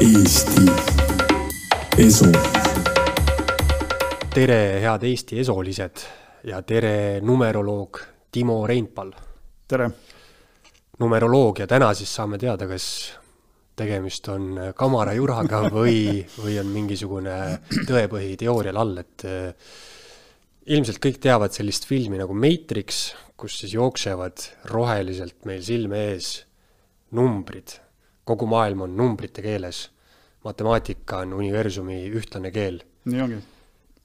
Eesti 0.00 0.60
Esu. 1.98 2.26
tere, 4.34 4.58
head 4.82 5.06
Eesti 5.08 5.38
esolised 5.40 6.02
ja 6.44 6.58
tere, 6.62 7.22
numeroloog 7.24 8.00
Timo 8.30 8.58
Reinpal. 8.68 9.14
tere, 9.68 9.86
numeroloogia, 11.00 11.64
täna 11.66 11.88
siis 11.96 12.12
saame 12.12 12.36
teada, 12.36 12.68
kas 12.68 12.88
tegemist 13.76 14.28
on 14.28 14.60
kamarajuraga 14.76 15.62
või, 15.78 16.20
või 16.42 16.58
on 16.60 16.68
mingisugune 16.76 17.38
tõepõhi 17.88 18.36
teoorial 18.44 18.82
all, 18.82 19.00
et 19.00 19.24
eh, 19.24 19.72
ilmselt 20.76 21.00
kõik 21.00 21.22
teavad 21.24 21.56
sellist 21.56 21.88
filmi 21.88 22.20
nagu 22.20 22.36
Matrix, 22.36 23.14
kus 23.32 23.62
siis 23.62 23.72
jooksevad 23.78 24.44
roheliselt 24.68 25.48
meil 25.48 25.64
silme 25.64 26.04
ees 26.12 26.34
numbrid. 27.16 27.80
Kogu 28.26 28.46
maailm 28.50 28.80
on 28.80 28.96
numbrite 28.96 29.42
keeles. 29.42 29.90
matemaatika 30.44 31.18
on 31.24 31.32
universumi 31.32 32.10
ühtlane 32.10 32.50
keel. 32.50 32.80
nii 33.04 33.20
ongi. 33.22 33.38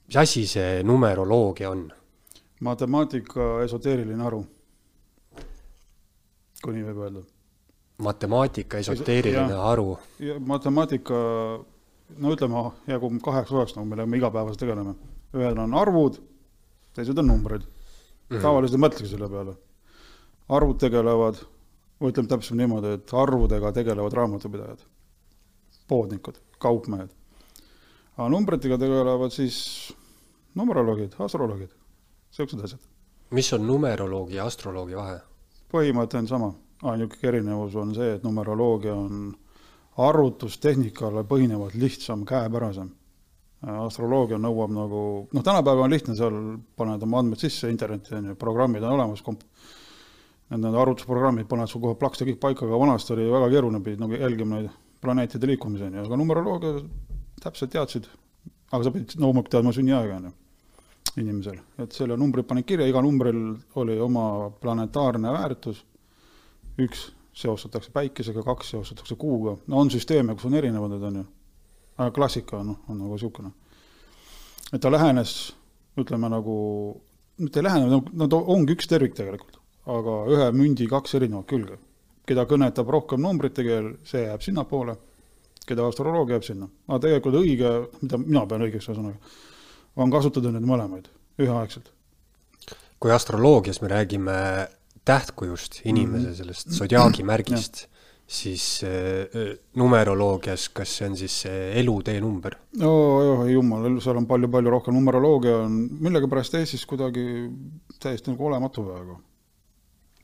mis 0.06 0.16
asi 0.16 0.46
see 0.46 0.82
numeroloogia 0.82 1.70
on? 1.70 1.90
matemaatika 2.60 3.62
esoteeriline 3.64 4.22
haru. 4.22 4.44
kui 6.62 6.74
nii 6.76 6.84
võib 6.88 7.00
öelda. 7.06 7.22
matemaatika 7.98 8.78
esoteeriline 8.84 9.56
Jah. 9.56 9.64
haru. 9.66 9.98
ja 10.18 10.38
matemaatika, 10.40 11.18
no 12.18 12.34
ütleme 12.36 12.66
jagu 12.86 13.10
kaheks 13.24 13.52
osaks, 13.52 13.76
nagu 13.76 13.88
millega 13.90 14.06
me 14.06 14.22
igapäevaselt 14.22 14.62
tegeleme. 14.62 14.94
ühed 15.34 15.58
on 15.58 15.74
arvud, 15.74 16.20
teised 16.94 17.18
on 17.18 17.26
numbrid 17.26 17.66
mm. 17.66 18.36
-hmm. 18.36 18.42
tavaliselt 18.42 18.78
ei 18.78 18.86
mõtlegi 18.86 19.10
selle 19.16 19.28
peale. 19.34 19.56
arvud 20.48 20.78
tegelevad, 20.78 21.42
ütleme 22.10 22.28
täpselt 22.28 22.58
niimoodi, 22.58 22.96
et 22.98 23.12
arvudega 23.14 23.72
tegelevad 23.72 24.14
raamatupidajad, 24.18 24.84
poodnikud, 25.88 26.40
kaupmehed. 26.58 27.10
aga 28.16 28.28
numbritega 28.28 28.78
tegelevad 28.78 29.32
siis 29.32 29.58
numeroloogid, 30.54 31.14
astroloogid, 31.18 31.70
siuksed 32.30 32.64
asjad. 32.64 32.80
mis 33.30 33.52
on 33.52 33.66
numeroloogia 33.66 34.42
ja 34.42 34.46
astroloogia 34.46 34.96
vahe? 34.96 35.20
põhimõte 35.72 36.18
on 36.18 36.28
sama, 36.28 36.50
ainuke 36.82 37.22
erinevus 37.28 37.76
on 37.80 37.94
see, 37.96 38.16
et 38.16 38.24
numeroloogia 38.26 38.94
on 38.94 39.30
arvutustehnikale 40.02 41.24
põhinevalt 41.28 41.76
lihtsam, 41.80 42.26
käepärasem. 42.28 42.90
astroloogia 43.62 44.40
nõuab 44.42 44.72
nagu, 44.74 45.00
noh, 45.32 45.42
tänapäeval 45.44 45.84
on 45.86 45.92
lihtne 45.92 46.16
seal, 46.18 46.38
paned 46.76 47.02
oma 47.06 47.20
andmed 47.22 47.38
sisse 47.38 47.70
internetti, 47.70 48.14
on 48.18 48.32
ju, 48.32 48.34
programmid 48.36 48.82
on 48.82 48.96
olemas, 48.96 49.22
komp-, 49.22 49.44
need 50.60 50.76
arvutusprogrammid 50.76 51.48
panevad 51.48 51.70
sul 51.70 51.80
kohe 51.84 51.96
plaksti 51.98 52.26
kõik 52.28 52.40
paika, 52.42 52.66
aga 52.66 52.80
vanasti 52.80 53.14
oli 53.14 53.28
väga 53.32 53.48
keeruline, 53.54 53.80
pidid 53.84 54.02
nagu 54.02 54.18
jälgima 54.18 54.58
neid 54.58 54.74
planeetide 55.02 55.48
liikumisi, 55.48 55.86
on 55.88 55.96
ju, 55.96 56.04
aga 56.06 56.18
numeroloogia 56.20 56.82
täpselt 57.42 57.72
teadsid, 57.72 58.08
aga 58.70 58.82
sa 58.84 58.92
pidid 58.94 59.16
loomulikult 59.18 59.54
teadma 59.56 59.72
sünniaega, 59.74 60.18
on 60.20 60.28
ju 60.28 61.22
inimesel, 61.22 61.58
et 61.82 61.92
selle 61.92 62.16
numbri 62.16 62.44
panid 62.48 62.66
kirja, 62.68 62.86
iga 62.88 63.02
numbril 63.04 63.40
oli 63.80 63.98
oma 64.00 64.24
planetaarne 64.62 65.32
väärtus, 65.34 65.82
üks 66.80 67.10
seostatakse 67.36 67.92
päikesega, 67.92 68.44
kaks 68.44 68.72
seostatakse 68.72 69.16
kuuga, 69.20 69.56
no 69.68 69.80
on 69.80 69.90
süsteeme, 69.92 70.36
kus 70.36 70.48
on 70.48 70.56
erinevad 70.56 70.94
need, 70.94 71.04
on 71.08 71.18
ju, 71.20 71.24
aga 71.98 72.10
klassika 72.16 72.60
on, 72.60 72.74
on 72.88 73.00
nagu 73.00 73.16
niisugune. 73.16 73.52
et 74.72 74.80
ta 74.80 74.92
lähenes, 74.92 75.52
ütleme 76.00 76.30
nagu, 76.32 76.54
mitte 77.40 77.60
ei 77.60 77.68
lähenenud, 77.68 78.12
ta 78.28 78.40
ongi 78.56 78.76
üks 78.76 78.88
tervik 78.88 79.16
tegelikult, 79.16 79.61
aga 79.86 80.18
ühe 80.30 80.50
mündi 80.54 80.86
kaks 80.90 81.16
erinevat 81.18 81.48
külge. 81.50 81.78
keda 82.26 82.44
kõnetab 82.46 82.90
rohkem 82.90 83.20
numbrite 83.20 83.64
keel, 83.66 83.96
see 84.06 84.22
jääb 84.22 84.44
sinnapoole, 84.44 84.94
keda 85.66 85.88
astroloogia 85.90 86.36
jääb 86.36 86.46
sinna, 86.46 86.68
aga 86.86 87.00
tegelikult 87.06 87.40
õige, 87.40 87.72
mida 88.02 88.20
mina 88.22 88.44
pean 88.46 88.62
õigeks 88.68 88.86
ühesõnaga, 88.88 89.32
on 89.96 90.12
kasutada 90.12 90.52
neid 90.54 90.68
mõlemaid 90.68 91.10
üheaegselt. 91.42 91.90
kui 93.02 93.10
astroloogias 93.10 93.80
me 93.82 93.88
räägime 93.90 94.36
tähtkujust, 95.04 95.80
inimese 95.90 96.36
sellest 96.38 96.70
sodiaagi 96.76 97.24
märgist, 97.26 97.88
siis 98.32 98.84
äh, 98.86 99.56
numeroloogias, 99.76 100.68
kas 100.72 100.94
see 100.98 101.08
on 101.10 101.16
siis 101.18 101.40
see 101.44 101.64
elutee 101.80 102.20
number? 102.22 102.54
no 102.80 102.92
jah, 103.26 103.42
jumal, 103.50 103.88
seal 104.04 104.22
on 104.22 104.28
palju-palju 104.30 104.72
rohkem, 104.72 104.96
numeroloogia 104.96 105.58
on 105.64 105.82
millegipärast 106.06 106.54
Eestis 106.60 106.86
kuidagi 106.86 107.26
täiesti 108.00 108.32
nagu 108.32 108.46
olematu 108.46 108.86
peaaegu. 108.86 109.18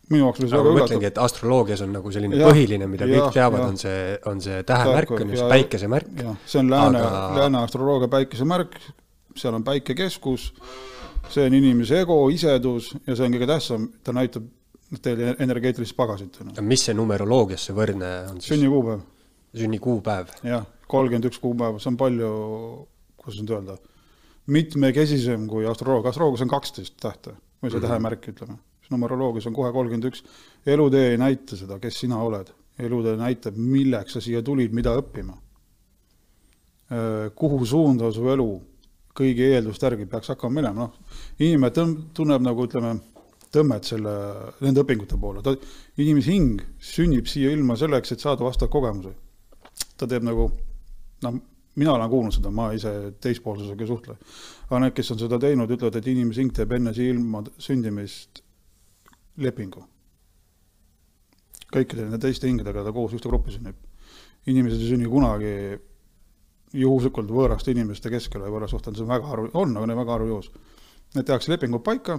Minu 0.08 0.24
jaoks 0.24 0.41
oli 0.41 0.48
see 0.48 0.58
väga 0.58 0.70
üllatav. 0.70 0.84
mõtlengi, 0.84 1.08
et 1.10 1.19
astroloogias 1.22 1.82
on 1.84 1.92
nagu 1.92 2.12
selline 2.14 2.38
Jah, 2.38 2.50
põhiline, 2.50 2.86
mida 2.91 3.08
kõik 3.08 3.19
jah, 3.19 3.32
teavad, 3.34 3.64
on 3.66 3.80
see, 3.80 4.19
on 4.30 4.41
see 4.44 4.62
tähemärk, 4.69 5.10
on 5.16 5.32
ju, 5.32 5.36
Ja- 5.36 5.48
päikesemärk. 5.52 6.22
see 6.46 6.60
on 6.60 6.70
lääne 6.70 7.02
Aga- 7.02 7.41
lääne 7.42 7.58
astroloogia 7.62 8.08
päikesemärk, 8.08 8.78
seal 9.36 9.54
on 9.54 9.64
päikekeskus, 9.64 10.52
see 11.28 11.46
on 11.46 11.54
inimese 11.54 12.00
ego, 12.00 12.28
isedus 12.30 12.94
ja 13.06 13.16
see 13.16 13.26
on 13.26 13.36
kõige 13.36 13.46
tähtsam, 13.46 13.88
ta 14.04 14.12
näitab 14.12 14.48
teile 15.02 15.36
energeetilist 15.38 15.96
pagasit. 15.96 16.38
mis 16.60 16.84
see 16.84 16.94
numeroloogias 16.94 17.66
see 17.69 17.75
võrdne 17.76 18.30
on 18.30 18.40
siis? 18.40 18.54
sünnikuupäev, 18.54 19.00
sünnikuupäev. 19.54 20.26
jah, 20.44 20.64
kolmkümmend 20.88 21.28
üks 21.28 21.38
kuupäeva, 21.38 21.78
see 21.78 21.90
on 21.92 21.96
palju, 22.00 22.32
kuidas 23.16 23.42
nüüd 23.42 23.52
öelda, 23.52 23.76
mitmekesisem 24.46 25.46
kui 25.50 25.66
astroloogia, 25.69 26.08
astroloogias 26.14 26.46
on 26.46 26.48
kaksteist 26.48 26.96
tähte. 27.00 27.36
Või 27.62 27.72
see 27.75 27.82
tähemärk, 27.82 28.22
ütleme. 28.30 28.54
Numeroloogias 28.91 29.47
on 29.50 29.56
kohe 29.56 29.72
kolmkümmend 29.72 30.09
üks. 30.10 30.25
elutee 30.66 31.12
ei 31.12 31.19
näita 31.21 31.56
seda, 31.56 31.78
kes 31.82 32.00
sina 32.04 32.21
oled, 32.22 32.50
elutee 32.78 33.16
näitab, 33.16 33.56
milleks 33.56 34.16
sa 34.16 34.25
siia 34.25 34.43
tulid, 34.43 34.72
mida 34.72 34.94
õppima. 34.99 35.37
kuhu 37.37 37.66
suunda 37.66 38.09
su 38.12 38.25
elu 38.32 38.49
kõigi 39.19 39.50
eelduste 39.53 39.88
järgi 39.88 40.06
peaks 40.09 40.32
hakkama 40.32 40.60
minema, 40.60 40.87
noh, 40.87 41.19
inimene 41.43 41.72
tõm-, 41.75 41.97
tunneb 42.15 42.44
nagu 42.44 42.65
ütleme, 42.65 42.94
tõmmet 43.53 43.88
selle, 43.88 44.15
nende 44.62 44.84
õpingute 44.84 45.19
poole, 45.20 45.43
ta, 45.44 45.55
inimese 46.00 46.32
hing 46.32 46.65
sünnib 46.84 47.28
siia 47.31 47.53
ilma 47.53 47.76
selleks, 47.81 48.12
et 48.15 48.25
saada 48.25 48.47
vastavaid 48.47 48.72
kogemusi. 48.72 49.15
ta 49.99 50.06
teeb 50.06 50.25
nagu, 50.26 50.49
noh, 51.25 51.38
mina 51.78 51.94
olen 51.94 52.10
kuulnud 52.10 52.34
seda, 52.34 52.50
ma 52.55 52.70
ise 52.75 52.93
teispoolsusega 53.22 53.84
ei 53.84 53.91
suhtle, 53.91 54.19
aga 54.69 54.82
need, 54.84 54.94
kes 54.97 55.15
on 55.15 55.22
seda 55.22 55.38
teinud, 55.43 55.70
ütlevad, 55.70 55.99
et 55.99 56.10
inimese 56.10 56.44
hing 56.44 56.55
teeb 56.55 56.76
enne 56.78 56.94
siia 56.94 57.15
ilma 57.15 57.43
sündimist 57.59 58.43
lepingu. 59.38 59.84
kõikide 61.69 62.06
nende 62.06 62.19
teiste 62.22 62.49
hingedega 62.49 62.84
ta 62.84 62.93
koos 62.97 63.12
ühte 63.12 63.28
gruppi 63.28 63.53
sünnib. 63.53 63.76
inimesed 64.47 64.81
ei 64.81 64.88
sünni 64.94 65.09
kunagi 65.09 65.78
juhuslikult 66.72 67.31
võõraste 67.32 67.72
inimeste 67.72 68.10
keskel 68.10 68.43
või 68.44 68.54
võõras 68.56 68.71
suhtel, 68.71 68.94
see 68.94 69.04
on 69.04 69.12
väga 69.12 69.26
harv, 69.26 69.50
on, 69.54 69.76
aga 69.76 69.87
need 69.87 69.99
väga 69.99 70.12
harv 70.12 70.28
juhus. 70.28 70.50
Need 71.15 71.26
tehakse 71.26 71.53
lepingud 71.53 71.82
paika, 71.84 72.19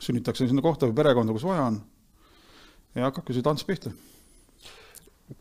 sünnitakse 0.00 0.48
sinna 0.48 0.62
kohta 0.64 0.88
või 0.88 0.96
perekonda, 0.96 1.32
kus 1.36 1.44
vaja 1.44 1.66
on 1.68 1.80
ja 2.94 3.06
hakkabki 3.08 3.36
see 3.36 3.46
tants 3.46 3.66
pihta. 3.66 3.92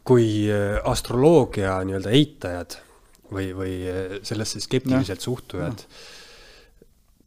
kui 0.06 0.46
äh, 0.54 0.78
astroloogia 0.86 1.80
nii-öelda 1.82 2.12
eitajad 2.14 2.76
või, 3.32 3.48
või 3.58 3.74
äh, 3.90 4.20
sellesse 4.24 4.62
skeptiliselt 4.62 5.24
suhtujad 5.26 5.82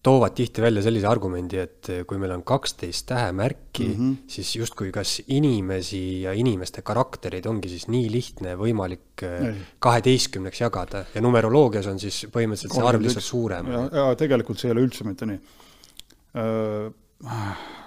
toovad 0.03 0.35
tihti 0.35 0.63
välja 0.63 0.83
sellise 0.83 1.07
argumendi, 1.07 1.59
et 1.63 1.91
äh, 1.93 2.03
kui 2.09 2.19
meil 2.19 2.35
on 2.35 2.43
kaksteist 2.47 3.07
tähemärki 3.07 3.87
mm. 3.87 3.99
-hmm. 3.99 4.17
siis 4.27 4.57
justkui 4.57 4.91
kas 4.93 5.21
inimesi 5.29 6.23
ja 6.23 6.33
inimeste 6.33 6.83
karaktereid 6.83 7.47
ongi 7.47 7.69
siis 7.69 7.87
nii 7.89 8.11
lihtne 8.11 8.57
võimalik 8.59 9.23
äh, 9.23 9.47
Ei. 9.47 9.55
kaheteistkümneks 9.79 10.61
jagada 10.61 11.05
ja 11.15 11.23
numeroloogias 11.23 11.87
on 11.87 11.99
siis 12.03 12.25
põhimõtteliselt 12.35 12.75
see 12.75 12.89
arv 12.89 13.03
lihtsalt 13.03 13.25
suurem. 13.25 13.71
ja, 13.71 14.09
tegelikult 14.19 14.59
see 14.59 14.71
ei 14.71 14.77
ole 14.77 14.87
üldse 14.89 15.07
mitte 15.07 15.27
nii. 15.27 15.39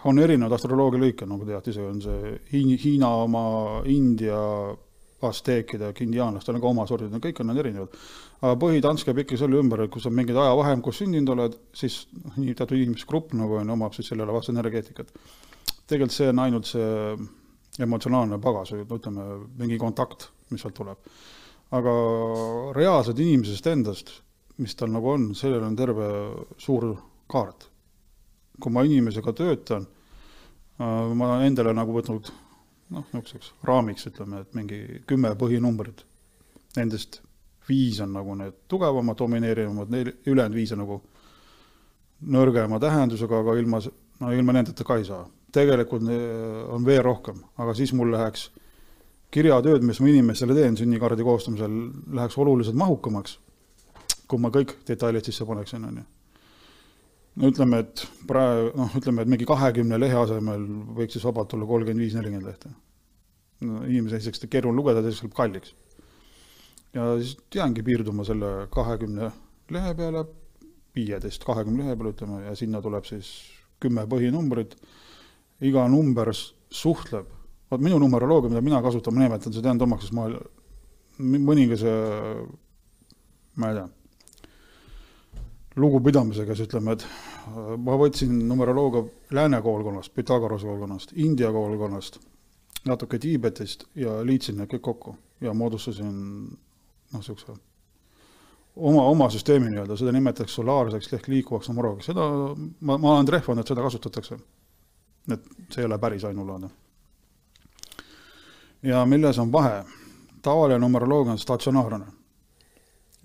on 0.05 0.19
erinevaid 0.19 0.53
astroloogia 0.53 1.01
lõike, 1.01 1.25
nagu 1.27 1.45
tead 1.45 1.67
ise, 1.67 1.81
on 1.81 2.01
see 2.01 2.35
Hiin- 2.53 2.79
Hiina 2.83 3.09
oma, 3.25 3.81
India, 3.85 4.37
asteekide, 5.29 5.91
indiaanlaste 6.05 6.53
on 6.53 6.61
ka 6.61 6.69
oma 6.69 6.85
sordid, 6.89 7.11
no 7.13 7.21
kõik 7.23 7.39
on 7.41 7.49
need 7.51 7.61
erinevad. 7.63 7.95
aga 8.41 8.57
põhitants 8.61 9.05
käib 9.07 9.21
ikka 9.23 9.39
selle 9.39 9.59
ümber, 9.61 9.85
et 9.85 9.91
kui 9.93 10.03
sa 10.03 10.11
mingid 10.13 10.37
ajavahem, 10.37 10.81
kus 10.85 11.01
sündinud 11.01 11.33
oled, 11.35 11.57
siis 11.73 12.05
noh, 12.13 12.35
nii 12.41 12.53
teatud 12.57 12.77
inimeste 12.77 13.09
grupp 13.09 13.33
nagu 13.37 13.59
on, 13.61 13.73
omab 13.77 13.95
siis 13.95 14.11
sellele 14.11 14.35
vastu 14.35 14.53
energeetikat. 14.53 15.11
tegelikult 15.87 16.15
see 16.15 16.29
on 16.29 16.43
ainult 16.43 16.69
see 16.69 16.91
emotsionaalne 17.85 18.39
pagas 18.41 18.71
või 18.73 18.85
ütleme, 18.85 19.25
mingi 19.59 19.79
kontakt, 19.81 20.29
mis 20.51 20.61
sealt 20.61 20.77
tuleb. 20.77 20.97
aga 21.75 21.91
reaalselt 22.75 23.19
inimesest 23.19 23.67
endast, 23.67 24.11
mis 24.61 24.75
tal 24.75 24.91
nagu 24.93 25.09
on, 25.11 25.33
sellel 25.35 25.63
on 25.65 25.75
terve 25.75 26.07
suur 26.57 26.93
kaart. 27.27 27.69
kui 28.59 28.71
ma 28.71 28.83
inimesega 28.87 29.33
töötan, 29.33 29.87
ma 30.79 31.27
olen 31.27 31.45
endale 31.47 31.73
nagu 31.73 31.91
võtnud 31.95 32.31
noh, 32.93 33.05
niisuguseks 33.13 33.53
raamiks 33.65 34.09
ütleme, 34.11 34.41
et 34.45 34.57
mingi 34.57 34.81
kümme 35.09 35.31
põhinumbrit. 35.39 36.03
Nendest 36.75 37.21
viis 37.69 37.99
on 38.03 38.13
nagu 38.13 38.35
need 38.37 38.57
tugevamad, 38.69 39.17
domineerivamad, 39.17 39.91
neil 39.93 40.11
ülejäänud 40.25 40.57
viis 40.57 40.73
on 40.75 40.83
nagu 40.83 40.99
nõrgema 42.35 42.79
tähendusega, 42.81 43.39
aga 43.41 43.55
ilma, 43.59 43.79
no 44.21 44.33
ilma 44.33 44.55
nendeta 44.55 44.85
ka 44.85 44.99
ei 44.99 45.07
saa. 45.07 45.25
tegelikult 45.55 46.03
on 46.75 46.83
veel 46.85 46.99
rohkem, 47.03 47.37
aga 47.63 47.73
siis 47.73 47.93
mul 47.95 48.09
läheks 48.11 48.49
kirjatööd, 49.31 49.85
mis 49.87 50.01
ma 50.03 50.09
inimestele 50.11 50.55
teen 50.55 50.75
sünnikaardi 50.75 51.23
koostamisel, 51.23 51.77
läheks 52.11 52.37
oluliselt 52.37 52.75
mahukamaks, 52.75 53.37
kui 54.27 54.41
ma 54.43 54.51
kõik 54.51 54.75
detailid 54.87 55.23
sisse 55.23 55.47
paneksin, 55.47 55.85
on 55.87 56.01
ju. 56.01 56.03
No 57.35 57.51
ütleme, 57.51 57.81
et 57.83 58.05
praegu, 58.29 58.71
noh, 58.79 58.97
ütleme, 58.99 59.25
et 59.25 59.31
mingi 59.31 59.47
kahekümne 59.49 59.99
lehe 59.99 60.17
asemel 60.19 60.65
võiks 60.97 61.17
siis 61.17 61.25
vabalt 61.27 61.53
olla 61.57 61.67
kolmkümmend 61.69 62.03
viis, 62.03 62.15
nelikümmend 62.17 62.49
lehte. 62.49 62.71
no 63.65 63.83
inimese 63.87 64.19
esiteks 64.19 64.45
keeruline 64.51 64.79
lugeda, 64.79 65.03
teiseks 65.03 65.25
läheb 65.25 65.35
kalliks. 65.35 65.75
ja 66.93 67.11
siis 67.19 67.37
jäängi 67.55 67.83
piirduma 67.83 68.25
selle 68.27 68.67
kahekümne 68.71 69.31
lehe 69.75 69.95
peale, 69.95 70.25
viieteist, 70.95 71.43
kahekümne 71.43 71.83
lehe 71.83 71.95
peale 71.95 72.13
ütleme, 72.15 72.43
ja 72.47 72.55
sinna 72.55 72.81
tuleb 72.81 73.07
siis 73.07 73.31
kümme 73.83 74.05
põhinumbrit, 74.07 74.77
iga 75.61 75.87
number 75.91 76.31
suhtleb 76.35 77.31
vot 77.71 77.81
minu 77.81 77.99
numeroloogia, 77.99 78.51
mida 78.53 78.61
mina 78.63 78.81
kasutan, 78.83 79.15
ma 79.15 79.25
nimetan 79.25 79.53
seda 79.53 79.73
enda 79.73 79.87
omaks, 79.87 80.07
sest 80.07 80.15
ma 80.15 80.27
mõningase, 81.19 81.91
ma 83.59 83.71
ei 83.71 83.79
tea, 83.79 83.85
lugupidamisega 85.75 86.55
siis 86.55 86.69
ütleme, 86.69 86.95
et 86.95 87.05
ma 87.77 87.97
võtsin 87.99 88.31
numeroloogia 88.47 89.03
lääne 89.35 89.61
koolkonnast, 89.61 90.13
Pythagorase 90.15 90.67
koolkonnast, 90.67 91.11
India 91.15 91.51
koolkonnast, 91.51 92.19
natuke 92.87 93.19
Tiibetist 93.19 93.87
ja 93.95 94.21
liitsin 94.25 94.59
need 94.61 94.71
kõik 94.71 94.85
kokku 94.87 95.15
ja 95.41 95.53
moodustasin 95.53 96.13
noh, 96.13 97.19
niisuguse 97.19 97.57
oma, 98.75 99.03
oma 99.03 99.29
süsteemi 99.33 99.69
nii-öelda, 99.71 99.97
seda 99.99 100.15
nimetatakse 100.15 100.61
solaarseks 100.61 101.13
ehk 101.19 101.27
liikuvaks 101.31 101.69
numeroloogiaks, 101.71 102.11
seda 102.11 102.29
ma, 102.79 102.97
ma 102.97 103.13
olen 103.17 103.27
trehvanud, 103.27 103.63
et 103.63 103.73
seda 103.73 103.85
kasutatakse. 103.85 104.39
et 105.33 105.45
see 105.73 105.81
ei 105.81 105.85
ole 105.89 105.97
päris 105.99 106.23
ainulaadne 106.23 106.69
ja 108.85 109.05
milles 109.05 109.39
on 109.39 109.51
vahe? 109.51 109.83
tavaline 110.41 110.79
numeroloogia 110.79 111.31
on 111.31 111.39
statsionaarne. 111.39 112.05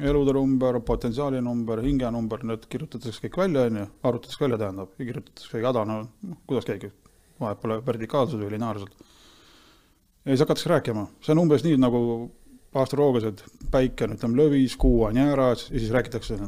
Elude 0.00 0.32
number, 0.32 0.81
potentsiaali 0.87 1.41
number, 1.44 1.82
hinge 1.85 2.11
number, 2.12 2.43
need 2.47 2.64
kirjutatakse 2.73 3.26
kõik 3.26 3.38
välja, 3.43 3.67
on 3.69 3.79
ju, 3.82 3.87
arvutatakse 4.08 4.44
välja, 4.44 4.58
tähendab, 4.62 4.93
ja 4.99 5.06
kirjutatakse 5.08 5.52
kõik 5.52 5.69
häda, 5.69 5.85
no 5.88 6.00
noh, 6.02 6.41
kuidas 6.49 6.69
keegi, 6.69 6.91
vahet 7.41 7.61
pole 7.62 7.79
vertikaalselt 7.87 8.43
või 8.43 8.55
lineaarselt. 8.55 9.06
ja 10.25 10.32
siis 10.32 10.44
hakatakse 10.44 10.73
rääkima, 10.73 11.06
see 11.25 11.35
on 11.35 11.43
umbes 11.44 11.64
nii, 11.67 11.76
nagu 11.81 12.00
astroloogias, 12.81 13.29
et 13.31 13.70
päike 13.73 14.06
on, 14.06 14.17
ütleme, 14.17 14.38
lövis, 14.41 14.76
kuu 14.81 15.05
on 15.08 15.20
jääras 15.20 15.69
ja 15.70 15.79
siis 15.79 15.93
räägitakse, 15.94 16.38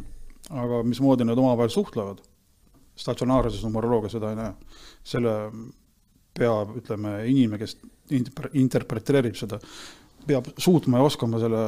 aga 0.51 0.83
mismoodi 0.87 1.27
need 1.27 1.39
omavahel 1.39 1.73
suhtlevad, 1.73 2.23
statsionaarses 2.99 3.65
numeroloogias 3.67 4.17
seda 4.17 4.33
ei 4.33 4.39
näe. 4.39 4.53
selle 5.05 5.35
peab, 6.39 6.77
ütleme, 6.79 7.17
inimene, 7.29 7.59
kes 7.61 7.77
interpreteerib 8.57 9.37
seda, 9.37 9.59
peab 10.27 10.49
suutma 10.61 11.01
ja 11.01 11.09
oskama 11.09 11.41
selle 11.43 11.63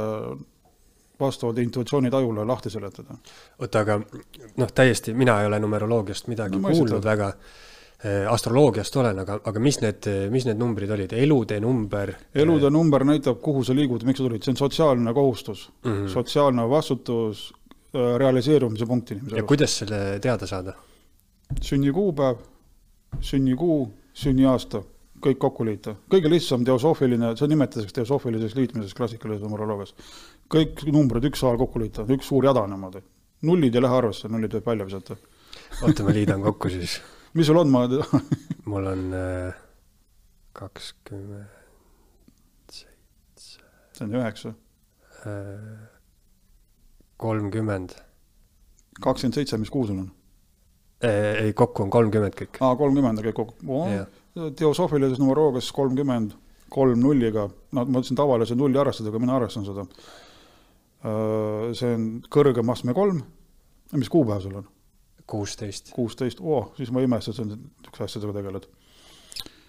vastavalt 1.20 1.58
intuitsioonitajule 1.58 2.44
lahti 2.44 2.70
seletada. 2.70 3.14
oota, 3.58 3.80
aga 3.80 4.00
noh, 4.56 4.72
täiesti, 4.74 5.14
mina 5.14 5.40
ei 5.40 5.46
ole 5.46 5.58
numeroloogiast 5.60 6.26
midagi 6.28 6.58
no, 6.58 6.68
kuulnud 6.68 6.98
esitad. 6.98 7.10
väga 7.10 7.28
äh,, 7.28 8.32
astroloogiast 8.32 8.96
olen, 8.96 9.18
aga, 9.18 9.38
aga 9.44 9.60
mis 9.60 9.80
need, 9.80 10.08
mis 10.30 10.46
need 10.48 10.58
numbrid 10.60 10.90
olid, 10.90 11.12
elude 11.12 11.60
number? 11.60 12.14
elude 12.34 12.66
äh... 12.66 12.72
number 12.72 13.04
näitab, 13.04 13.40
kuhu 13.42 13.64
sa 13.64 13.76
liigud, 13.76 14.06
miks 14.08 14.18
sa 14.18 14.28
tulid, 14.28 14.42
see 14.42 14.54
on 14.54 14.62
sotsiaalne 14.62 15.14
kohustus 15.14 15.68
mm, 15.84 15.92
-hmm. 15.92 16.08
sotsiaalne 16.12 16.68
vastutus 16.70 17.52
äh,, 17.94 18.16
realiseerumise 18.18 18.86
punkt 18.86 19.10
inimese 19.10 19.36
elus. 19.36 19.42
ja 19.42 19.48
kuidas 19.48 19.78
selle 19.78 20.18
teada 20.20 20.46
saada? 20.46 20.74
sünnikuupäev, 21.60 22.36
sünnikuu, 23.20 23.92
sünniaasta 24.14 24.82
kõik 25.24 25.40
kokku 25.40 25.64
liita. 25.66 25.94
kõige 26.10 26.30
lihtsam 26.30 26.64
teosoofiline, 26.66 27.32
seda 27.38 27.50
nimetatakse 27.52 27.96
teosoofiliseks 27.98 28.56
liitmiseks 28.58 28.96
klassikalises 28.98 29.44
numeroloogias. 29.44 29.94
kõik 30.52 30.84
numbrid 30.92 31.28
ükshaaval 31.30 31.58
kokku 31.64 31.82
liita, 31.82 32.06
üks 32.16 32.28
suur 32.28 32.44
jada 32.44 32.66
niimoodi. 32.68 33.02
nullid 33.48 33.74
ei 33.74 33.84
lähe 33.84 33.98
arvesse, 34.00 34.28
nullid 34.28 34.56
võib 34.58 34.66
välja 34.72 34.88
visata. 34.90 35.16
oota, 35.82 36.04
ma 36.04 36.16
liidan 36.16 36.42
kokku 36.44 36.72
siis. 36.72 37.00
mis 37.36 37.46
sul 37.46 37.60
on, 37.60 37.70
ma 37.70 37.86
mul 38.70 38.90
on 38.92 39.14
äh, 39.20 39.54
kakskümmend 40.52 41.46
seitse. 42.70 43.60
see 43.92 44.04
on 44.04 44.18
üheksa. 44.20 44.54
Äh, 45.24 45.88
kolmkümmend. 47.16 47.96
kakskümmend 49.00 49.40
seitse, 49.40 49.58
mis 49.58 49.70
kuu 49.70 49.86
sul 49.86 50.04
on? 50.04 50.12
ei, 51.04 51.52
kokku 51.52 51.82
on 51.82 51.90
kolmkümmend 51.90 52.36
kõik. 52.38 52.60
aa, 52.60 52.76
kolmkümmend 52.76 53.18
on 53.18 53.24
kõik 53.26 53.36
kokku 53.40 53.74
teosoofilises 54.34 55.20
numeroloogias 55.22 55.70
kolmkümmend 55.72 56.34
kolm 56.74 57.00
nulliga, 57.00 57.48
no 57.72 57.84
ma 57.86 58.00
ütlesin 58.00 58.18
tavalise 58.18 58.56
nulli 58.58 58.78
arvestada, 58.80 59.12
aga 59.12 59.22
mina 59.22 59.36
arvestan 59.38 59.66
seda. 59.66 59.84
Äh, 61.04 61.74
see 61.78 61.92
on 61.94 62.06
kõrgem 62.32 62.72
astme 62.72 62.94
kolm, 62.96 63.20
mis 63.94 64.10
kuupäev 64.12 64.46
sul 64.46 64.62
on? 64.62 64.70
kuusteist. 65.26 65.92
kuusteist, 65.96 66.40
oo, 66.40 66.74
siis 66.76 66.90
ma 66.92 67.00
ei 67.00 67.08
imesta, 67.08 67.32
et 67.32 67.46
niisuguse 67.48 68.04
asjadega 68.04 68.34
tegeled 68.36 68.66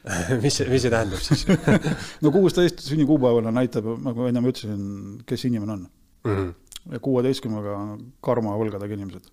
mis 0.43 0.59
mis 0.69 0.83
see 0.83 0.91
tähendab 0.91 1.21
siis 1.23 1.45
no 2.23 2.31
kuusteist 2.35 2.83
sünnikuupäevana 2.85 3.53
näitab, 3.55 3.87
nagu 4.03 4.27
ennem 4.29 4.49
ütlesin, 4.51 4.83
kes 5.25 5.45
inimene 5.47 5.77
on 5.77 5.85
mm. 5.85 6.35
-hmm. 6.35 6.51
ja 6.91 6.99
kuueteistkümnega 7.07 7.77
karma 8.25 8.57
võlgadega 8.59 8.99
inimesed 8.99 9.31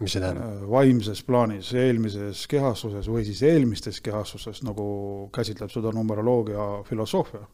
mis 0.00 0.14
see 0.14 0.22
tähendab? 0.22 0.48
Äh, 0.48 0.64
vaimses 0.70 1.22
plaanis, 1.26 1.72
eelmises 1.78 2.46
kehastuses 2.50 3.08
või 3.10 3.24
siis 3.26 3.42
eelmistes 3.46 4.00
kehastustes, 4.04 4.62
nagu 4.66 4.86
käsitleb 5.34 5.72
seda 5.72 5.92
numeroloogia 5.94 6.84
filosoofia 6.88 7.44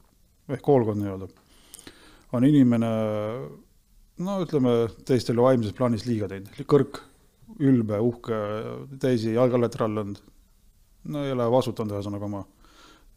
ehk 0.51 0.63
koolkond 0.67 0.99
nii-öelda, 0.99 1.29
on 2.35 2.47
inimene 2.47 2.89
no 4.25 4.39
ütleme, 4.43 4.75
teistele 5.07 5.43
vaimses 5.45 5.75
plaanis 5.77 6.07
liiga 6.09 6.29
teinud, 6.31 6.63
kõrk, 6.69 7.03
ülbe, 7.63 8.01
uhke, 8.03 8.39
teisi 9.03 9.35
jalge 9.37 9.59
alla 9.59 9.71
trallanud, 9.73 10.19
no 11.11 11.27
ei 11.27 11.35
ole 11.35 11.47
vastutanud 11.53 11.95
ühesõnaga 11.95 12.27
oma 12.27 12.43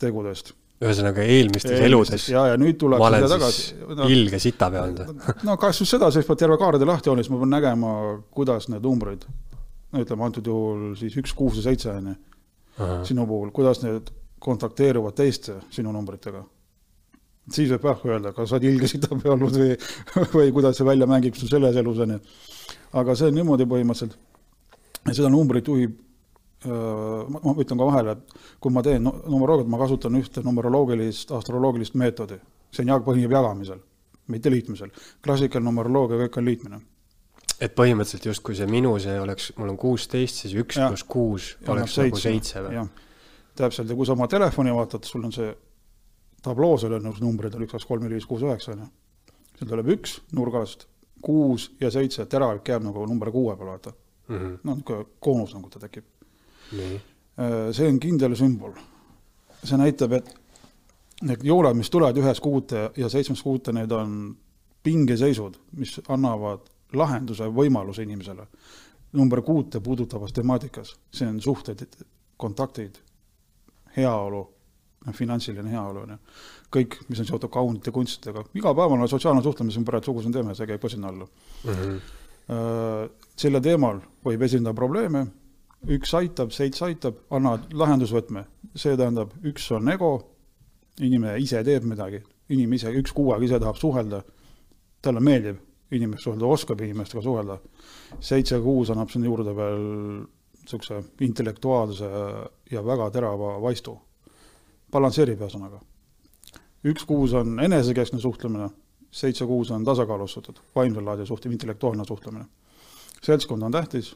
tegudest 0.01 0.53
ühesõnaga 0.83 1.23
eelmistes 1.25 1.83
eludes 1.85 2.25
ja, 2.31 2.45
ja 2.51 2.57
nüüd 2.59 2.83
ma 2.91 2.99
olen 3.07 3.27
siis 3.29 3.73
no, 3.87 4.07
ilge 4.11 4.39
sitape 4.41 4.81
olnud 4.81 5.45
no 5.47 5.57
kas 5.61 5.81
just 5.81 5.95
seda, 5.95 6.09
siis 6.13 6.27
peab 6.27 6.41
terve 6.41 6.57
kaarde 6.61 6.87
lahti 6.87 7.13
siis 7.19 7.31
ma 7.33 7.39
pean 7.41 7.53
nägema, 7.55 7.93
kuidas 8.35 8.69
need 8.71 8.83
numbrid, 8.85 9.25
no 9.93 10.03
ütleme 10.03 10.27
antud 10.27 10.49
juhul 10.49 10.91
siis 10.99 11.15
üks, 11.21 11.35
kuus 11.37 11.59
ja 11.59 11.67
seitse 11.69 11.93
on 11.93 12.11
ju, 12.11 12.17
sinu 13.07 13.27
puhul, 13.29 13.53
kuidas 13.55 13.83
need 13.85 14.11
kontakteeruvad 14.43 15.15
teiste 15.15 15.59
sinu 15.71 15.93
numbritega. 15.95 16.43
siis 17.51 17.71
võib 17.73 17.89
jah 17.89 18.05
öelda, 18.07 18.33
kas 18.35 18.49
sa 18.49 18.57
oled 18.57 18.69
ilge 18.71 18.89
sitape 18.91 19.29
olnud 19.31 19.57
või, 19.59 19.75
või 20.37 20.53
kuidas 20.55 20.79
see 20.79 20.87
välja 20.87 21.07
mängib 21.09 21.37
sul 21.39 21.51
selles 21.51 21.75
elus 21.79 22.01
on 22.03 22.17
ju. 22.17 22.21
aga 23.01 23.15
see 23.19 23.31
on 23.31 23.37
niimoodi 23.39 23.67
põhimõtteliselt, 23.69 24.17
seda 25.11 25.31
numbrit 25.31 25.67
juhib 25.67 25.99
ma, 26.67 27.55
ütlen 27.59 27.79
ka 27.79 27.87
vahele, 27.87 28.15
et 28.17 28.55
kui 28.61 28.73
ma 28.73 28.83
teen 28.85 29.03
numeroloogiat, 29.03 29.69
ma 29.71 29.79
kasutan 29.81 30.15
ühte 30.19 30.43
numeroloogilist, 30.45 31.31
astroloogilist 31.35 31.97
meetodi. 31.99 32.39
see 32.73 32.85
on 32.85 32.93
jag-, 32.93 33.05
põhineb 33.05 33.35
jagamisel, 33.35 33.81
mitte 34.33 34.51
liitmisel. 34.51 34.91
klassikaline 35.23 35.69
numeroloogia, 35.69 36.21
kõik 36.25 36.39
on 36.39 36.45
liitmine. 36.45 36.81
et 37.59 37.75
põhimõtteliselt 37.75 38.29
justkui 38.31 38.55
see 38.55 38.67
minu, 38.67 38.95
see 38.99 39.19
oleks, 39.19 39.51
mul 39.57 39.73
on 39.73 39.77
kuusteist, 39.77 40.43
siis 40.43 40.55
üks 40.59 40.79
pluss 40.79 41.03
kuus 41.03 41.53
oleks 41.67 41.97
nagu 41.97 42.19
seitse 42.19 42.63
või? 42.65 42.87
täpselt, 43.55 43.89
ja 43.89 43.95
kui 43.95 44.05
sa 44.05 44.15
oma 44.17 44.27
telefoni 44.27 44.73
vaatad, 44.73 45.05
sul 45.05 45.23
on 45.27 45.31
see 45.35 45.51
tabloo, 46.43 46.77
seal 46.77 46.97
on 46.97 47.11
numbrid 47.21 47.53
on 47.55 47.65
üks, 47.65 47.75
kaks, 47.75 47.85
kolm, 47.87 48.03
neli, 48.03 48.17
viis, 48.17 48.25
kuus, 48.27 48.41
üheksa, 48.43 48.73
on 48.73 48.85
ju. 48.85 48.89
seal 49.59 49.69
tuleb 49.69 49.91
üks 49.93 50.17
nurgast, 50.33 50.87
kuus 51.23 51.69
ja 51.79 51.91
seitse, 51.93 52.25
teravik 52.25 52.67
jääb 52.67 52.83
nagu 52.83 53.05
number 53.07 53.31
kuue 53.31 53.55
peale, 53.55 53.75
vaata 53.75 53.93
mm 54.27 54.37
-hmm.. 54.37 54.57
noh, 54.63 54.75
niisugune 54.75 55.05
koonus 55.19 55.53
nagu 55.53 55.69
ta 55.69 55.79
tekib 55.79 56.05
see 57.71 57.87
on 57.89 57.99
kindel 57.99 58.35
sümbol. 58.35 58.73
see 59.63 59.77
näitab, 59.79 60.11
et 60.19 60.33
need 61.23 61.43
jooled, 61.43 61.77
mis 61.77 61.89
tulevad 61.89 62.17
ühes 62.19 62.41
kuute 62.43 62.89
ja 62.97 63.09
seitsmes 63.09 63.41
kuute, 63.43 63.73
need 63.75 63.91
on 63.95 64.35
pingeseisud, 64.83 65.55
mis 65.79 65.95
annavad 66.11 66.67
lahenduse 66.93 67.47
võimaluse 67.49 68.03
inimesele. 68.03 68.47
number 69.13 69.41
kuute 69.45 69.79
puudutavas 69.79 70.33
temaatikas, 70.33 70.95
see 71.13 71.27
on 71.29 71.35
suhted, 71.41 71.83
kontaktid, 72.37 72.95
heaolu, 73.97 74.39
noh, 75.05 75.13
finantsiline 75.13 75.69
heaolu, 75.69 75.99
on 75.99 76.15
ju. 76.15 76.17
kõik, 76.73 76.97
mis 77.09 77.21
on 77.21 77.27
seotud 77.29 77.51
kaunite 77.53 77.91
kunstidega, 77.93 78.43
igapäevane 78.57 79.07
sotsiaalne 79.07 79.43
suhtlemine, 79.45 79.69
mis 79.69 79.77
me 79.77 79.85
praegu 79.85 80.09
sugusin 80.09 80.33
teeme, 80.33 80.55
see 80.57 80.67
käib 80.67 80.81
ka 80.81 80.89
sinna 80.89 81.13
alla 81.13 81.27
mm. 81.27 81.71
-hmm. 81.73 83.09
selle 83.37 83.61
teemal 83.61 84.01
võib 84.25 84.41
esineda 84.41 84.73
probleeme 84.73 85.27
üks 85.87 86.13
aitab, 86.13 86.51
seitse 86.55 86.85
aitab, 86.85 87.17
annavad 87.31 87.73
lahendusvõtme. 87.73 88.45
see 88.75 88.95
tähendab, 88.97 89.33
üks 89.45 89.71
on 89.71 89.89
ego, 89.89 90.13
inimene 90.99 91.37
ise 91.41 91.63
teeb 91.63 91.83
midagi, 91.85 92.23
inimene 92.49 92.75
ise, 92.75 92.93
üks 92.97 93.13
kuu 93.13 93.33
aega 93.33 93.45
ise 93.45 93.59
tahab 93.59 93.77
suhelda, 93.77 94.23
talle 95.01 95.19
meeldib 95.19 95.59
inimest 95.93 96.23
suhelda, 96.23 96.45
oskab 96.45 96.81
inimestega 96.81 97.21
suhelda. 97.21 97.57
seitse 98.19 98.59
kuus 98.61 98.89
annab 98.89 99.09
sinna 99.09 99.27
juurde 99.27 99.55
veel 99.55 99.83
niisuguse 100.63 101.03
intellektuaalse 101.21 102.09
ja 102.71 102.85
väga 102.85 103.09
terava 103.11 103.59
vaistu. 103.61 103.97
balansseerib 104.91 105.41
ühesõnaga. 105.41 105.81
üks 106.85 107.05
kuus 107.05 107.33
on 107.33 107.59
enesekeskne 107.59 108.19
suhtlemine, 108.19 108.69
seitse 109.11 109.45
kuus 109.45 109.71
on 109.71 109.83
tasakaalustatud, 109.83 110.59
vaimsel 110.75 111.05
laadil 111.05 111.25
suhtlemine, 111.25 111.55
intellektuaalne 111.55 112.05
suhtlemine. 112.05 112.45
seltskond 113.21 113.63
on 113.63 113.71
tähtis, 113.71 114.15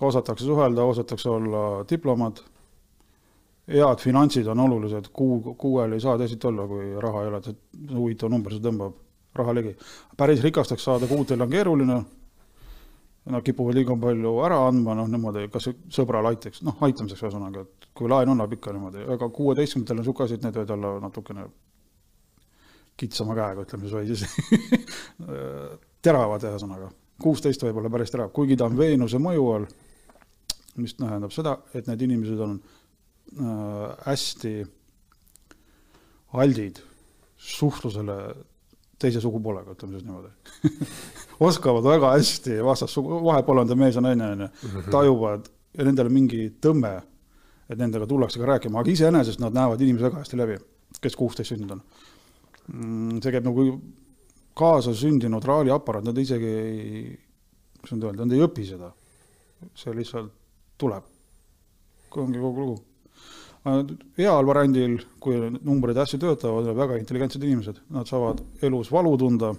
osatakse 0.00 0.44
suhelda, 0.44 0.84
osatakse 0.84 1.28
olla 1.28 1.84
diplomaat, 1.90 2.42
head 3.72 4.02
finantsid 4.02 4.46
on 4.46 4.60
olulised, 4.60 5.10
kuu, 5.12 5.54
kuuel 5.58 5.92
ei 5.92 6.00
saa 6.00 6.18
teisiti 6.18 6.46
olla, 6.46 6.66
kui 6.66 6.92
raha 7.00 7.22
ei 7.22 7.28
ole, 7.32 7.40
huvitav 7.94 8.30
number, 8.30 8.54
see 8.54 8.62
tõmbab 8.62 8.94
raha 9.36 9.54
ligi. 9.54 9.74
päris 10.16 10.42
rikastaks 10.42 10.84
saada 10.84 11.06
kuudel 11.06 11.42
on 11.42 11.50
keeruline, 11.50 11.98
nad 13.26 13.42
kipuvad 13.42 13.74
liiga 13.74 13.96
palju 14.00 14.36
ära 14.46 14.60
andma, 14.68 14.94
noh 14.94 15.08
niimoodi, 15.10 15.48
kas 15.52 15.68
sõbrale 15.92 16.30
aitaks, 16.30 16.62
noh 16.66 16.78
aitamiseks 16.86 17.24
ühesõnaga, 17.24 17.64
et 17.66 17.88
kui 17.94 18.08
laen 18.10 18.30
annab 18.32 18.52
ikka 18.54 18.74
niimoodi, 18.76 19.02
aga 19.16 19.28
kuueteistkümnendatel 19.28 19.98
on 19.98 20.04
niisugune 20.04 20.28
asi, 20.28 20.38
et 20.38 20.46
need 20.46 20.60
võivad 20.60 20.74
olla 20.76 20.92
natukene 21.08 21.48
kitsama 22.96 23.34
käega, 23.36 23.66
ütleme 23.66 23.88
siis, 23.88 23.96
või 23.96 24.14
siis. 24.14 25.18
Teravad 26.06 26.46
ühesõnaga. 26.46 26.92
kuusteist 27.22 27.62
võib 27.64 27.80
olla 27.80 27.90
päris 27.90 28.12
terav, 28.12 28.30
kuigi 28.32 28.56
ta 28.56 28.68
on 28.68 28.78
Veenuse 28.78 29.18
mõju 29.18 29.50
all, 29.56 29.66
mis 30.80 30.96
tähendab 30.98 31.32
seda, 31.34 31.56
et 31.74 31.88
need 31.90 32.04
inimesed 32.06 32.42
on 32.42 32.58
äh, 32.58 33.96
hästi 34.06 34.54
aldid 36.36 36.80
suhtlusele 37.36 38.18
teise 39.00 39.20
sugupoolega, 39.20 39.74
ütleme 39.76 39.98
siis 39.98 40.06
niimoodi 40.06 40.86
oskavad 41.48 41.84
väga 41.84 42.14
hästi 42.14 42.62
vastassugu, 42.64 43.20
vahepeal 43.26 43.62
on 43.62 43.68
ta 43.68 43.76
mees 43.78 43.98
ja 43.98 44.04
naine, 44.04 44.30
on 44.32 44.46
ju, 44.46 44.48
mhm. 44.68 44.88
tajuvad 44.92 45.50
ja 45.76 45.84
nendel 45.84 46.10
on 46.10 46.16
mingi 46.16 46.46
tõmme, 46.62 46.94
et 47.68 47.78
nendega 47.78 48.08
tullakse 48.08 48.40
ka 48.40 48.48
rääkima, 48.54 48.80
aga 48.80 48.92
iseenesest 48.92 49.42
nad 49.42 49.56
näevad 49.56 49.82
inimesi 49.82 50.08
väga 50.08 50.22
hästi 50.22 50.40
läbi, 50.40 50.58
kes 51.02 51.16
kuusteist 51.18 51.52
sündinud 51.52 51.76
on. 51.76 51.82
Mm, 52.72 53.18
see 53.22 53.34
käib 53.34 53.46
nagu 53.46 53.66
kaasasündinud 54.56 55.44
raaliaparaat, 55.44 56.06
nad 56.06 56.18
isegi 56.18 56.52
ei, 56.62 57.02
kuidas 57.80 57.92
nüüd 57.96 58.08
öelda, 58.08 58.24
nad 58.24 58.36
ei 58.36 58.44
õpi 58.46 58.64
seda. 58.70 58.92
see 59.76 59.92
lihtsalt 59.96 60.32
tuleb. 60.78 61.04
ongi 62.16 62.40
kogu 62.40 62.60
lugu 62.60 62.76
heal 64.18 64.46
variandil, 64.46 65.00
kui 65.22 65.38
numbrid 65.56 65.98
hästi 65.98 66.18
töötavad, 66.22 66.68
on 66.70 66.78
väga 66.78 66.98
intelligentsed 67.00 67.42
inimesed, 67.42 67.80
nad 67.94 68.06
saavad 68.08 68.42
elus 68.66 68.92
valu 68.92 69.16
tunda, 69.18 69.52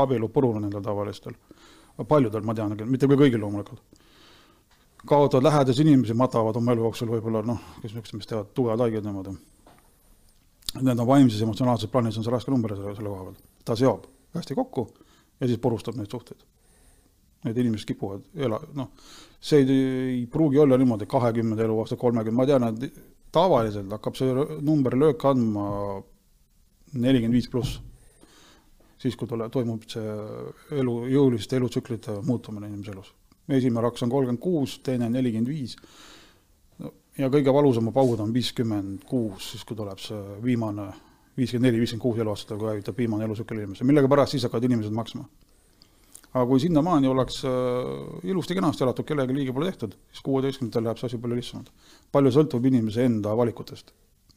abielu 0.00 0.28
purul 0.28 0.58
nendel 0.60 0.84
tavalistel, 0.84 1.36
paljudel 2.08 2.44
ma 2.44 2.54
tean, 2.56 2.76
mitte 2.84 3.08
küll 3.08 3.22
kõigil 3.24 3.40
loomulikult. 3.40 3.80
kaotavad 5.06 5.44
lähedasi 5.44 5.82
inimesi, 5.84 6.14
matavad 6.16 6.56
oma 6.56 6.72
elu 6.72 6.86
jooksul 6.86 7.10
võib-olla 7.12 7.42
noh, 7.44 7.58
kes 7.80 7.92
niisugused, 7.92 8.16
mis 8.16 8.28
teevad 8.28 8.54
tugevad 8.56 8.80
haiged 8.86 9.04
niimoodi. 9.04 9.34
Need 10.80 10.98
on 10.98 11.06
vaimses 11.06 11.42
emotsionaalses 11.44 11.90
plaanis 11.92 12.16
on 12.18 12.24
see 12.24 12.32
raske 12.32 12.50
number 12.50 12.72
selle, 12.74 13.08
koha 13.08 13.26
pealt. 13.26 13.42
ta 13.64 13.76
seob 13.76 14.06
hästi 14.34 14.56
kokku 14.56 14.88
ja 15.40 15.46
siis 15.46 15.60
purustab 15.60 15.96
neid 16.00 16.10
suhteid. 16.10 16.40
Need 17.44 17.58
inimesed 17.60 17.88
kipuvad 17.90 18.24
ela-, 18.40 18.62
noh, 18.76 18.92
see 19.44 19.60
ei, 19.60 19.80
ei 20.14 20.20
pruugi 20.32 20.62
olla 20.62 20.78
niimoodi 20.80 21.08
kahekümnenda 21.10 21.66
eluaasta, 21.66 21.98
kolmekümne, 22.00 22.38
ma 22.38 22.46
tean, 22.48 22.68
et 22.70 23.02
tavaliselt 23.34 23.92
hakkab 23.92 24.16
see 24.16 24.46
number 24.64 24.96
lööke 24.96 25.28
andma 25.28 25.66
nelikümmend 26.94 27.36
viis 27.36 27.50
pluss. 27.50 27.80
siis, 29.04 29.16
kui 29.20 29.28
tule, 29.28 29.50
toimub 29.52 29.84
see 29.90 30.16
elu, 30.80 30.94
jõuliste 31.12 31.58
elutsüklite 31.58 32.20
muutumine 32.24 32.70
inimese 32.70 32.94
elus. 32.94 33.12
esimene 33.48 33.84
raks 33.84 34.02
on 34.02 34.10
kolmkümmend 34.10 34.40
kuus, 34.40 34.78
teine 34.86 35.10
nelikümmend 35.12 35.50
viis 35.50 35.76
ja 37.18 37.30
kõige 37.30 37.52
valusamad 37.54 37.94
paugud 37.94 38.22
on 38.24 38.32
viiskümmend 38.34 39.04
kuus, 39.08 39.52
siis 39.52 39.64
kui 39.66 39.76
tuleb 39.78 40.00
see 40.02 40.20
viimane 40.42 40.88
viiskümmend 41.36 41.68
neli, 41.68 41.82
viiskümmend 41.82 42.02
kuus 42.02 42.22
eluaastat, 42.22 42.56
kui 42.58 42.70
hävitab 42.70 42.98
viimane 42.98 43.26
elutsükkel 43.28 43.60
inimesele, 43.60 43.90
millega 43.90 44.10
pärast 44.10 44.34
siis 44.34 44.46
hakkavad 44.46 44.70
inimesed 44.70 44.94
maksma 44.94 45.26
aga 46.34 46.44
kui 46.50 46.60
sinnamaani 46.62 47.08
oleks 47.08 47.40
äh, 47.46 48.28
ilusti-kenasti 48.30 48.84
elatud, 48.86 49.06
kellelegi 49.06 49.36
liiga 49.38 49.54
pole 49.54 49.70
tehtud, 49.70 49.94
siis 50.10 50.22
kuueteistkümnendatel 50.26 50.88
läheb 50.88 51.00
see 51.00 51.10
asi 51.10 51.20
palju 51.22 51.38
lihtsamalt. 51.38 51.90
palju 52.12 52.32
sõltub 52.34 52.66
inimese 52.70 53.06
enda 53.06 53.36
valikutest, 53.38 53.92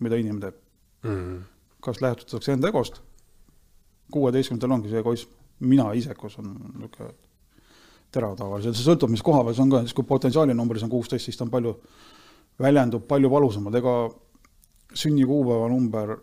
mida 0.06 0.20
inimene 0.22 0.44
teeb 0.46 0.60
mm. 1.04 1.16
-hmm. 1.16 1.40
kas 1.82 2.02
lähtutakse 2.02 2.54
enda 2.54 2.70
egost, 2.70 3.02
kuueteistkümnendatel 4.14 4.78
ongi 4.78 4.94
see 4.94 5.02
egoism, 5.02 5.34
mina 5.60 5.92
isekus 5.94 6.38
on 6.40 6.54
niisugune 6.76 7.14
terav 8.12 8.38
tavaliselt, 8.40 8.78
see 8.78 8.88
sõltub, 8.88 9.12
mis 9.12 9.26
koha 9.26 9.44
peal 9.44 9.56
see 9.56 9.66
on 9.66 9.74
ka, 9.74 9.82
siis 9.84 9.98
kui 9.98 10.06
potentsiaalinumbris 10.08 10.86
on 10.86 10.94
kuusteist, 10.94 11.26
siis 11.26 11.38
ta 11.38 11.44
on 11.44 11.52
palju, 11.52 11.74
väljendub 12.60 13.04
palju 13.08 13.30
valusamalt, 13.30 13.76
ega 13.76 13.98
sünnikuupäeva 14.94 15.68
number 15.70 16.16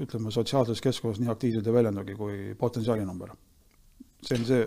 ütleme, 0.00 0.30
sotsiaalses 0.30 0.80
keskkonnas 0.80 1.20
nii 1.20 1.30
aktiivselt 1.32 1.66
ei 1.66 1.72
väljendugi 1.72 2.14
kui 2.14 2.54
potentsiaalinumber. 2.58 3.34
see 4.22 4.38
on 4.38 4.44
see 4.44 4.66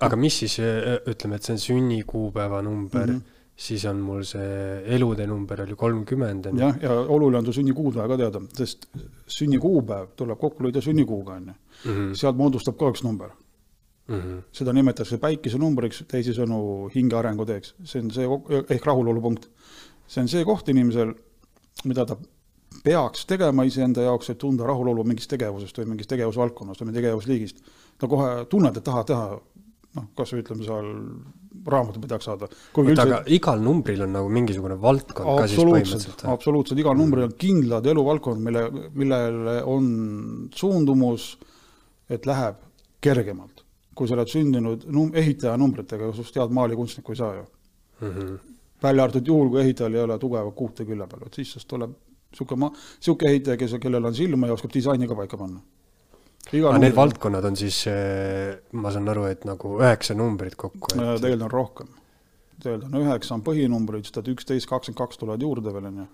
aga 0.00 0.16
mis 0.16 0.38
siis, 0.42 0.58
äh, 0.60 0.98
ütleme, 1.08 1.36
et 1.36 1.46
see 1.46 1.56
on 1.56 1.62
sünnikuupäeva 1.62 2.62
number 2.62 3.06
mm, 3.06 3.16
-hmm. 3.16 3.22
siis 3.56 3.84
on 3.84 3.96
mul 4.04 4.22
see 4.24 4.82
elude 4.96 5.26
number 5.26 5.62
oli 5.62 5.74
kolmkümmend. 5.74 6.50
jah, 6.58 6.76
ja 6.82 6.92
oluline 7.00 7.38
on 7.38 7.46
su 7.46 7.52
sünnikuupäev 7.52 8.08
ka 8.08 8.16
teada, 8.16 8.40
sest 8.52 8.86
sünnikuupäev 9.26 10.06
tuleb 10.16 10.38
kokku 10.38 10.64
lüüa 10.64 10.80
sünnikuuga, 10.80 11.32
on 11.32 11.46
ju. 11.46 11.54
Mhm. 11.90 12.12
sealt 12.14 12.36
moodustab 12.36 12.76
ka 12.76 12.90
üks 12.90 13.04
number 13.04 13.30
mm. 14.08 14.20
-hmm. 14.20 14.42
seda 14.52 14.72
nimetatakse 14.72 15.18
päikesenumbriks, 15.18 16.04
teisisõnu 16.08 16.90
hinge 16.94 17.16
arenguteeks, 17.16 17.74
see 17.84 18.02
on 18.02 18.10
see, 18.10 18.28
ehk 18.70 18.86
rahulolupunkt. 18.86 19.48
see 20.06 20.22
on 20.22 20.28
see 20.28 20.44
koht 20.44 20.68
inimesel, 20.68 21.14
mida 21.84 22.04
ta 22.06 22.16
peaks 22.84 23.26
tegema 23.26 23.64
iseenda 23.64 24.02
jaoks, 24.02 24.30
et 24.30 24.38
tunda 24.38 24.66
rahulolu 24.66 25.04
mingist 25.04 25.30
tegevusest 25.30 25.78
või 25.78 25.92
mingist 25.94 26.10
tegevusvaldkonnast 26.10 26.80
või 26.84 26.94
tegevusliigist. 26.94 27.62
ta 27.98 28.08
kohe 28.08 28.44
tunned, 28.44 28.76
et 28.76 28.84
tahad 28.84 29.06
teha 29.06 29.40
noh, 29.96 30.06
kas 30.16 30.32
või 30.34 30.44
ütleme 30.44 30.66
seal 30.66 30.88
raamatupidajaks 31.66 32.28
saada. 32.28 32.48
oota, 32.76 33.02
aga 33.02 33.20
igal 33.32 33.60
numbril 33.62 34.04
on 34.06 34.12
nagu 34.14 34.30
mingisugune 34.32 34.76
valdkond 34.80 35.40
ka 35.40 35.46
siis 35.50 35.60
põhimõtteliselt? 35.60 36.24
absoluutselt, 36.30 36.80
igal 36.82 36.96
numbril 36.98 37.26
on 37.26 37.36
kindlad 37.40 37.86
eluvaldkond, 37.92 38.42
mille, 38.46 38.64
millele 38.94 39.58
on 39.66 39.86
suundumus, 40.54 41.30
et 42.12 42.26
läheb 42.28 42.60
kergemalt. 43.02 43.64
kui 43.96 44.08
sa 44.08 44.12
oled 44.12 44.28
sündinud 44.28 44.82
num-, 44.92 45.14
ehitaja 45.16 45.56
numbritega, 45.56 46.10
sinust 46.12 46.36
head 46.36 46.52
maalikunstnikku 46.52 47.14
ei 47.14 47.16
saa 47.22 47.34
ju 47.34 47.44
mm. 47.44 48.10
-hmm. 48.10 48.34
välja 48.82 49.04
arvatud 49.04 49.26
juhul, 49.26 49.48
kui 49.50 49.60
ehitajal 49.62 49.94
ei 49.94 50.02
ole 50.02 50.18
tugevat 50.18 50.54
kuute 50.54 50.84
külje 50.84 51.06
peal, 51.06 51.22
vot 51.24 51.34
siis 51.34 51.52
sinust 51.52 51.68
tuleb 51.68 51.94
niisugune 52.30 52.60
ma-, 52.60 52.72
niisugune 52.72 53.30
ehitaja, 53.32 53.56
kes, 53.56 53.78
kellel 53.80 54.04
on 54.04 54.14
silma 54.14 54.46
ja 54.46 54.52
oskab 54.52 54.74
disaini 54.74 55.08
ka 55.08 55.14
paika 55.14 55.36
panna 55.36 55.60
aga 56.46 56.78
need 56.78 56.94
valdkonnad 56.94 57.44
on 57.48 57.58
siis, 57.58 57.82
eh, 57.90 58.56
ma 58.78 58.92
saan 58.94 59.08
aru, 59.10 59.26
et 59.30 59.44
nagu 59.48 59.76
üheksa 59.80 60.14
numbrit 60.18 60.56
kokku 60.58 60.94
et...? 60.94 61.20
tegelikult 61.20 61.46
on 61.48 61.52
rohkem. 61.52 61.92
tegelikult 62.62 62.94
on 62.94 63.06
üheksa 63.06 63.36
on 63.36 63.44
põhinumbrid, 63.46 64.06
siis 64.06 64.14
tead 64.14 64.30
üksteist, 64.34 64.68
kakskümmend 64.70 65.00
kaks 65.00 65.22
tulevad 65.22 65.42
juurde 65.42 65.74
veel, 65.74 65.88
on 65.90 66.02
ju. 66.04 66.08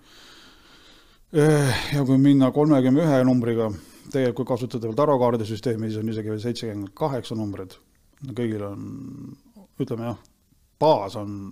Eh, 1.43 1.81
ja 1.95 2.05
kui 2.05 2.19
minna 2.21 2.51
kolmekümne 2.53 3.05
ühe 3.05 3.19
numbriga, 3.27 3.69
tegelikult 4.09 4.41
kui 4.41 4.51
kasutada 4.53 4.89
veel 4.89 4.97
tarokaardi 4.97 5.47
süsteemi, 5.49 5.89
siis 5.89 6.01
on 6.01 6.13
isegi 6.13 6.33
veel 6.33 6.41
seitsekümmend 6.43 6.93
kaheksa 6.97 7.37
numbrit. 7.37 7.77
kõigil 8.23 8.63
on, 8.63 8.87
ütleme 9.83 10.07
jah, 10.07 10.17
baas 10.79 11.17
on 11.19 11.51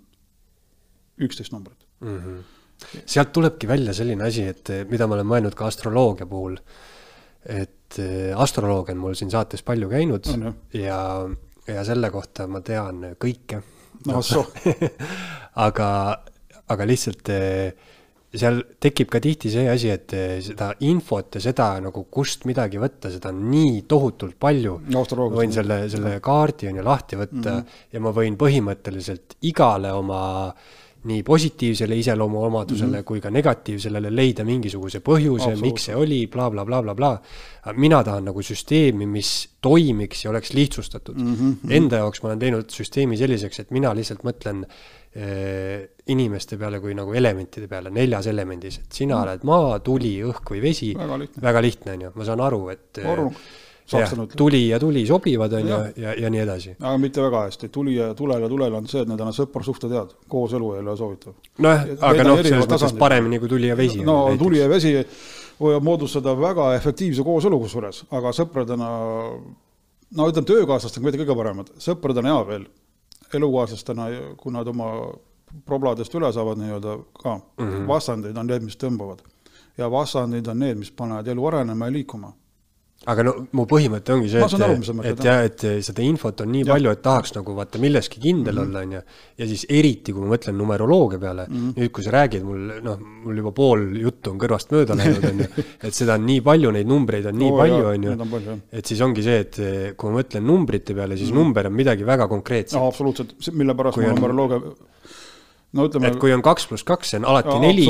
üksteist 1.22 1.52
numbrit 1.52 1.84
mm. 2.00 2.18
-hmm. 2.18 3.04
sealt 3.06 3.34
tulebki 3.36 3.68
välja 3.68 3.94
selline 3.94 4.24
asi, 4.24 4.46
et 4.48 4.72
mida 4.90 5.08
ma 5.08 5.18
olen 5.18 5.28
mõelnud 5.28 5.56
ka 5.58 5.68
astroloogia 5.68 6.26
puhul, 6.26 6.56
et 7.46 7.81
et 7.92 8.02
äh, 8.04 8.32
astroloogia 8.40 8.96
on 8.96 9.04
mul 9.04 9.16
siin 9.20 9.32
saates 9.34 9.64
palju 9.68 9.90
käinud 9.92 10.32
on, 10.34 10.50
ja, 10.78 11.00
ja 11.68 11.86
selle 11.88 12.12
kohta 12.14 12.48
ma 12.48 12.64
tean 12.66 13.14
kõike. 13.20 13.62
no 14.08 14.22
soh 14.26 14.50
aga, 15.68 15.88
aga 16.72 16.88
lihtsalt 16.88 17.32
äh, 17.36 17.90
seal 18.32 18.62
tekib 18.80 19.10
ka 19.12 19.20
tihti 19.20 19.52
see 19.52 19.68
asi, 19.68 19.92
et 19.92 20.16
äh, 20.16 20.38
seda 20.44 20.72
infot 20.88 21.36
ja 21.36 21.44
seda 21.44 21.74
nagu 21.84 22.06
kust 22.08 22.48
midagi 22.48 22.80
võtta, 22.80 23.12
seda 23.12 23.34
on 23.34 23.44
nii 23.52 23.82
tohutult 23.92 24.40
palju. 24.40 24.78
võin 25.36 25.52
selle, 25.52 25.84
selle 25.92 26.20
kaardi 26.24 26.72
on 26.72 26.80
ju 26.80 26.86
lahti 26.88 27.20
võtta 27.20 27.42
mm 27.42 27.58
-hmm. 27.58 27.82
ja 27.92 28.06
ma 28.08 28.16
võin 28.16 28.40
põhimõtteliselt 28.40 29.36
igale 29.52 29.92
oma 29.92 30.22
äh, 30.48 30.80
nii 31.04 31.24
positiivsele 31.24 31.96
iseloomuomadusele 31.98 32.92
mm 32.92 33.00
-hmm. 33.00 33.04
kui 33.04 33.22
ka 33.22 33.30
negatiivsele 33.30 34.02
leida 34.10 34.44
mingisuguse 34.46 35.00
põhjuse, 35.00 35.56
miks 35.62 35.88
see 35.90 35.96
oli 35.96 36.28
bla, 36.28 36.50
bla, 36.52 36.66
blablabla. 36.66 37.22
mina 37.76 38.04
tahan 38.04 38.26
nagu 38.26 38.42
süsteemi, 38.42 39.06
mis 39.06 39.50
toimiks 39.62 40.26
ja 40.26 40.30
oleks 40.30 40.54
lihtsustatud 40.54 41.18
mm. 41.18 41.36
-hmm. 41.36 41.74
Enda 41.74 41.98
jaoks 41.98 42.24
ma 42.24 42.30
olen 42.30 42.40
teinud 42.40 42.70
süsteemi 42.70 43.18
selliseks, 43.18 43.60
et 43.60 43.72
mina 43.72 43.96
lihtsalt 43.96 44.24
mõtlen 44.24 44.64
äh, 44.66 45.90
inimeste 46.08 46.58
peale 46.58 46.80
kui 46.80 46.94
nagu 46.94 47.14
elementide 47.14 47.68
peale, 47.68 47.90
neljas 47.90 48.28
elemendis, 48.28 48.78
et 48.78 48.92
sina 48.92 49.16
mm 49.16 49.22
-hmm. 49.22 49.24
oled 49.24 49.44
maa, 49.44 49.80
tuli, 49.80 50.22
õhk 50.24 50.54
või 50.54 50.62
vesi. 50.62 50.94
väga 51.42 51.62
lihtne 51.62 51.92
on 51.92 52.02
ju, 52.02 52.12
ma 52.16 52.26
saan 52.26 52.40
aru, 52.40 52.70
et 52.70 52.98
Aru 53.06 53.32
saksanud. 53.92 54.36
tuli 54.38 54.62
ja 54.68 54.80
tuli 54.80 55.06
sobivad, 55.08 55.54
on 55.54 55.68
ju, 55.68 55.76
ja, 55.76 55.92
ja, 56.04 56.16
ja 56.26 56.32
nii 56.34 56.42
edasi. 56.44 56.76
aga 56.80 56.98
mitte 57.02 57.22
väga 57.24 57.44
hästi, 57.48 57.70
tuli 57.70 57.96
ja 57.96 58.14
tulel 58.18 58.46
ja 58.46 58.50
tulel 58.50 58.80
on 58.80 58.88
see, 58.92 59.04
et 59.04 59.12
need 59.12 59.22
on 59.22 59.36
sõprussuhted 59.36 59.94
head, 59.96 60.16
kooselu 60.32 60.74
ei 60.76 60.84
ole 60.86 60.98
soovitav. 60.98 61.38
nojah, 61.58 61.88
aga 62.10 62.28
noh, 62.28 62.42
selles 62.42 62.66
mõttes 62.66 62.98
paremini 63.00 63.40
kui 63.40 63.52
tuli 63.52 63.72
ja 63.72 63.78
vesi. 63.78 64.04
no 64.08 64.18
tuli 64.40 64.62
ja 64.62 64.70
vesi 64.72 64.96
võivad 65.62 65.86
moodustada 65.86 66.34
väga 66.38 66.72
efektiivse 66.76 67.26
kooselu 67.26 67.60
kusjuures, 67.62 68.06
aga 68.18 68.32
sõpradena, 68.36 68.92
no 70.18 70.30
ütleme, 70.30 70.48
töökaaslastega 70.50 71.06
mitte 71.06 71.22
kõige 71.22 71.38
paremad, 71.38 71.74
sõpradena 71.82 72.34
hea 72.34 72.46
veel, 72.48 72.66
elukaaslastena, 73.38 74.08
kui 74.40 74.54
nad 74.56 74.68
oma 74.68 74.92
probladest 75.68 76.14
üle 76.16 76.32
saavad 76.34 76.60
nii-öelda 76.62 76.98
ka 77.20 77.36
mm. 77.38 77.68
-hmm. 77.68 77.88
vastandid 77.88 78.38
on 78.38 78.48
need, 78.48 78.64
mis 78.64 78.78
tõmbavad. 78.78 79.22
ja 79.78 79.92
vastandid 79.92 80.48
on 80.48 80.60
need, 80.60 80.78
mis 80.78 80.92
panevad 80.92 81.28
elu 81.28 81.46
arenema 81.46 81.86
ja 81.86 81.92
liikuma. 81.92 82.34
Aga 83.10 83.24
no 83.26 83.32
mu 83.58 83.64
põhimõte 83.66 84.14
ongi 84.14 84.30
see, 84.30 84.42
Ma 84.42 85.04
et, 85.04 85.08
et 85.10 85.24
jah, 85.26 85.40
et 85.48 85.64
seda 85.88 86.04
infot 86.06 86.42
on 86.44 86.52
nii 86.54 86.62
Jah. 86.62 86.76
palju, 86.76 86.92
et 86.94 87.02
tahaks 87.02 87.34
nagu 87.34 87.56
vaata 87.58 87.80
milleski 87.82 88.20
kindel 88.22 88.54
Mhm. 88.60 88.62
olla, 88.68 88.80
on 88.86 88.92
ju. 88.92 89.02
ja 89.42 89.48
siis 89.48 89.66
eriti, 89.70 90.14
kui 90.14 90.22
ma 90.22 90.36
mõtlen 90.36 90.54
numeroloogia 90.60 91.18
peale 91.20 91.48
mm, 91.50 91.56
-hmm. 91.58 91.74
nüüd 91.82 91.92
kui 91.92 92.04
sa 92.04 92.12
räägid 92.12 92.44
mul, 92.46 92.60
noh, 92.84 93.00
mul 93.26 93.38
juba 93.42 93.52
pool 93.52 93.88
juttu 93.98 94.30
on 94.32 94.38
kõrvast 94.38 94.70
mööda 94.72 94.94
läinud, 94.96 95.26
on 95.32 95.40
ju. 95.40 95.48
et 95.88 95.94
seda 95.94 96.14
on 96.14 96.26
nii 96.26 96.42
palju, 96.42 96.72
neid 96.72 96.88
numbreid 96.88 97.26
on 97.26 97.36
nii 97.42 97.52
Oo, 97.52 97.58
palju, 97.58 97.86
on 97.86 98.04
ju 98.04 98.12
on 98.12 98.62
et 98.72 98.86
siis 98.86 99.02
ongi 99.02 99.24
see, 99.24 99.40
et 99.40 99.60
eh, 99.60 99.94
kui 99.98 100.12
ma 100.12 100.20
mõtlen 100.22 100.46
numbrite 100.46 100.94
peale, 100.94 101.18
siis 101.18 101.32
mm 101.32 101.36
-hmm. 101.38 101.40
number 101.44 101.68
on 101.68 101.74
midagi 101.74 102.04
väga 102.06 102.28
konkreetset 102.28 102.78
jaa, 102.80 102.88
absoluutselt, 102.88 103.34
mille 103.54 103.74
pärast 103.74 103.96
Kui 103.96 104.06
on- 104.06 104.16
numeroloogia, 104.16 104.62
no 105.78 105.86
ütleme 105.88 106.10
et, 106.12 106.18
kui 106.20 106.34
on 106.36 106.44
kaks 106.44 106.66
pluss 106.68 106.86
kaks, 106.88 107.14
see 107.14 107.20
on 107.22 107.26
alati 107.32 107.52
Jaa, 107.54 107.62
neli 107.64 107.86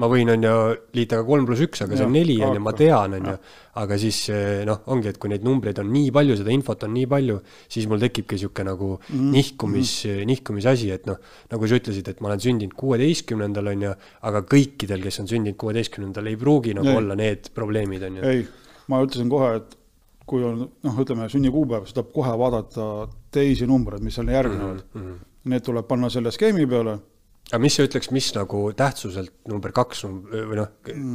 ma 0.00 0.08
võin, 0.10 0.30
on 0.32 0.44
ju, 0.46 0.52
liita 0.96 1.18
ka 1.20 1.26
kolm 1.28 1.48
pluss 1.48 1.64
üks, 1.66 1.82
aga 1.84 1.98
see 1.98 2.06
on 2.06 2.14
neli, 2.16 2.36
on 2.44 2.56
ju, 2.56 2.62
ma 2.64 2.72
tean, 2.76 3.16
on 3.18 3.28
ju. 3.28 3.34
aga 3.82 3.98
siis 4.00 4.20
eh, 4.32 4.62
noh, 4.68 4.80
ongi, 4.94 5.10
et 5.12 5.18
kui 5.20 5.30
neid 5.32 5.44
numbreid 5.46 5.80
on 5.82 5.90
nii 5.92 6.12
palju, 6.14 6.38
seda 6.40 6.54
infot 6.54 6.86
on 6.86 6.94
nii 6.96 7.08
palju, 7.10 7.38
siis 7.70 7.88
mul 7.90 8.00
tekibki 8.02 8.38
niisugune 8.38 8.70
nagu 8.72 8.92
mm 8.96 9.34
nihkumis 9.38 9.92
mm, 10.08 10.28
nihkumisasi, 10.30 10.88
et 10.94 11.08
noh, 11.08 11.18
nagu 11.52 11.68
sa 11.68 11.78
ütlesid, 11.78 12.08
et 12.10 12.22
ma 12.24 12.30
olen 12.30 12.42
sündinud 12.42 12.76
kuueteistkümnendal, 12.78 13.72
on 13.74 13.84
ju, 13.88 13.92
aga 14.30 14.42
kõikidel, 14.48 15.04
kes 15.04 15.20
on 15.22 15.28
sündinud 15.30 15.58
kuueteistkümnendal, 15.60 16.30
ei 16.30 16.38
pruugi 16.40 16.74
nagu 16.78 16.90
Ei. 16.94 17.00
olla 17.02 17.18
need 17.18 17.52
probleemid, 17.54 18.08
on 18.08 18.18
ju. 18.20 18.32
ei, 18.32 18.46
ma 18.88 19.02
ütlesin 19.04 19.28
kohe, 19.32 19.52
et 19.60 19.76
kui 20.28 20.44
on 20.44 20.64
noh, 20.64 20.98
ütleme 21.04 21.28
sünnikuupäev, 21.32 21.86
siis 21.86 21.96
tuleb 21.96 22.10
kohe 22.16 22.32
vaadata 22.40 22.88
teisi 23.34 23.68
numbreid, 23.68 24.04
mis 24.04 24.18
seal 24.18 24.32
järgnevad 24.32 24.82
mm. 24.82 25.00
-hmm. 25.00 25.24
Need 25.48 25.64
tuleb 25.64 25.86
panna 25.88 26.10
selle 26.12 26.30
skeemi 26.34 26.66
peale, 26.68 26.98
aga 27.48 27.60
mis 27.62 27.78
sa 27.78 27.86
ütleks, 27.86 28.10
mis 28.12 28.28
nagu 28.36 28.62
tähtsuselt 28.76 29.32
number 29.48 29.72
kaks 29.72 30.04
või 30.04 30.58
noh, 30.58 30.68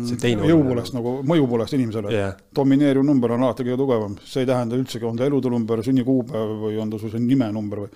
see 0.10 0.18
teine 0.22 0.50
jõu 0.50 0.64
poolest 0.66 0.96
nagu, 0.98 1.20
mõju 1.30 1.48
poolest 1.52 1.78
inimesele 1.78 2.14
Jah. 2.14 2.34
domineeriv 2.56 3.06
number 3.06 3.36
on 3.36 3.46
alati 3.46 3.68
kõige 3.68 3.78
tugevam, 3.84 4.18
see 4.26 4.44
ei 4.46 4.50
tähenda 4.50 4.80
üldsegi, 4.80 5.06
on 5.06 5.20
ta 5.20 5.30
elude 5.30 5.54
number, 5.54 5.84
sünnikuupäev 5.86 6.58
või 6.66 6.82
on 6.82 6.94
ta 6.94 7.02
su 7.02 7.14
nimenumber 7.14 7.86
või 7.86 7.94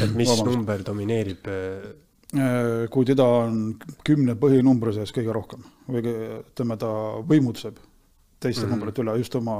et 0.00 0.14
mis 0.14 0.30
Vabandust. 0.30 0.56
number 0.56 0.86
domineerib 0.86 1.50
eh, 1.50 1.92
Äh, 2.34 2.88
kui 2.90 3.06
teda 3.06 3.24
on 3.44 3.58
kümne 4.06 4.34
põhinumbri 4.38 4.94
sees 4.96 5.12
kõige 5.14 5.34
rohkem 5.34 5.62
või 5.86 6.02
ütleme, 6.02 6.76
ta 6.80 6.88
võimutseb 7.30 7.76
teiste 8.42 8.64
mm 8.64 8.66
-hmm. 8.66 8.72
numbrite 8.74 9.02
üle 9.04 9.14
just 9.20 9.36
oma 9.38 9.54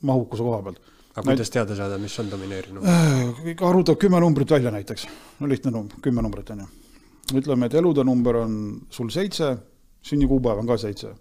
mahukuse 0.00 0.42
koha 0.42 0.62
pealt. 0.62 0.78
aga 1.14 1.26
kuidas 1.26 1.50
teada 1.50 1.76
saada, 1.76 1.98
mis 1.98 2.18
on 2.18 2.30
domineeriv 2.30 2.72
number? 2.72 2.90
Äh, 2.90 3.68
arvutab 3.68 3.98
kümme 3.98 4.20
numbrit 4.20 4.50
välja 4.50 4.70
näiteks, 4.70 5.06
no 5.40 5.48
lihtne 5.48 5.70
number, 5.70 5.96
kümme 6.00 6.22
numbrit 6.22 6.50
on 6.50 6.64
ju. 6.64 6.66
ütleme, 7.40 7.66
et 7.66 7.74
elude 7.78 8.04
number 8.04 8.36
on 8.42 8.54
sul 8.90 9.10
seitse, 9.12 9.56
sünnikuupäev 10.06 10.62
on 10.62 10.70
ka 10.70 10.78
seitse. 10.80 11.14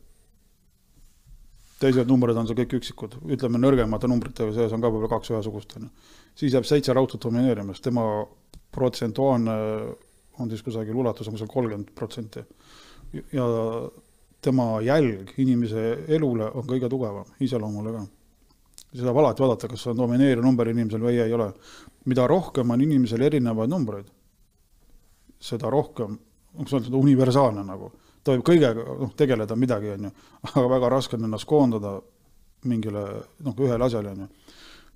teised 1.81 2.05
numbrid 2.05 2.37
on 2.37 2.45
seal 2.45 2.59
kõik 2.59 2.75
üksikud, 2.77 3.15
ütleme 3.33 3.57
nõrgemate 3.57 4.05
numbritega 4.05 4.53
sees 4.53 4.73
on 4.75 4.83
ka 4.83 4.89
võib-olla 4.91 5.09
kaks 5.15 5.31
ühesugust 5.33 5.73
on 5.77 5.87
ju. 5.87 5.89
siis 6.35 6.53
jääb 6.53 6.67
seitse 6.69 6.93
raudselt 6.93 7.23
domineerima, 7.23 7.73
sest 7.73 7.89
tema 7.89 8.05
protsentuaalne 8.71 9.55
on 10.39 10.49
siis 10.49 10.61
kusagil 10.61 10.95
ulatus 10.95 11.27
on 11.27 11.33
kusagil 11.33 11.53
kolmkümmend 11.53 11.91
protsenti. 11.95 12.45
ja 13.33 13.45
tema 14.41 14.81
jälg 14.81 15.33
inimese 15.37 16.05
elule 16.07 16.51
on 16.51 16.65
kõige 16.69 16.89
tugevam, 16.89 17.25
iseloomule 17.39 17.93
ka 17.97 18.05
seda 18.91 19.07
saab 19.07 19.19
alati 19.21 19.43
vaadata, 19.43 19.69
kas 19.71 19.85
on 19.87 19.99
domineeriv 19.99 20.43
number 20.43 20.67
inimesel 20.67 21.03
või 21.03 21.19
ei 21.23 21.33
ole. 21.33 21.51
mida 22.05 22.25
rohkem 22.27 22.71
on 22.73 22.81
inimesel 22.81 23.21
erinevaid 23.21 23.69
numbreid, 23.69 24.07
seda 25.41 25.69
rohkem, 25.73 26.17
kuidas 26.55 26.73
öelda, 26.77 26.97
universaalne 26.97 27.63
nagu, 27.65 27.91
ta 28.23 28.35
võib 28.35 28.43
kõigega 28.51 28.83
noh, 29.01 29.13
tegeleda 29.17 29.55
midagi, 29.57 29.93
on 29.95 30.09
ju, 30.09 30.11
aga 30.51 30.65
väga 30.75 30.89
raske 30.93 31.17
on 31.17 31.25
ennast 31.29 31.47
koondada 31.49 31.95
mingile 32.69 33.05
noh, 33.41 33.55
ühele 33.57 33.87
asjale, 33.87 34.11
on 34.13 34.25
ju. 34.25 34.29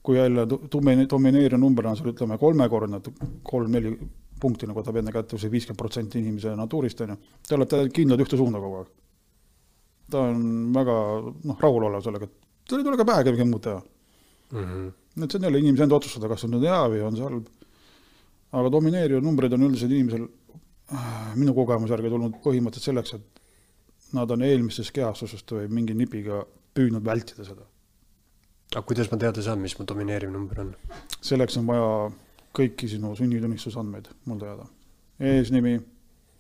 kui 0.06 0.20
jälle 0.20 0.44
domine- 0.70 1.08
domineeriv 1.10 1.58
number 1.58 1.88
on 1.90 1.96
seal 1.98 2.12
ütleme 2.12 2.38
kolmekordne, 2.38 3.00
kolm-neli 3.44 3.96
punkti 4.40 4.68
nagu 4.70 4.78
võtab 4.84 5.00
enne 5.02 5.12
kätte 5.16 5.40
see 5.42 5.50
viiskümmend 5.50 5.80
protsenti 5.80 6.20
inimese 6.22 6.54
natuurist, 6.56 7.02
on 7.02 7.16
ju, 7.16 7.18
te 7.48 7.56
olete 7.58 7.80
kindlad 7.90 8.22
ühte 8.22 8.38
suunda 8.38 8.60
kogu 8.62 8.84
aeg. 8.84 8.92
ta 10.12 10.20
on 10.30 10.72
väga 10.76 10.96
noh, 11.50 11.58
rahulolev 11.60 12.04
sellega, 12.06 12.28
et 12.30 12.70
tal 12.70 12.80
ei 12.80 12.86
tule 12.86 12.98
ka 13.02 13.06
pähe 13.10 13.24
midagi 13.26 13.50
muud 13.50 13.64
teha 13.66 13.82
Mhm. 14.54 14.92
et 15.24 15.32
see 15.32 15.40
on 15.40 15.44
jälle 15.48 15.60
inimese 15.64 15.84
enda 15.88 15.96
otsustada, 15.98 16.28
kas 16.30 16.44
on 16.46 16.52
nüüd 16.54 16.68
hea 16.68 16.82
või 16.92 17.02
on 17.08 17.16
see 17.16 17.24
halb. 17.26 17.48
Aga 18.56 18.72
domineerivad 18.72 19.26
numbrid 19.26 19.54
on 19.56 19.68
üldiselt 19.68 19.92
inimesel 19.92 20.26
äh, 20.26 21.08
minu 21.36 21.54
kogemuse 21.58 21.96
järgi 21.96 22.12
tulnud 22.14 22.38
põhimõtteliselt 22.44 22.92
selleks, 22.92 23.16
et 23.18 24.16
nad 24.16 24.32
on 24.32 24.44
eelmistest 24.46 24.94
kehastusest 24.96 25.56
või 25.58 25.68
mingi 25.80 25.96
nipiga 25.98 26.44
püüdnud 26.76 27.04
vältida 27.06 27.46
seda. 27.48 27.66
aga 28.76 28.84
kuidas 28.88 29.12
ma 29.12 29.18
teada 29.18 29.44
saan, 29.44 29.60
mis 29.64 29.76
mu 29.80 29.86
domineeriv 29.88 30.32
number 30.32 30.62
on? 30.64 30.72
selleks 31.22 31.58
on 31.60 31.68
vaja 31.68 31.90
kõiki 32.56 32.90
sinu 32.92 33.16
sünnitunnistusandmeid 33.20 34.10
mul 34.26 34.40
teada. 34.40 34.68
eesnimi, 35.20 35.78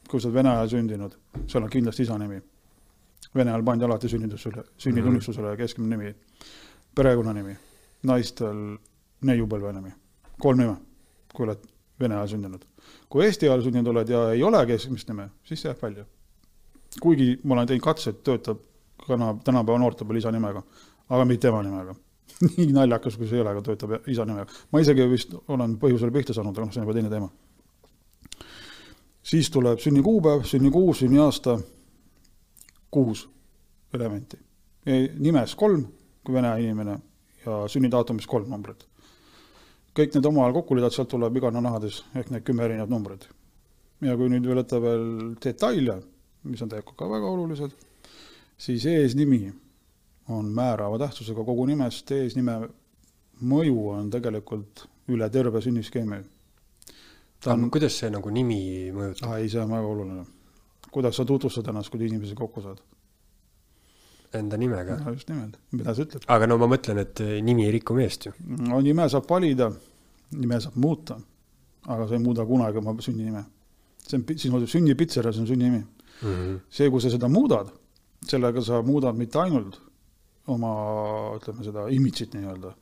kui 0.08 0.21
sa 0.21 0.30
oled 0.30 0.39
Vene 0.39 0.54
ajal 0.54 0.73
sündinud, 0.78 1.17
seal 1.47 1.63
on 1.63 1.69
kindlasti 1.69 2.04
isa 2.04 2.17
nimi. 2.19 2.41
Vene 3.36 3.51
ajal 3.51 3.63
pandi 3.67 3.86
alati 3.86 4.10
sünnitusele, 4.10 4.63
sünnitunnistusele 4.78 5.56
keskmine 5.60 5.95
nimi, 5.95 6.15
perekonnanimi, 6.95 7.56
naistel 8.08 8.60
neiupõlve 9.28 9.71
nimi, 9.75 9.91
kolm 10.39 10.62
nime, 10.62 10.75
kui 11.34 11.47
oled 11.47 11.63
Vene 11.99 12.15
ajal 12.15 12.27
sündinud. 12.36 12.65
kui 13.10 13.25
Eesti 13.25 13.47
ajal 13.47 13.62
sündinud 13.63 13.88
oled 13.93 14.10
ja 14.10 14.29
ei 14.36 14.43
ole 14.43 14.65
keskmist 14.67 15.08
nime, 15.10 15.29
siis 15.43 15.62
see 15.62 15.69
jääb 15.69 15.81
välja. 15.81 16.05
kuigi 17.01 17.39
ma 17.43 17.53
olen 17.53 17.67
teinud 17.67 17.84
katseid, 17.84 18.23
töötab 18.23 18.60
täna, 19.08 19.36
tänapäeva 19.43 19.79
noorte 19.79 20.05
peal 20.05 20.19
isa 20.19 20.31
nimega, 20.31 20.63
aga 21.10 21.25
mitte 21.25 21.47
ema 21.47 21.63
nimega. 21.63 21.95
nii 22.58 22.71
naljakas, 22.75 23.17
kui 23.17 23.27
see 23.29 23.38
ei 23.39 23.43
ole, 23.43 23.53
aga 23.53 23.63
töötab 23.63 24.10
isa 24.12 24.25
nimega. 24.25 24.51
ma 24.71 24.81
isegi 24.84 25.08
vist 25.12 25.36
olen 25.47 25.77
põhjusel 25.79 26.12
pihta 26.12 26.36
saanud, 26.36 26.58
aga 26.58 26.67
noh, 26.67 26.73
see 26.73 26.81
on 26.81 26.88
juba 26.88 26.97
teine 26.97 27.10
teema. 27.10 27.29
siis 29.23 29.49
tuleb 29.51 29.79
sünnikuupäev, 29.79 30.43
sünnikuu, 30.43 30.93
sünniaasta, 30.93 31.60
kuus 32.91 33.27
elementi. 33.93 34.38
nimes 35.19 35.55
kolm, 35.55 35.86
kui 36.23 36.36
vene 36.36 36.51
inimene 36.62 36.99
ja 37.45 37.63
sünnidaatumis 37.71 38.27
kolm 38.27 38.49
numbrit. 38.49 38.86
Kõik 39.95 40.15
need 40.15 40.27
omavahel 40.27 40.55
kokku 40.58 40.75
lisada, 40.75 40.93
sealt 40.93 41.12
tuleb 41.12 41.38
igana 41.39 41.62
nahades 41.63 42.01
ehk 42.15 42.31
need 42.34 42.45
kümme 42.47 42.65
erinevat 42.67 42.91
numbrit. 42.91 43.27
ja 44.03 44.15
kui 44.19 44.29
nüüd 44.29 44.45
veel 44.45 44.60
võtta 44.60 44.81
veel 44.84 45.05
detaile, 45.41 45.99
mis 46.43 46.62
on 46.62 46.69
tegelikult 46.69 46.97
ka 46.99 47.08
väga 47.10 47.29
olulised, 47.31 47.75
siis 48.58 48.86
eesnimi 48.91 49.53
on 50.36 50.49
määrava 50.51 50.99
tähtsusega 50.99 51.45
kogu 51.47 51.65
nimest, 51.69 52.12
eesnime 52.12 52.60
mõju 53.41 53.89
on 53.93 54.10
tegelikult 54.12 54.86
üle 55.13 55.29
terve 55.29 55.62
sünniskeemi. 55.62 56.21
ta 57.39 57.53
on, 57.53 57.69
kuidas 57.71 57.99
see 57.99 58.10
nagu 58.10 58.29
nimi 58.29 58.91
mõjutab? 58.91 59.38
ei, 59.38 59.49
see 59.49 59.62
on 59.62 59.71
väga 59.71 59.88
oluline. 59.88 60.25
kuidas 60.91 61.15
sa 61.15 61.25
tutvustad 61.25 61.67
ennast, 61.71 61.89
kui 61.89 62.05
inimesi 62.08 62.36
kokku 62.36 62.62
saad? 62.62 62.81
Enda 64.35 64.57
nimega? 64.59 64.97
no 64.99 65.13
just 65.13 65.29
nimelt, 65.31 65.57
mida 65.71 65.95
sa 65.95 66.05
ütled. 66.05 66.25
aga 66.35 66.47
no 66.49 66.57
ma 66.61 66.67
mõtlen, 66.71 66.99
et 67.03 67.21
eh, 67.23 67.37
nimi 67.45 67.65
ei 67.67 67.73
riku 67.77 67.95
meest 67.97 68.27
ju. 68.27 68.33
no 68.69 68.81
nime 68.83 69.07
saab 69.11 69.27
valida, 69.29 69.69
nime 70.35 70.59
saab 70.63 70.77
muuta, 70.81 71.17
aga 71.85 72.07
sa 72.09 72.17
ei 72.17 72.23
muuda 72.23 72.45
kunagi 72.49 72.81
oma 72.81 72.95
sünninime. 72.99 73.45
see 74.05 74.19
on, 74.19 74.25
sinu 74.37 74.61
sünnipitser, 74.67 75.31
see 75.31 75.43
on 75.45 75.49
sünninimi. 75.49 75.83
Mhm. 76.21 76.61
see, 76.69 76.89
kui 76.89 77.01
sa 77.03 77.11
seda 77.11 77.27
muudad, 77.27 77.71
sellega 78.27 78.61
sa 78.63 78.81
muudad 78.85 79.17
mitte 79.19 79.39
ainult 79.41 79.79
oma, 80.47 80.71
ütleme 81.39 81.65
seda 81.65 81.87
imidžit 81.91 82.35
nii-öelda, 82.37 82.73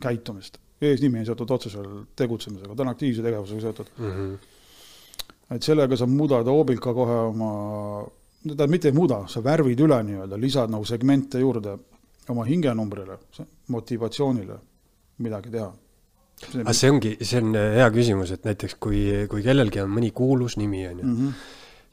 käitumist. 0.00 0.58
eesnimi 0.80 1.20
on 1.20 1.26
seotud 1.28 1.50
otseselt 1.50 2.14
tegutsemisega, 2.16 2.74
ta 2.74 2.84
on 2.86 2.92
aktiivse 2.92 3.22
tegevusega 3.24 3.60
seotud. 3.66 3.92
Mhm. 3.98 4.32
et 5.50 5.66
sellega 5.66 5.96
sa 5.96 6.06
muudad 6.06 6.46
hoobilt 6.46 6.80
ka 6.80 6.94
kohe 6.94 7.16
oma, 7.32 7.50
tähendab 8.42 8.70
mitte 8.72 8.88
ei 8.88 8.96
muuda, 8.96 9.22
sa 9.28 9.42
värvid 9.44 9.80
üle 9.84 9.98
nii-öelda, 10.06 10.38
lisad 10.40 10.70
nagu 10.72 10.84
segmente 10.88 11.38
juurde 11.42 11.76
oma 12.32 12.44
hingenumbrile, 12.48 13.18
motivatsioonile 13.74 14.58
midagi 15.24 15.50
teha. 15.52 15.70
aga 16.62 16.72
see 16.72 16.88
ongi, 16.90 17.10
see 17.20 17.40
on 17.42 17.54
eh, 17.58 17.74
hea 17.76 17.90
küsimus, 17.92 18.30
et 18.32 18.46
näiteks 18.48 18.78
kui, 18.80 19.00
kui 19.28 19.42
kellelgi 19.44 19.82
on 19.82 19.90
mõni 19.92 20.08
kuulus 20.16 20.56
nimi, 20.56 20.86
on 20.88 20.98
ju, 21.02 21.06
Mhm. 21.06 21.28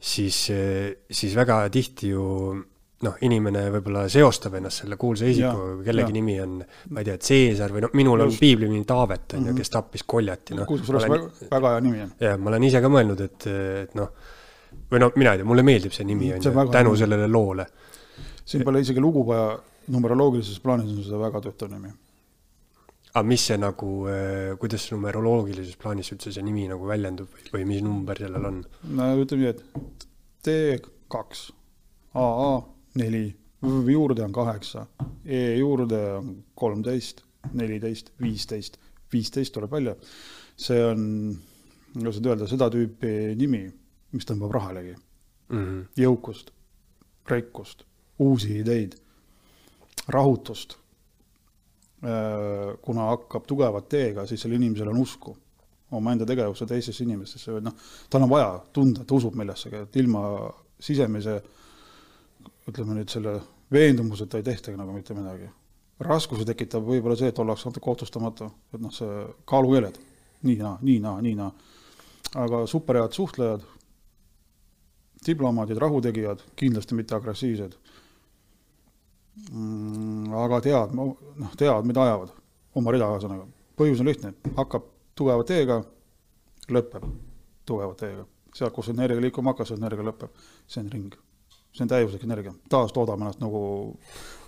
siis, 0.00 0.38
siis 1.10 1.34
väga 1.36 1.68
tihti 1.74 2.08
ju 2.14 2.24
noh, 3.02 3.14
inimene 3.22 3.66
võib-olla 3.70 4.06
seostab 4.10 4.54
ennast 4.58 4.80
selle 4.82 4.96
kuulsa 4.98 5.28
isikuga, 5.28 5.82
kellegi 5.84 6.08
jaa. 6.10 6.14
nimi 6.16 6.40
on, 6.42 6.54
ma 6.90 7.00
ei 7.00 7.04
tea, 7.06 7.18
Caesar 7.18 7.70
või 7.70 7.84
noh, 7.84 7.90
minul 7.94 8.20
on 8.24 8.32
Just. 8.32 8.40
piibli 8.40 8.66
nimi 8.72 8.84
Taavet, 8.88 9.34
on 9.36 9.44
ju, 9.44 9.52
Mhm. 9.52 9.56
kes 9.60 9.70
tappis 9.70 10.02
Koljati, 10.02 10.54
noh. 10.56 10.66
kusjuures 10.66 11.04
väga, 11.04 11.28
väga 11.50 11.68
hea 11.76 11.80
nimi 11.80 12.00
on. 12.02 12.12
jah, 12.20 12.38
ma 12.38 12.50
olen 12.50 12.62
ise 12.64 12.80
ka 12.80 12.88
mõelnud, 12.88 13.20
et, 13.20 13.46
et 13.84 13.94
noh, 13.94 14.08
või 14.90 15.00
no 15.02 15.10
mina 15.16 15.34
ei 15.34 15.40
tea, 15.40 15.48
mulle 15.48 15.64
meeldib 15.66 15.94
see 15.94 16.06
nimi, 16.08 16.32
on 16.34 16.42
See 16.42 16.52
ju, 16.52 16.66
tänu 16.72 16.92
hea. 16.94 17.00
sellele 17.04 17.28
loole. 17.28 17.66
siin 18.44 18.64
pole 18.64 18.80
isegi 18.80 19.00
lugu 19.00 19.24
vaja, 19.28 19.58
numeroloogilises 19.92 20.60
plaanis 20.64 20.92
on 20.94 21.02
seda 21.04 21.20
väga 21.20 21.42
töötav 21.44 21.72
nimi. 21.72 21.92
aga 23.14 23.24
mis 23.26 23.46
see 23.50 23.58
nagu, 23.58 23.90
kuidas 24.60 24.86
see 24.86 24.96
numeroloogilises 24.96 25.76
plaanis 25.80 26.12
üldse 26.14 26.32
see 26.32 26.44
nimi 26.46 26.68
nagu 26.70 26.86
väljendub 26.88 27.28
või, 27.34 27.50
või 27.52 27.68
mis 27.72 27.82
number 27.84 28.20
sellel 28.20 28.48
on? 28.52 28.62
no 28.94 29.10
ütleme 29.22 29.44
nii, 29.44 29.54
et 29.56 30.08
T 30.44 30.52
kaks, 31.10 31.48
AA 32.14 32.50
neli, 33.00 33.26
V 33.62 33.90
juurde 33.90 34.22
on 34.22 34.32
kaheksa, 34.32 34.84
E 35.26 35.56
juurde 35.58 35.98
on 36.14 36.28
kolmteist, 36.54 37.24
neliteist, 37.58 38.12
viisteist, 38.22 38.78
viisteist 39.12 39.52
tuleb 39.54 39.72
välja. 39.72 39.96
see 40.58 40.78
on, 40.84 41.02
kuidas 41.94 42.20
nüüd 42.20 42.30
öelda, 42.32 42.46
seda 42.50 42.68
tüüpi 42.70 43.34
nimi, 43.38 43.64
mis 44.12 44.26
tõmbab 44.28 44.52
rahalegi 44.54 44.94
mm. 44.94 45.58
-hmm. 45.58 45.84
jõukust, 45.96 46.50
rikkust, 47.28 47.84
uusi 48.18 48.58
ideid, 48.58 48.96
rahutust. 50.08 50.78
kuna 52.82 53.08
hakkab 53.10 53.46
tugeva 53.46 53.80
teega, 53.80 54.26
siis 54.26 54.40
sellel 54.40 54.60
inimesel 54.60 54.88
on 54.88 55.00
usku 55.02 55.32
omaenda 55.90 56.26
tegevusse 56.26 56.66
teistesse 56.66 57.04
inimestesse 57.04 57.52
või 57.52 57.64
noh, 57.64 57.74
tal 58.10 58.22
on 58.22 58.30
vaja 58.30 58.50
tunda, 58.72 59.02
et 59.02 59.08
ta 59.08 59.16
usub 59.16 59.34
millessegi, 59.34 59.80
et 59.82 59.96
ilma 59.96 60.22
sisemise 60.80 61.40
ütleme 62.68 62.98
nüüd 62.98 63.10
selle 63.10 63.38
veendumuseta 63.72 64.38
ei 64.38 64.46
tehtagi 64.46 64.76
nagu 64.78 64.92
mitte 64.92 65.16
midagi. 65.16 65.48
raskusi 65.98 66.44
tekitab 66.46 66.84
võib-olla 66.86 67.16
see, 67.18 67.32
et 67.32 67.38
ollakse 67.42 67.66
natuke 67.68 67.90
otsustamatu, 67.90 68.46
et 68.74 68.80
noh, 68.80 68.92
see 68.94 69.24
kaalukeeled, 69.50 69.96
nii 70.46 70.60
naa, 70.60 70.76
nii 70.82 71.00
naa, 71.02 71.20
nii 71.24 71.34
naa. 71.34 71.50
aga 72.38 72.66
superhead 72.70 73.16
suhtlejad, 73.16 73.64
diplomaadid, 75.26 75.78
rahutegijad, 75.82 76.42
kindlasti 76.56 76.94
mitte 76.94 77.16
agressiivsed 77.16 77.76
mm,. 79.52 80.32
aga 80.44 80.60
teavad, 80.64 80.94
noh, 80.94 81.54
teavad, 81.58 81.86
mida 81.88 82.04
ajavad, 82.06 82.34
oma 82.78 82.94
rida 82.94 83.10
ühesõnaga. 83.12 83.46
põhjus 83.78 84.02
on 84.02 84.10
lihtne, 84.10 84.34
hakkab 84.56 84.90
tugeva 85.18 85.46
teega, 85.46 85.82
lõpeb 86.68 87.06
tugeva 87.66 87.94
teega. 87.94 88.26
sealt, 88.54 88.74
kus 88.74 88.88
energia 88.90 89.20
liikuma 89.22 89.52
hakkas, 89.52 89.74
energia 89.76 90.06
lõpeb, 90.06 90.30
see 90.66 90.82
on 90.82 90.92
ring 90.92 91.18
see 91.74 91.84
on 91.84 91.90
täiuslik 91.90 92.24
energia, 92.26 92.52
taastoodame 92.72 93.26
ennast 93.26 93.42
nagu 93.42 93.60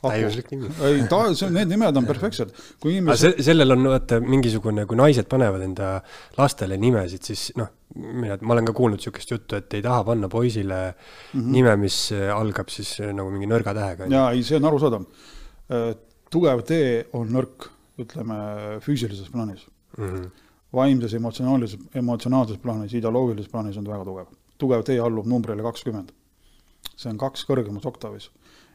täiuslik 0.03 0.51
nimi. 0.55 0.71
ei, 0.87 1.03
ta, 1.11 1.21
see, 1.37 1.51
need 1.55 1.71
nimed 1.71 1.99
on 2.01 2.07
perfektsed. 2.09 2.53
kui 2.83 2.97
inimesed 2.97 3.37
se. 3.37 3.47
sellel 3.51 3.77
on 3.77 3.89
vaata 3.93 4.21
mingisugune, 4.25 4.87
kui 4.89 4.99
naised 4.99 5.29
panevad 5.31 5.65
enda 5.67 5.93
lastele 6.39 6.79
nimesid, 6.81 7.27
siis 7.31 7.51
noh, 7.61 7.71
mina, 7.97 8.39
ma 8.41 8.57
olen 8.57 8.71
ka 8.71 8.77
kuulnud 8.77 9.01
niisugust 9.01 9.35
juttu, 9.35 9.59
et 9.61 9.79
ei 9.79 9.85
taha 9.85 10.05
panna 10.11 10.31
poisile 10.33 10.81
mm 10.91 11.41
-hmm. 11.41 11.51
nime, 11.57 11.77
mis 11.85 11.99
algab 12.35 12.73
siis 12.73 12.97
nagu 13.01 13.31
mingi 13.31 13.51
nõrga 13.51 13.75
tähega. 13.77 14.09
jaa, 14.11 14.31
ei, 14.33 14.43
see 14.43 14.57
on 14.57 14.71
arusaadav. 14.71 15.05
tugev 16.31 16.63
tee 16.67 17.07
on 17.13 17.29
nõrk, 17.29 17.69
ütleme, 17.99 18.37
füüsilises 18.81 19.31
plaanis 19.31 19.67
mm. 19.99 20.05
-hmm. 20.05 20.31
vaimses, 20.73 21.15
emotsionaalses, 21.15 21.77
emotsionaalses 21.95 22.59
plaanis, 22.59 22.95
ideoloogilises 22.95 23.51
plaanis 23.51 23.77
on 23.77 23.85
ta 23.85 23.93
väga 23.93 24.05
tugev. 24.05 24.27
tugev 24.59 24.83
tee 24.85 24.99
allub 25.01 25.27
numbrile 25.27 25.63
kakskümmend 25.63 26.13
see 27.01 27.13
on 27.13 27.21
kaks 27.21 27.47
kõrgemas 27.49 27.87
oktavis. 27.89 28.29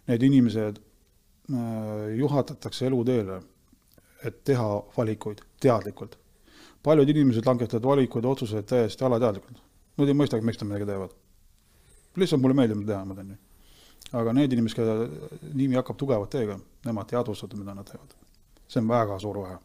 Need 0.09 0.25
inimesed 0.25 0.79
äh, 0.79 2.15
juhatatakse 2.19 2.87
eluteele, 2.89 3.41
et 4.25 4.41
teha 4.47 4.69
valikuid 4.97 5.43
teadlikult. 5.61 6.17
paljud 6.85 7.09
inimesed 7.09 7.45
langetavad 7.45 7.85
valikuid 7.85 8.25
otsuseid 8.25 8.65
täiesti 8.69 9.05
alateadlikult. 9.05 9.61
Nad 9.97 10.09
ei 10.11 10.17
mõistagi, 10.17 10.45
miks 10.45 10.59
nad 10.61 10.69
midagi 10.69 10.89
teevad. 10.89 11.13
lihtsalt 12.15 12.41
mulle 12.41 12.55
meeldib 12.55 12.77
mida 12.77 12.93
teha, 12.93 13.05
ma 13.05 13.15
teen 13.15 13.27
nii. 13.33 13.39
aga 14.13 14.33
need 14.33 14.53
inimesed, 14.53 14.75
kelle 14.77 15.53
nimi 15.53 15.75
hakkab 15.75 15.97
tugevat 15.97 16.29
teega, 16.29 16.59
nemad 16.85 17.09
ei 17.09 17.17
teadvustata, 17.17 17.57
mida 17.57 17.73
nad 17.73 17.89
teevad. 17.89 18.15
see 18.67 18.81
on 18.81 18.89
väga 18.89 19.19
suur 19.19 19.41
vahe 19.41 19.57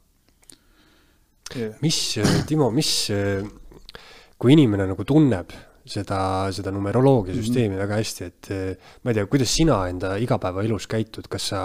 yeah.. 1.57 1.75
mis, 1.81 2.19
Timo, 2.47 2.71
mis, 2.71 3.11
kui 4.39 4.53
inimene 4.53 4.87
nagu 4.91 5.05
tunneb 5.05 5.53
seda, 5.91 6.21
seda 6.55 6.73
numeroloogiasüsteemi 6.75 7.75
mm 7.75 7.77
-hmm. 7.77 7.83
väga 7.83 7.99
hästi, 8.01 8.25
et 8.31 8.51
ma 9.05 9.13
ei 9.13 9.19
tea, 9.19 9.27
kuidas 9.31 9.55
sina 9.57 9.81
enda 9.91 10.15
igapäevaelus 10.23 10.87
käitud, 10.91 11.29
kas 11.31 11.51
sa 11.53 11.61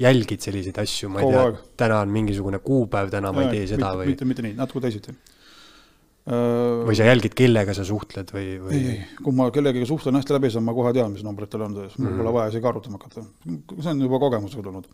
jälgid 0.00 0.40
selliseid 0.44 0.78
asju, 0.82 1.10
ma 1.10 1.22
ei 1.22 1.28
Kogu 1.28 1.36
tea, 1.36 1.68
täna 1.84 2.00
on 2.04 2.12
mingisugune 2.14 2.60
kuupäev, 2.64 3.10
täna 3.10 3.32
ma 3.32 3.46
ei 3.46 3.58
tee 3.58 3.66
seda 3.74 3.90
mitte, 3.90 4.00
või? 4.00 4.12
mitte, 4.12 4.28
mitte 4.30 4.46
nii, 4.46 4.54
natuke 4.58 4.84
teisiti. 4.86 5.16
või 6.24 6.94
sa 6.96 7.04
jälgid, 7.04 7.34
kellega 7.36 7.74
sa 7.76 7.84
suhtled 7.84 8.30
või, 8.32 8.46
või? 8.62 8.78
ei, 8.78 8.86
ei, 8.94 9.02
kui 9.20 9.34
ma 9.36 9.50
kellegagi 9.52 9.86
suhtlen 9.86 10.16
hästi 10.16 10.32
läbi, 10.38 10.50
siis 10.50 10.64
ma 10.64 10.72
kohe 10.72 10.94
tean, 10.96 11.12
mis 11.12 11.26
numbrid 11.26 11.50
tal 11.52 11.66
on 11.66 11.74
sees, 11.76 11.98
mul 11.98 12.06
mm 12.06 12.14
-hmm. 12.14 12.22
pole 12.22 12.32
vaja 12.38 12.54
isegi 12.54 12.66
arutama 12.70 12.98
hakata. 12.98 13.26
see 13.82 13.90
on 13.90 14.00
juba 14.00 14.18
kogemusega 14.18 14.62
tulnud. 14.62 14.88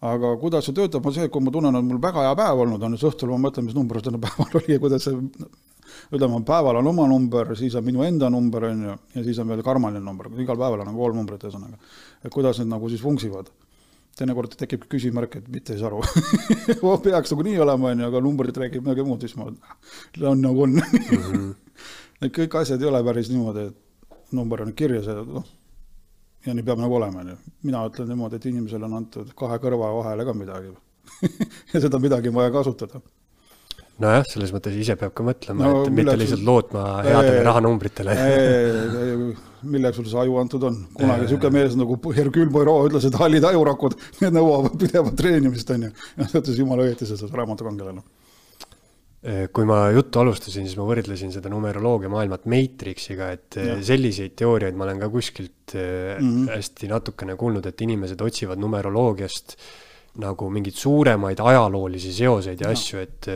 aga 0.00 0.36
kuidas 0.36 0.64
see 0.64 0.74
töötab, 0.74 1.06
on 1.06 1.14
see, 1.14 1.24
et 1.24 1.32
kui 1.32 1.42
ma 1.42 1.50
tunnen, 1.50 1.74
et 1.74 1.84
mul 1.84 2.00
väga 2.02 2.22
hea 2.28 2.36
päev 2.36 2.58
olnud 2.66 2.82
on, 2.82 2.96
siis 2.96 3.10
õhtul 3.10 3.34
ma 3.34 3.48
mõtlen, 3.48 3.64
mis 3.64 3.74
number 3.74 4.00
täna 4.00 4.18
päeval 4.18 4.60
oli 4.60 4.76
ja 4.76 4.78
kuidas 4.78 5.04
see 5.04 5.16
ütleme, 6.12 6.40
päeval 6.46 6.78
on 6.80 6.88
oma 6.90 7.06
number, 7.10 7.54
siis 7.58 7.74
on 7.78 7.84
minu 7.86 8.04
enda 8.06 8.30
number, 8.32 8.68
on 8.70 8.86
ju, 8.88 8.96
ja 9.16 9.24
siis 9.26 9.38
on 9.42 9.50
veel 9.50 9.62
karmaline 9.66 10.04
number, 10.04 10.30
igal 10.42 10.58
päeval 10.60 10.84
on 10.84 10.90
nagu 10.90 11.04
kolm 11.04 11.20
numbrit, 11.20 11.44
ühesõnaga. 11.46 11.78
et 12.24 12.32
kuidas 12.32 12.60
need 12.60 12.70
nagu 12.72 12.88
siis 12.88 13.02
funksivad. 13.02 13.50
teinekord 14.14 14.52
tekib 14.54 14.84
küsimärk, 14.86 15.40
et 15.40 15.48
mitte 15.50 15.74
ei 15.74 15.78
saa 15.80 15.88
aru 15.90 16.02
peaks 17.06 17.32
nagu 17.32 17.42
nii 17.42 17.58
olema, 17.58 17.90
on 17.90 18.04
ju, 18.04 18.06
aga 18.06 18.20
numbrid 18.22 18.56
räägib 18.62 18.86
midagi 18.86 19.06
muud, 19.06 19.20
siis 19.20 19.34
ma, 19.36 19.48
on 20.30 20.40
nagu 20.40 20.62
on. 20.62 20.78
-hmm. 20.82 21.54
et 22.22 22.32
kõik 22.38 22.60
asjad 22.60 22.82
ei 22.82 22.88
ole 22.88 23.02
päris 23.04 23.30
niimoodi, 23.30 23.66
et 23.72 24.32
number 24.32 24.62
on 24.62 24.72
kirjas 24.72 25.06
ja 25.06 25.18
noh, 25.24 25.44
ja 26.46 26.54
nii 26.54 26.62
peab 26.62 26.78
nagu 26.78 26.94
olema, 26.94 27.20
on 27.20 27.34
ju. 27.34 27.36
mina 27.62 27.86
ütlen 27.88 28.08
niimoodi, 28.08 28.36
et 28.36 28.46
inimesele 28.46 28.84
on 28.84 28.94
antud 28.94 29.34
kahe 29.34 29.58
kõrva 29.58 29.90
vahele 29.98 30.24
ka 30.24 30.32
midagi 30.32 30.72
ja 31.72 31.80
seda 31.80 31.98
midagi 31.98 32.28
on 32.28 32.34
vaja 32.34 32.50
kasutada 32.50 33.00
nojah, 34.02 34.24
selles 34.26 34.50
mõttes 34.54 34.74
ise 34.78 34.96
peab 34.98 35.14
ka 35.16 35.26
mõtlema 35.26 35.68
no,, 35.68 35.82
et 35.84 35.94
mitte 35.94 36.16
lihtsalt 36.18 36.40
sul... 36.40 36.48
lootma 36.48 36.84
headele 37.06 37.36
ee, 37.38 37.44
rahanumbritele. 37.46 38.16
milleks 39.74 40.00
sul 40.00 40.08
see 40.10 40.20
aju 40.24 40.40
antud 40.42 40.66
on? 40.70 40.80
kunagi 40.96 41.26
niisugune 41.26 41.54
mees 41.54 41.78
nagu 41.78 41.98
Hercule 42.16 42.50
Poirot 42.54 42.90
ütles, 42.90 43.06
et 43.08 43.20
hallid 43.20 43.46
ajurakud, 43.52 43.96
need 44.24 44.34
nõuavad 44.34 44.74
pidevat 44.80 45.16
treenimist, 45.20 45.70
on 45.76 45.88
ju. 45.88 45.94
ja 46.18 46.28
ta 46.28 46.42
ütles 46.42 46.60
jumala 46.60 46.88
õieti 46.88 47.08
seda 47.08 47.30
raamatukangelane 47.30 48.04
kui 49.56 49.64
ma 49.64 49.86
juttu 49.88 50.20
alustasin, 50.20 50.66
siis 50.68 50.76
ma 50.76 50.84
võrdlesin 50.84 51.30
seda 51.32 51.48
numeroloogia 51.48 52.10
maailmat 52.12 52.42
Matrixiga, 52.50 53.30
et 53.32 53.56
ja. 53.56 53.78
selliseid 53.80 54.34
teooriaid 54.36 54.76
ma 54.76 54.84
olen 54.84 55.00
ka 55.00 55.08
kuskilt 55.08 55.72
mm 55.72 56.18
-hmm. 56.20 56.50
hästi 56.52 56.90
natukene 56.90 57.36
kuulnud, 57.40 57.64
et 57.64 57.80
inimesed 57.80 58.20
otsivad 58.20 58.60
numeroloogiast 58.60 59.56
nagu 60.20 60.50
mingeid 60.52 60.76
suuremaid 60.76 61.40
ajaloolisi 61.40 62.12
seoseid 62.12 62.60
ja, 62.60 62.68
ja. 62.68 62.76
asju, 62.76 63.00
et 63.00 63.30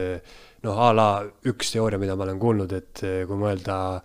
noh, 0.67 0.79
a 0.83 0.93
la 0.95 1.09
üks 1.49 1.75
teooria, 1.75 2.01
mida 2.01 2.17
ma 2.19 2.27
olen 2.27 2.39
kuulnud, 2.43 2.77
et 2.77 3.03
eh, 3.07 3.25
kui 3.29 3.41
mõelda 3.41 3.99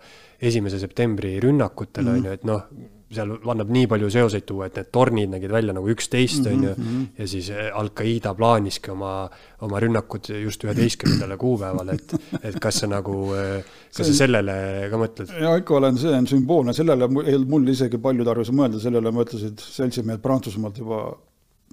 esimese 0.44 0.80
septembri 0.82 1.38
rünnakutele, 1.42 2.10
mhm. 2.10 2.18
on 2.18 2.28
ju, 2.28 2.34
et 2.38 2.44
noh, 2.48 2.66
seal 3.14 3.30
annab 3.52 3.68
nii 3.70 3.86
palju 3.86 4.08
seoseid 4.10 4.46
tuua, 4.48 4.66
et 4.66 4.78
need 4.80 4.88
tornid 4.94 5.30
nägid 5.30 5.52
välja 5.54 5.74
nagu 5.76 5.90
üksteist, 5.92 6.46
on 6.50 6.64
ju, 6.66 6.72
mhm, 6.72 6.86
mhm. 6.86 7.04
ja 7.20 7.28
siis 7.30 7.50
eh, 7.54 7.68
Al-Qaeda 7.80 8.34
plaaniski 8.38 8.92
oma, 8.94 9.12
oma 9.66 9.82
rünnakud 9.82 10.30
just 10.40 10.64
üheteistkümnendale 10.66 11.38
kuupäevale, 11.40 11.98
et, 11.98 12.16
et 12.50 12.58
kas 12.62 12.82
sa 12.82 12.90
nagu, 12.90 13.18
eh, 13.38 13.76
kas 13.94 14.10
sa 14.10 14.18
sellele 14.24 14.56
ka 14.92 15.00
mõtled? 15.00 15.36
jaa, 15.46 15.60
ikka 15.62 15.78
olen, 15.80 16.00
see 16.00 16.16
on 16.16 16.30
sümboolne, 16.30 16.74
sellele 16.76 17.10
mul 17.10 17.70
isegi 17.74 18.02
palju 18.02 18.26
tarvis 18.26 18.54
mõelda, 18.54 18.82
sellele 18.82 19.14
mõtlesid 19.14 19.62
seltsimehed 19.62 20.22
Prantsusmaalt 20.24 20.82
juba 20.82 21.06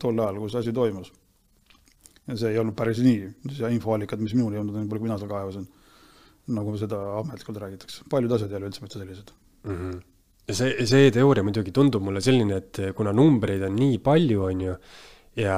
tol 0.02 0.18
ajal, 0.18 0.40
kui 0.42 0.50
see 0.54 0.64
asi 0.64 0.74
toimus 0.74 1.12
ja 2.30 2.38
see 2.38 2.54
ei 2.54 2.60
olnud 2.62 2.78
päris 2.78 3.02
nii, 3.04 3.30
see 3.58 3.72
infoallikad, 3.76 4.22
mis 4.24 4.36
minuni 4.38 4.60
jõudnud 4.60 4.78
on, 4.78 4.90
pole, 4.90 5.02
kui 5.02 5.10
mina 5.10 5.18
seal 5.22 5.32
kaevasin. 5.32 5.70
nagu 6.52 6.74
seda 6.78 7.00
ametlikult 7.20 7.60
räägitakse, 7.62 8.04
paljud 8.10 8.32
asjad 8.36 8.52
ei 8.52 8.58
ole 8.60 8.70
üldse 8.72 8.84
mitte 8.84 9.00
sellised 9.00 9.34
mm. 9.64 9.76
-hmm. 9.76 9.98
ja 10.50 10.56
see, 10.58 10.86
see 10.90 11.12
teooria 11.14 11.44
muidugi 11.46 11.72
tundub 11.72 12.04
mulle 12.04 12.22
selline, 12.22 12.58
et 12.58 12.80
kuna 12.96 13.14
numbreid 13.14 13.64
on 13.68 13.76
nii 13.76 14.00
palju, 14.04 14.44
on 14.44 14.62
ju, 14.68 14.78
ja 15.42 15.58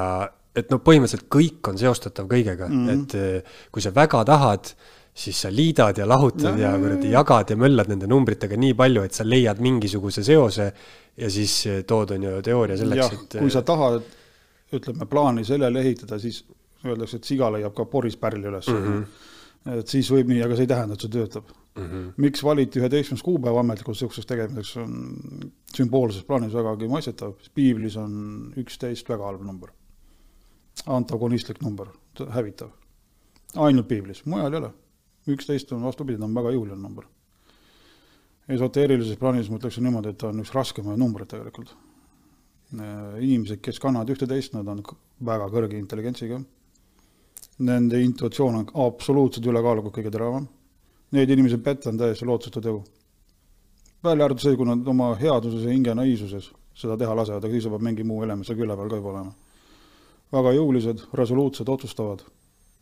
et 0.54 0.69
noh, 0.69 0.82
põhimõtteliselt 0.86 1.30
kõik 1.34 1.69
on 1.71 1.80
seostatav 1.82 2.28
kõigega 2.30 2.67
mm, 2.69 2.88
-hmm. 2.88 3.04
et 3.04 3.15
eh, 3.15 3.56
kui 3.71 3.82
sa 3.82 3.93
väga 3.95 4.23
tahad, 4.26 4.73
siis 5.13 5.39
sa 5.45 5.49
liidad 5.54 5.97
ja 5.97 6.08
lahutad 6.10 6.58
ja, 6.58 6.71
ja 6.73 6.80
kuradi 6.82 7.12
jagad 7.13 7.49
ja 7.49 7.58
möllad 7.58 7.89
nende 7.89 8.08
numbritega 8.10 8.58
nii 8.58 8.73
palju, 8.73 9.04
et 9.04 9.13
sa 9.13 9.26
leiad 9.26 9.62
mingisuguse 9.62 10.23
seose 10.23 10.73
ja 11.17 11.30
siis 11.30 11.54
tood, 11.88 12.12
on 12.15 12.23
ju, 12.23 12.41
teooria 12.41 12.78
selleks, 12.78 13.13
et 13.13 13.39
kui 13.39 13.54
sa 13.54 13.62
tahad 13.62 14.02
ütleme, 14.73 15.05
plaani 15.09 15.45
sellele 15.45 15.81
ehitada, 15.81 16.19
siis 16.19 16.43
öeldakse, 16.86 17.19
et 17.19 17.27
siga 17.27 17.49
leiab 17.53 17.75
ka 17.77 17.86
poris 17.89 18.17
pärli 18.19 18.49
üles 18.49 18.67
mm. 18.67 18.86
-hmm. 18.86 19.77
et 19.79 19.88
siis 19.88 20.09
võib 20.12 20.31
nii, 20.31 20.41
aga 20.43 20.55
see 20.57 20.67
ei 20.67 20.71
tähenda, 20.73 20.97
et 20.97 21.05
see 21.05 21.13
töötab 21.13 21.51
mm. 21.75 21.86
-hmm. 21.86 22.12
miks 22.17 22.43
valiti 22.43 22.79
üheteistkümnes 22.79 23.23
kuupäev 23.23 23.57
ametlikult 23.57 23.95
niisuguseks 23.95 24.27
tegemiseks, 24.27 24.77
on 24.77 24.93
sümboolses 25.75 26.23
plaanis 26.27 26.53
vägagi 26.53 26.89
mõistetav, 26.91 27.33
piiblis 27.55 27.97
on 27.97 28.53
üksteist 28.57 29.09
väga 29.09 29.25
halb 29.25 29.41
number. 29.41 29.69
antagonistlik 30.86 31.62
number, 31.62 31.88
hävitav. 32.29 32.69
ainult 33.55 33.88
piiblis, 33.88 34.25
mujal 34.25 34.53
ei 34.53 34.59
ole. 34.59 34.73
üksteist 35.27 35.71
on 35.71 35.83
vastupidi, 35.83 36.17
ta 36.17 36.25
on 36.25 36.36
väga 36.36 36.51
jõuline 36.51 36.81
number. 36.81 37.05
esoteerilises 38.49 39.17
plaanis 39.17 39.49
ma 39.49 39.57
ütleksin 39.57 39.83
niimoodi, 39.83 40.09
et 40.09 40.17
ta 40.17 40.27
on 40.27 40.39
üks 40.39 40.53
raskemaid 40.53 40.99
numbreid 40.99 41.29
tegelikult 41.29 41.75
inimesed, 42.73 43.62
kes 43.62 43.79
kannavad 43.79 44.09
ühte-teist, 44.13 44.55
nad 44.55 44.67
on 44.67 44.81
väga 45.25 45.49
kõrge 45.53 45.77
intelligentsiga. 45.77 46.39
Nende 47.63 48.01
intuitsioon 48.01 48.55
on 48.62 48.67
absoluutselt 48.88 49.45
ülekaalukalt 49.45 49.93
kõige 49.93 50.12
teravam. 50.13 50.47
Neid 51.13 51.29
inimesi 51.29 51.59
petta 51.62 51.91
on 51.91 51.99
täiesti 52.01 52.25
lootusetu 52.25 52.62
tegu. 52.62 52.83
välja 54.03 54.25
arvatud 54.25 54.43
see, 54.43 54.55
kui 54.57 54.65
nad 54.65 54.88
oma 54.88 55.13
headuses 55.15 55.63
ja 55.63 55.71
hinge 55.71 55.93
naiivsuses 55.95 56.49
seda 56.75 56.97
teha 56.97 57.15
lasevad, 57.15 57.43
aga 57.45 57.53
siis 57.53 57.69
peab 57.69 57.83
mingi 57.86 58.03
muu 58.03 58.23
element 58.25 58.47
seal 58.47 58.57
külje 58.57 58.75
peal 58.75 58.89
ka 58.89 58.99
juba 58.99 59.12
olema. 59.13 59.33
väga 60.33 60.53
jõulised, 60.57 61.03
resoluutsed, 61.13 61.69
otsustavad. 61.69 62.23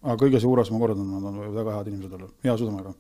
aga 0.02 0.16
kõige 0.18 0.40
juures, 0.42 0.72
ma 0.72 0.80
kordan, 0.80 1.12
nad 1.12 1.24
on 1.24 1.56
väga 1.56 1.76
head 1.78 1.88
inimesed 1.88 2.14
olla, 2.14 2.30
hea 2.44 2.58
südamega. 2.58 2.94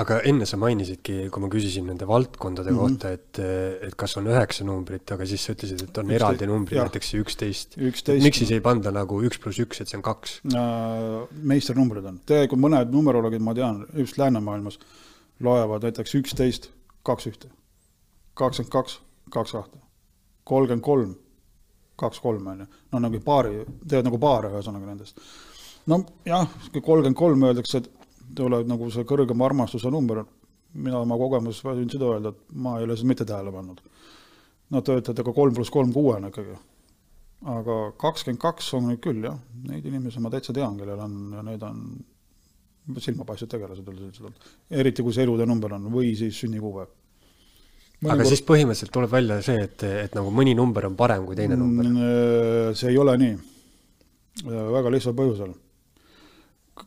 Aga 0.00 0.20
enne 0.28 0.46
sa 0.48 0.58
mainisidki, 0.60 1.16
kui 1.32 1.42
ma 1.42 1.50
küsisin 1.52 1.86
nende 1.90 2.06
valdkondade 2.08 2.72
mm. 2.72 2.78
-hmm. 2.78 2.96
kohta, 2.96 3.10
et, 3.16 3.40
et 3.88 3.96
kas 3.98 4.16
on 4.20 4.28
üheksa 4.30 4.64
numbrit, 4.64 5.12
aga 5.12 5.26
siis 5.28 5.44
sa 5.44 5.54
ütlesid, 5.56 5.82
et 5.84 5.98
on 5.98 6.06
Üksteist, 6.06 6.20
eraldi 6.20 6.48
numbrid, 6.48 6.80
näiteks 6.80 7.10
see 7.12 7.22
üksteist. 7.24 7.76
miks 8.24 8.38
siis 8.42 8.52
ei 8.56 8.62
panda 8.64 8.92
nagu 8.94 9.20
üks 9.26 9.40
pluss 9.42 9.60
üks, 9.60 9.82
et 9.82 9.90
see 9.90 9.98
on 9.98 10.04
kaks? 10.06 10.40
äh, 10.54 11.28
meisternumbrid 11.52 12.06
on. 12.12 12.20
tegelikult 12.26 12.64
mõned 12.66 12.94
numeroloogid, 12.94 13.44
ma 13.44 13.54
tean, 13.54 13.84
just 13.96 14.18
läänemaailmas, 14.20 14.78
loevad 15.40 15.84
näiteks 15.88 16.16
üksteist, 16.22 16.70
kaks 17.02 17.30
ühte, 17.32 17.52
kakskümmend 18.34 18.72
kaks, 18.72 18.98
kaks 19.30 19.56
kahte, 19.58 19.78
kolmkümmend 20.44 20.84
kolm, 20.86 21.14
kaks 22.00 22.20
kolme, 22.24 22.50
on 22.50 22.64
ju. 22.64 22.72
no 22.92 23.04
nagu 23.06 23.20
paari, 23.24 23.64
teevad 23.86 24.08
nagu 24.08 24.18
paare 24.22 24.52
ühesõnaga 24.54 24.92
nendest. 24.92 25.20
no 25.86 26.04
jah, 26.24 26.46
kolmkümmend 26.72 27.18
kolm 27.18 27.50
öeldakse, 27.50 27.82
et 27.84 27.99
tuleb 28.36 28.68
nagu 28.70 28.90
see 28.90 29.06
kõrgema 29.08 29.48
armastuse 29.48 29.90
number. 29.90 30.24
mina 30.74 31.00
oma 31.02 31.16
kogemuses 31.18 31.64
võin 31.66 31.88
seda 31.90 32.06
öelda, 32.06 32.30
et 32.30 32.52
ma 32.54 32.78
ei 32.78 32.84
ole 32.86 32.96
seda 32.96 33.08
mitte 33.08 33.24
tähele 33.26 33.50
pannud. 33.50 33.80
Nad 34.70 34.84
töötavad 34.86 35.18
aga 35.18 35.32
kolm 35.34 35.54
pluss 35.54 35.70
kolm 35.70 35.92
kuuena 35.92 36.28
ikkagi 36.30 36.54
aga 37.48 37.76
kakskümmend 38.00 38.40
kaks 38.40 38.72
on 38.76 38.88
nüüd 38.90 39.00
küll 39.04 39.24
jah, 39.24 39.36
neid 39.68 39.84
inimesi 39.88 40.20
ma 40.20 40.32
täitsa 40.32 40.52
tean, 40.56 40.76
kellel 40.78 41.00
on 41.00 41.36
ja 41.38 41.44
need 41.46 41.62
on 41.64 41.84
silmapaistvad 43.00 43.52
tegelased 43.54 43.86
üldiselt, 43.88 44.50
eriti 44.70 45.04
kui 45.04 45.14
see 45.14 45.24
elude 45.24 45.46
number 45.48 45.72
on 45.76 45.86
või 45.92 46.12
siis 46.18 46.36
sünnikuupäev. 46.42 46.90
aga 48.10 48.26
siis 48.28 48.42
põhimõtteliselt 48.44 48.92
tuleb 48.92 49.12
välja 49.12 49.40
see, 49.46 49.62
et, 49.64 49.84
et 50.04 50.18
nagu 50.18 50.32
mõni 50.34 50.56
number 50.58 50.88
on 50.90 50.98
parem 50.98 51.24
kui 51.28 51.38
teine 51.38 51.56
number. 51.60 51.86
Mm, 51.86 52.76
see 52.76 52.92
ei 52.92 53.00
ole 53.00 53.16
nii, 53.20 53.34
väga 54.44 54.92
lihtsal 54.92 55.16
põhjusel. 55.16 55.54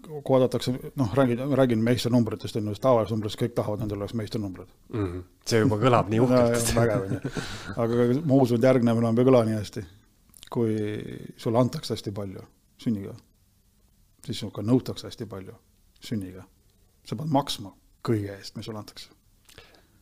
Kui 0.01 0.21
vaadatakse, 0.29 0.73
noh, 0.99 1.15
räägin, 1.15 1.41
räägin 1.55 1.83
meisternumbritest, 1.83 2.55
on 2.59 2.71
ju, 2.71 2.75
tavalises 2.81 3.13
numbris 3.13 3.35
kõik 3.39 3.53
tahavad, 3.57 3.83
nendel 3.83 4.01
oleks 4.01 4.13
meisternumbrid. 4.19 4.69
Mm 4.93 5.05
-hmm. 5.05 5.25
see 5.45 5.59
juba 5.59 5.77
kõlab 5.81 6.09
nii 6.09 6.21
uhkelt. 6.25 6.75
vägev 6.75 7.03
on 7.03 7.17
ju, 7.17 7.33
aga 7.75 8.07
ma 8.25 8.39
usun, 8.41 8.57
et 8.57 8.69
järgnev 8.71 9.03
enam 9.03 9.19
ei 9.19 9.29
kõla 9.31 9.43
nii 9.45 9.59
hästi 9.59 9.85
kui 10.53 10.77
sulle 11.37 11.59
antakse 11.59 11.95
hästi 11.95 12.13
palju 12.15 12.43
sünniga, 12.81 13.13
siis 14.25 14.41
sinuga 14.41 14.63
nõutakse 14.65 15.09
hästi 15.09 15.27
palju 15.29 15.55
sünniga. 16.03 16.45
sa 17.03 17.17
pead 17.19 17.31
maksma 17.35 17.73
kõige 18.07 18.31
eest, 18.37 18.55
mis 18.55 18.65
sulle 18.69 18.79
antakse. 18.79 19.09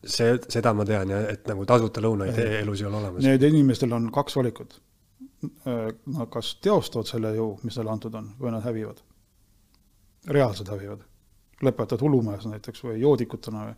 see, 0.06 0.38
seda 0.50 0.74
ma 0.74 0.86
tean 0.86 1.14
jah, 1.14 1.28
et 1.32 1.48
nagu 1.48 1.66
tasuta 1.66 2.04
lõunaid 2.04 2.38
elus 2.62 2.82
ei 2.82 2.90
ole 2.90 2.98
olemas. 3.00 3.24
Need 3.24 3.44
inimestel 3.48 3.94
on 3.94 4.10
kaks 4.12 4.36
valikut. 4.36 4.80
Nad 5.42 6.30
kas 6.34 6.56
teostavad 6.62 7.10
selle 7.10 7.32
jõu, 7.36 7.56
mis 7.64 7.78
neile 7.78 7.94
antud 7.94 8.16
on, 8.18 8.28
või 8.40 8.52
nad 8.54 8.66
hävivad. 8.66 9.00
Reaalselt 10.28 10.70
hävivad. 10.70 11.08
lõpetad 11.62 12.02
hullumajas 12.02 12.48
näiteks 12.50 12.84
või 12.84 13.00
joodikutena 13.00 13.66
või. 13.66 13.76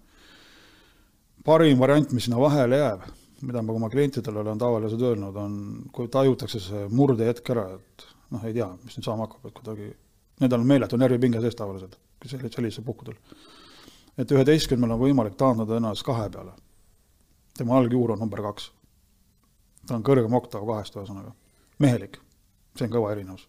parim 1.43 1.79
variant, 1.79 2.11
mis 2.11 2.23
sinna 2.23 2.39
vahele 2.39 2.77
jääb, 2.77 3.01
mida 3.41 3.61
ma 3.61 3.73
oma 3.73 3.89
klientidele 3.89 4.39
olen 4.39 4.57
tavaliselt 4.57 5.01
öelnud, 5.01 5.35
on, 5.35 5.55
kui 5.91 6.07
tajutakse 6.07 6.59
see 6.59 6.87
murdehetk 6.89 7.49
ära, 7.49 7.65
et 7.75 8.05
noh, 8.31 8.45
ei 8.45 8.53
tea, 8.53 8.69
mis 8.83 8.95
nüüd 8.97 9.07
saama 9.07 9.27
hakkab, 9.27 9.49
et 9.49 9.57
kuidagi, 9.57 9.89
nendel 10.39 10.63
on 10.63 10.67
meeletu 10.67 10.97
närvipinge 10.97 11.41
sees 11.43 11.55
tavaliselt, 11.59 11.97
sellisel 12.23 12.83
puhkudel. 12.83 13.15
et 14.17 14.31
üheteistkümnel 14.31 14.91
on 14.93 14.99
võimalik 14.99 15.35
taandada 15.35 15.77
ennast 15.77 16.03
kahe 16.03 16.29
peale. 16.29 16.53
tema 17.57 17.77
algjuur 17.77 18.11
on 18.11 18.19
number 18.19 18.41
kaks. 18.41 18.71
ta 19.87 19.95
on 19.95 20.03
kõrgem 20.03 20.33
oktav 20.33 20.65
kahest, 20.65 20.95
ühesõnaga. 20.95 21.33
mehelik, 21.79 22.19
see 22.77 22.87
on 22.87 22.93
kõva 22.93 23.11
erinevus. 23.11 23.47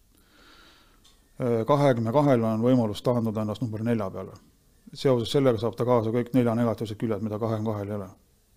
Kahekümne 1.67 2.11
kahel 2.15 2.43
on 2.47 2.61
võimalus 2.63 3.01
taandada 3.03 3.41
ennast 3.41 3.61
number 3.61 3.83
nelja 3.83 4.09
peale. 4.09 4.35
seoses 4.93 5.31
sellega 5.31 5.59
saab 5.59 5.75
ta 5.75 5.85
kaasa 5.85 6.11
kõik 6.13 6.29
nelja 6.33 6.55
negatiivsed 6.55 6.97
küljed, 6.97 7.21
mida 7.21 7.39
kahekümne 7.39 7.71
kahel 7.71 7.89
ei 7.89 7.95
ole 7.95 8.07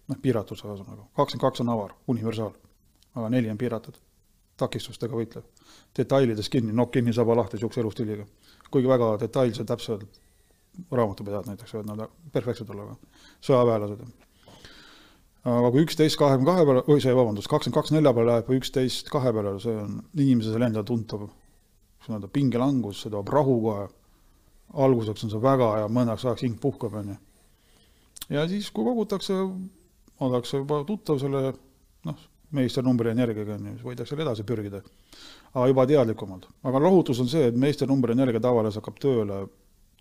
noh, 0.08 0.18
piiratus 0.22 0.62
ühesõnaga, 0.64 1.08
kakskümmend 1.16 1.44
kaks 1.44 1.64
on 1.64 1.72
avar, 1.74 1.94
universaal, 2.08 2.52
aga 3.16 3.30
neli 3.32 3.50
on 3.50 3.58
piiratud, 3.58 3.98
takistustega 4.58 5.16
võitlev. 5.16 5.44
detailides 5.96 6.48
kinni, 6.48 6.72
nokk 6.72 6.92
kinni, 6.96 7.12
saba 7.12 7.36
lahti, 7.36 7.56
niisuguse 7.56 7.80
elustiiliga. 7.80 8.26
kuigi 8.70 8.88
väga 8.88 9.16
detailsed, 9.20 9.66
täpsed 9.66 10.06
raamatupidajad 10.92 11.46
näiteks 11.46 11.74
võivad 11.74 11.90
nad 11.90 12.08
perfektsed 12.32 12.70
olla, 12.70 12.96
sõjaväelased. 13.40 14.06
aga 15.44 15.70
kui 15.70 15.82
üksteist 15.82 16.18
kahekümne 16.18 16.50
kahe 16.52 16.64
peale, 16.64 16.82
oi 16.86 17.00
see, 17.00 17.14
vabandust, 17.14 17.48
kakskümmend 17.48 17.80
kaks 17.80 17.92
nelja 17.92 18.14
peale 18.14 18.32
läheb 18.32 18.48
või 18.48 18.62
üksteist 18.62 19.10
kahe 19.10 19.32
peale, 19.32 19.58
see 19.60 19.74
on 19.74 20.02
inimesele 20.14 20.70
endale 20.70 20.84
tuntav 20.84 21.28
nii-öelda 22.08 22.30
pingelangus, 22.32 23.02
see 23.02 23.12
toob 23.12 23.28
rahu 23.32 23.60
kohe. 23.64 23.88
alguseks 24.68 25.24
on 25.24 25.30
see 25.32 25.40
väga 25.40 25.68
hea, 25.78 25.84
mõneks 25.88 26.26
ajaks 26.26 26.44
hing 26.44 26.58
puhkab, 26.60 26.98
on 27.00 27.14
ju. 27.14 27.18
ja 28.36 28.48
siis, 28.48 28.70
kui 28.70 28.84
kogutakse 28.84 29.36
ollakse 30.20 30.60
juba 30.60 30.82
tuttav 30.84 31.20
selle 31.22 31.52
noh, 32.04 32.26
meisternumbri 32.52 33.10
energiaga, 33.10 33.56
on 33.56 33.70
ju, 33.70 33.76
siis 33.76 33.86
võidakse 33.86 34.14
selle 34.14 34.26
edasi 34.26 34.44
pürgida. 34.48 34.82
aga 35.54 35.66
juba 35.70 35.86
teadlikumalt. 35.86 36.48
aga 36.62 36.82
lohutus 36.82 37.20
on 37.20 37.28
see, 37.28 37.48
et 37.48 37.56
meisternumbri 37.56 38.16
energia 38.16 38.40
tavaliselt 38.40 38.82
hakkab 38.82 39.00
tööle 39.02 39.46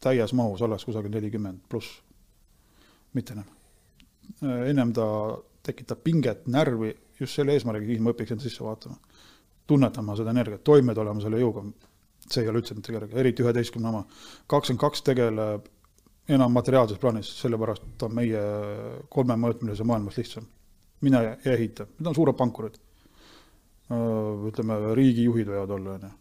täies 0.04 0.34
mahus 0.34 0.62
alles 0.62 0.86
kusagil 0.86 1.12
nelikümmend 1.12 1.64
pluss, 1.70 2.02
mitte 3.14 3.34
enam. 3.34 3.46
ennem 4.68 4.94
ta 4.94 5.08
tekitab 5.64 6.04
pinget, 6.04 6.48
närvi 6.48 6.96
just 7.20 7.36
selle 7.36 7.56
eesmärgiga, 7.58 7.92
siis 7.92 8.04
ma 8.04 8.14
õpiks 8.14 8.34
enda 8.36 8.46
sisse 8.46 8.64
vaatama. 8.64 8.98
tunnetama 9.68 10.16
seda 10.16 10.32
energiat, 10.32 10.64
toime 10.64 10.96
tulema 10.96 11.22
selle 11.22 11.42
jõuga. 11.42 11.66
See 12.32 12.44
ei 12.44 12.52
ole 12.52 12.62
üldse 12.62 12.76
mitte 12.78 12.94
kerge, 12.94 13.16
eriti 13.20 13.44
üheteistkümne 13.46 13.90
oma. 13.90 14.04
kakskümmend 14.48 14.82
kaks 14.82 15.04
tegeleb 15.08 15.68
enam 16.28 16.52
materiaalses 16.52 17.00
plaanis, 17.00 17.30
sellepärast 17.40 18.04
on 18.04 18.16
meie 18.16 18.44
kolmemõõtmelise 19.14 19.88
maailmas 19.88 20.18
lihtsam. 20.20 20.46
mine 21.02 21.20
ja 21.24 21.36
ehita, 21.54 21.86
need 22.00 22.08
on 22.08 22.16
suured 22.16 22.36
pankurid. 22.36 22.80
ütleme, 24.52 24.80
riigijuhid 24.96 25.48
võivad 25.48 25.70
olla, 25.72 25.94
on 25.94 26.08
ju. 26.08 26.14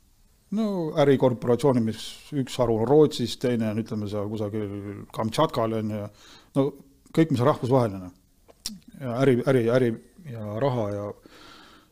no 0.58 0.66
ärikorporatsioonid, 1.02 1.82
mis 1.82 2.04
üks 2.32 2.58
haru 2.62 2.78
on 2.82 2.88
Rootsis, 2.88 3.36
teine 3.36 3.70
on, 3.70 3.82
ütleme 3.82 4.08
seal 4.08 4.28
kusagil 4.30 5.06
Kamtšatkal, 5.12 5.78
on 5.80 5.90
ju, 5.90 6.10
no 6.54 6.66
kõik, 7.16 7.32
mis 7.32 7.40
on 7.40 7.50
rahvusvaheline. 7.50 8.10
äri, 9.00 9.40
äri, 9.46 9.68
äri 9.70 9.94
ja 10.30 10.60
raha 10.60 10.90
ja 10.90 11.10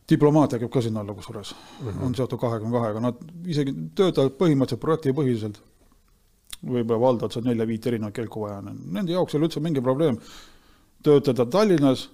diplomaatia 0.09 0.59
käib 0.59 0.71
ka 0.71 0.81
sinna 0.81 1.01
alla 1.01 1.13
kusjuures 1.13 1.55
mm, 1.55 1.87
-hmm. 1.87 2.03
on 2.05 2.15
seotud 2.15 2.39
kahekümne 2.39 2.77
kahega, 2.77 2.99
nad 2.99 3.23
isegi 3.45 3.73
töötavad 3.95 4.35
põhimõtteliselt 4.39 4.81
projektipõhiselt 4.81 5.61
võib-olla 6.65 7.01
valdavad 7.01 7.33
seal 7.33 7.45
nelja-viit 7.45 7.87
erinevat 7.87 8.13
kelku 8.13 8.45
vaja, 8.45 8.61
nende 8.61 9.11
jaoks 9.11 9.33
ei 9.33 9.39
ole 9.39 9.49
üldse 9.49 9.61
mingi 9.63 9.81
probleem 9.81 10.19
töötada 11.05 11.45
Tallinnas, 11.45 12.09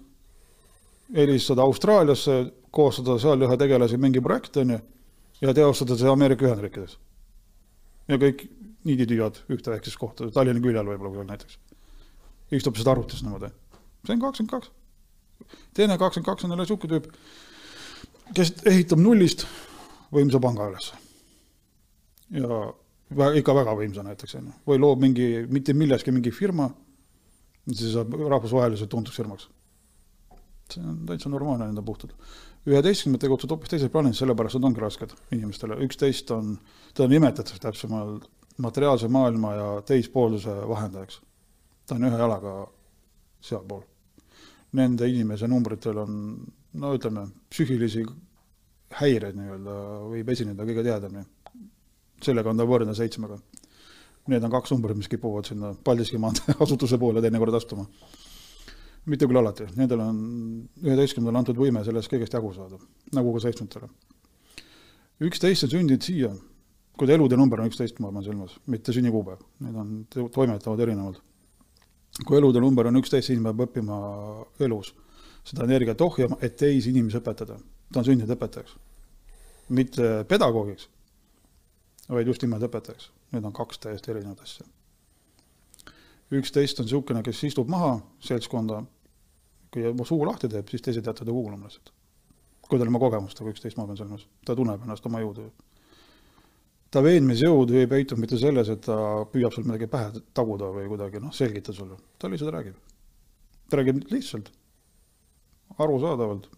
helistada 1.16 1.62
Austraaliasse, 1.62 2.40
koostada 2.72 3.18
seal 3.20 3.46
ühe 3.46 3.58
tegelase 3.60 3.98
mingi 3.98 4.24
projekt, 4.24 4.58
on 4.58 4.76
ju, 4.76 4.80
ja 5.42 5.54
teostada 5.56 5.98
see 6.00 6.10
Ameerika 6.12 6.48
Ühendriikides. 6.48 6.98
ja 8.08 8.18
kõik 8.20 8.48
niiditüüad 8.88 9.44
ühte 9.54 9.72
väikses 9.72 9.98
kohta, 9.98 10.32
Tallinna 10.32 10.64
küljel 10.64 10.88
võib-olla 10.88 11.14
kusagil 11.14 11.30
näiteks. 11.30 11.60
istub 12.52 12.76
seda 12.76 12.92
arvutis 12.92 13.24
niimoodi. 13.24 13.52
see 14.06 14.14
on 14.14 14.26
kakskümmend 14.26 14.52
kaks. 14.52 14.72
teine 15.74 15.98
kakskümmend 15.98 16.26
kaks 16.26 16.44
on 16.44 16.52
jälle 16.52 16.64
niisugune 16.64 17.00
tüüp, 17.00 17.14
kes 18.36 18.54
ehitab 18.70 19.02
nullist 19.02 19.46
võimsa 20.14 20.40
panga 20.44 20.70
üles. 20.72 20.92
ja 22.32 22.62
ikka 23.36 23.56
väga 23.56 23.76
võimsa 23.76 24.04
näiteks, 24.08 24.36
on 24.40 24.52
ju, 24.52 24.54
või 24.68 24.80
loob 24.80 25.02
mingi, 25.04 25.28
mitte 25.52 25.74
milleski 25.76 26.14
mingi 26.16 26.32
firma, 26.32 26.70
siis 27.72 27.96
saab 27.96 28.14
rahvusvaheliselt 28.16 28.90
tuntuks 28.90 29.18
firmaks. 29.18 29.50
see 30.72 30.84
on 30.88 31.02
täitsa 31.06 31.30
normaalne 31.30 31.66
nende 31.66 31.82
puhtalt. 31.82 32.14
üheteistkümned 32.66 33.20
tegutsevad 33.20 33.58
hoopis 33.58 33.70
teises 33.70 33.90
plaanis, 33.92 34.20
sellepärast 34.22 34.56
nad 34.56 34.70
ongi 34.70 34.80
rasked 34.80 35.16
inimestele, 35.32 35.76
üksteist 35.86 36.32
on, 36.32 36.58
teda 36.94 37.10
nimetatakse 37.10 37.60
täpsemalt 37.60 38.30
materiaalse 38.62 39.08
maailma 39.08 39.54
ja 39.54 39.82
teispoolsuse 39.86 40.56
vahendajaks. 40.68 41.22
ta 41.86 41.96
on 41.96 42.04
ühe 42.08 42.18
jalaga 42.18 42.68
sealpool. 43.42 43.82
Nende 44.78 45.08
inimese 45.10 45.48
numbritel 45.48 45.98
on, 45.98 46.14
no 46.74 46.96
ütleme, 46.96 47.28
psüühilisi 47.52 48.06
häireid 49.02 49.36
nii-öelda 49.36 49.76
võib 50.12 50.30
esineda 50.32 50.68
kõige 50.68 50.84
tihedamini 50.88 51.26
sellega 52.26 52.52
on 52.52 52.60
ta 52.60 52.68
võrdne 52.68 52.96
seitsmega. 52.98 53.38
Need 54.32 54.46
on 54.46 54.54
kaks 54.54 54.74
numbrit, 54.74 54.98
mis 55.00 55.10
kipuvad 55.10 55.48
sinna 55.50 55.74
Paldiski 55.86 56.20
maantee 56.22 56.56
asutuse 56.64 57.00
poole 57.02 57.24
teinekord 57.24 57.58
astuma. 57.58 57.88
mitte 59.10 59.26
küll 59.26 59.40
alati, 59.40 59.66
nendel 59.74 60.04
on 60.04 60.18
üheteistkümnendale 60.84 61.40
antud 61.40 61.58
võime 61.58 61.82
sellest 61.82 62.12
kõigest 62.12 62.36
jagu 62.38 62.52
saada, 62.54 62.78
nagu 63.18 63.32
ka 63.34 63.40
seitsmendale. 63.42 63.90
üksteist 65.26 65.66
on 65.66 65.72
sündinud 65.72 66.06
siia, 66.06 66.30
kui 66.98 67.10
ta 67.10 67.16
elude 67.16 67.38
number 67.38 67.64
on 67.64 67.72
üksteist, 67.72 67.98
ma 68.00 68.12
pean 68.12 68.24
silmas, 68.24 68.60
mitte 68.68 68.94
sünnikuupäev, 68.94 69.42
need 69.66 69.76
on, 69.76 69.96
toimetavad 70.14 70.86
erinevalt. 70.86 71.18
kui 72.28 72.38
elude 72.38 72.62
number 72.62 72.92
on 72.92 73.02
üksteist, 73.02 73.32
siis 73.32 73.42
peab 73.42 73.66
õppima 73.66 73.98
elus 74.60 74.94
seda 75.44 75.66
energiat 75.66 76.02
ohjama, 76.02 76.38
et 76.42 76.58
teisi 76.58 76.90
inimesi 76.90 77.18
õpetada. 77.18 77.58
ta 77.92 78.00
on 78.00 78.06
sündinud 78.06 78.36
õpetajaks, 78.36 78.76
mitte 79.70 80.12
pedagoogiks, 80.28 80.88
vaid 82.10 82.28
just 82.28 82.42
nimelt 82.42 82.64
õpetajaks. 82.64 83.10
Need 83.32 83.46
on 83.48 83.54
kaks 83.56 83.80
täiesti 83.80 84.12
erinevat 84.12 84.42
asja 84.44 84.66
üksteist 86.40 86.80
on 86.80 86.88
niisugune, 86.88 87.24
kes 87.26 87.44
istub 87.48 87.72
maha 87.72 87.96
seltskonda, 88.24 88.82
kui 89.72 89.84
oma 89.88 90.06
suu 90.08 90.24
lahti 90.28 90.50
teeb, 90.52 90.70
siis 90.72 90.84
teised 90.84 91.04
jätavad 91.04 91.28
ta 91.28 91.36
kuulama 91.36 91.68
lihtsalt. 91.68 91.92
kui 92.72 92.80
tal 92.80 92.88
on 92.88 92.94
oma 92.94 93.02
kogemust, 93.04 93.40
aga 93.42 93.52
üksteist 93.52 93.76
ma 93.76 93.84
pean 93.84 93.98
silmas, 94.00 94.22
ta 94.48 94.56
tunneb 94.56 94.84
ennast 94.86 95.06
oma 95.06 95.20
jõudu. 95.20 95.50
ta 96.92 97.04
veenmisjõud 97.04 97.74
ei 97.76 97.88
peitu 97.88 98.16
mitte 98.16 98.38
selles, 98.40 98.70
et 98.70 98.82
ta 98.86 99.26
püüab 99.32 99.54
sul 99.54 99.68
midagi 99.68 99.88
pähe 99.92 100.24
taguda 100.34 100.72
või 100.72 100.88
kuidagi 100.88 101.20
noh, 101.20 101.34
selgitada 101.36 101.76
sulle, 101.76 102.00
ta 102.20 102.32
lihtsalt 102.32 102.54
räägib. 102.56 102.76
ta 103.70 103.78
räägib 103.78 104.06
lihtsalt, 104.12 104.52
arusaadavalt 105.78 106.50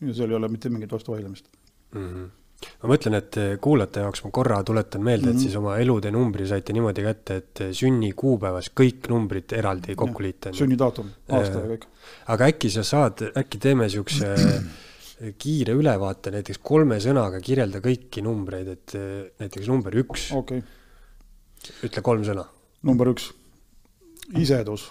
ja 0.00 0.14
seal 0.14 0.30
ei 0.30 0.36
ole 0.36 0.48
mitte 0.48 0.68
mingit 0.72 0.92
vastuvaidlemist 0.92 1.48
mm. 1.94 2.06
-hmm 2.06 2.28
ma 2.60 2.90
mõtlen, 2.92 3.16
et 3.16 3.36
kuulajate 3.64 4.02
jaoks 4.04 4.20
ma 4.26 4.30
korra 4.36 4.58
tuletan 4.66 5.00
meelde, 5.04 5.30
et 5.30 5.32
mm 5.32 5.38
-hmm. 5.38 5.42
siis 5.42 5.56
oma 5.56 5.76
elude 5.80 6.10
numbri 6.10 6.46
saite 6.48 6.72
niimoodi 6.76 7.02
kätte, 7.02 7.36
et 7.36 7.62
sünnikuupäevas 7.78 8.70
kõik 8.80 9.08
numbrid 9.08 9.52
eraldi 9.56 9.96
kokku 9.96 10.22
liita. 10.22 10.52
sünnidaatum, 10.52 11.08
aasta 11.28 11.58
ja 11.58 11.70
kõik. 11.70 11.86
aga 12.34 12.50
äkki 12.52 12.70
sa 12.70 12.84
saad, 12.84 13.24
äkki 13.36 13.58
teeme 13.58 13.88
niisuguse 13.88 14.34
kiire 15.44 15.72
ülevaate, 15.72 16.30
näiteks 16.36 16.60
kolme 16.62 17.00
sõnaga 17.00 17.40
kirjelda 17.40 17.80
kõiki 17.80 18.22
numbreid, 18.22 18.68
et 18.68 18.96
näiteks 19.40 19.68
number 19.68 19.96
üks 19.96 20.28
okay.. 20.36 20.62
ütle 21.82 22.02
kolm 22.02 22.24
sõna. 22.28 22.44
number 22.82 23.08
üks, 23.08 23.32
isedus, 24.36 24.90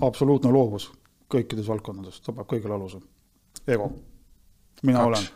absoluutne 0.00 0.52
loovus 0.52 0.90
kõikides 1.32 1.68
valdkondades, 1.68 2.20
ta 2.20 2.34
peab 2.36 2.48
kõigil 2.50 2.74
aluse. 2.74 3.00
ego, 3.66 3.92
mina 4.82 4.98
Kaks. 4.98 5.08
olen 5.08 5.28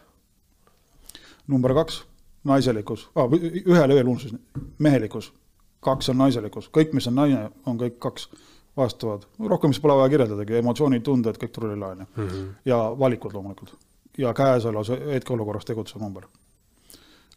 number 1.47 1.75
kaks, 1.75 2.03
naiselikkus 2.45 3.09
ah,, 3.15 3.31
ühele 3.67 3.95
veel 3.95 4.07
unustasin, 4.07 4.41
mehelikkus, 4.79 5.33
kaks 5.81 6.11
on 6.13 6.19
naiselikkus, 6.19 6.71
kõik, 6.75 6.95
mis 6.97 7.07
on 7.11 7.19
naine, 7.21 7.49
on 7.67 7.79
kõik 7.79 7.99
kaks 8.03 8.29
vastavad, 8.77 9.27
rohkem 9.39 9.73
vist 9.73 9.83
pole 9.83 9.97
vaja 9.97 10.13
kirjeldadagi, 10.13 10.59
emotsioonid, 10.61 11.05
tunded, 11.07 11.39
kõik 11.41 11.55
trulila 11.55 11.95
on 11.95 12.05
ju 12.05 12.07
mm. 12.07 12.29
-hmm. 12.29 12.49
ja 12.65 12.79
valikud 12.99 13.33
loomulikult 13.33 13.77
ja 14.19 14.35
käesolevas 14.35 14.89
hetkeolukorras 14.89 15.65
tegutsev 15.65 16.01
number. 16.01 16.27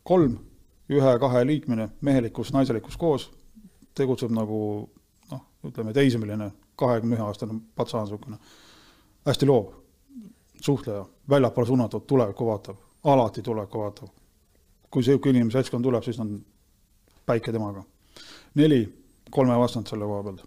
kolm, 0.03 0.37
ühe-kahe 0.89 1.45
liikmine, 1.45 1.89
mehelikkus, 2.01 2.53
naiselikkus 2.53 2.97
koos, 2.97 3.31
tegutseb 3.95 4.31
nagu 4.31 4.89
noh, 5.31 5.41
ütleme 5.63 5.93
teismeline, 5.93 6.51
kahekümne 6.79 7.17
ühe 7.17 7.25
aastane 7.25 7.59
patsaan 7.75 8.05
niisugune, 8.07 8.37
hästi 9.27 9.47
loov, 9.49 9.73
suhtleja, 10.61 11.05
väljapoole 11.29 11.67
suunatud, 11.67 12.07
tulevikku 12.07 12.47
vaatab 12.47 12.85
alati 13.03 13.41
tulevikku 13.41 13.79
vaatav. 13.79 14.07
kui 14.91 15.01
niisugune 15.01 15.37
inimene 15.37 15.51
seltskond 15.51 15.83
tuleb, 15.83 16.03
siis 16.03 16.19
on 16.19 16.45
päike 17.25 17.51
temaga. 17.51 17.83
neli, 18.55 18.81
kolme 19.31 19.57
vastand 19.57 19.87
selle 19.87 20.05
koha 20.05 20.23
pealt. 20.23 20.43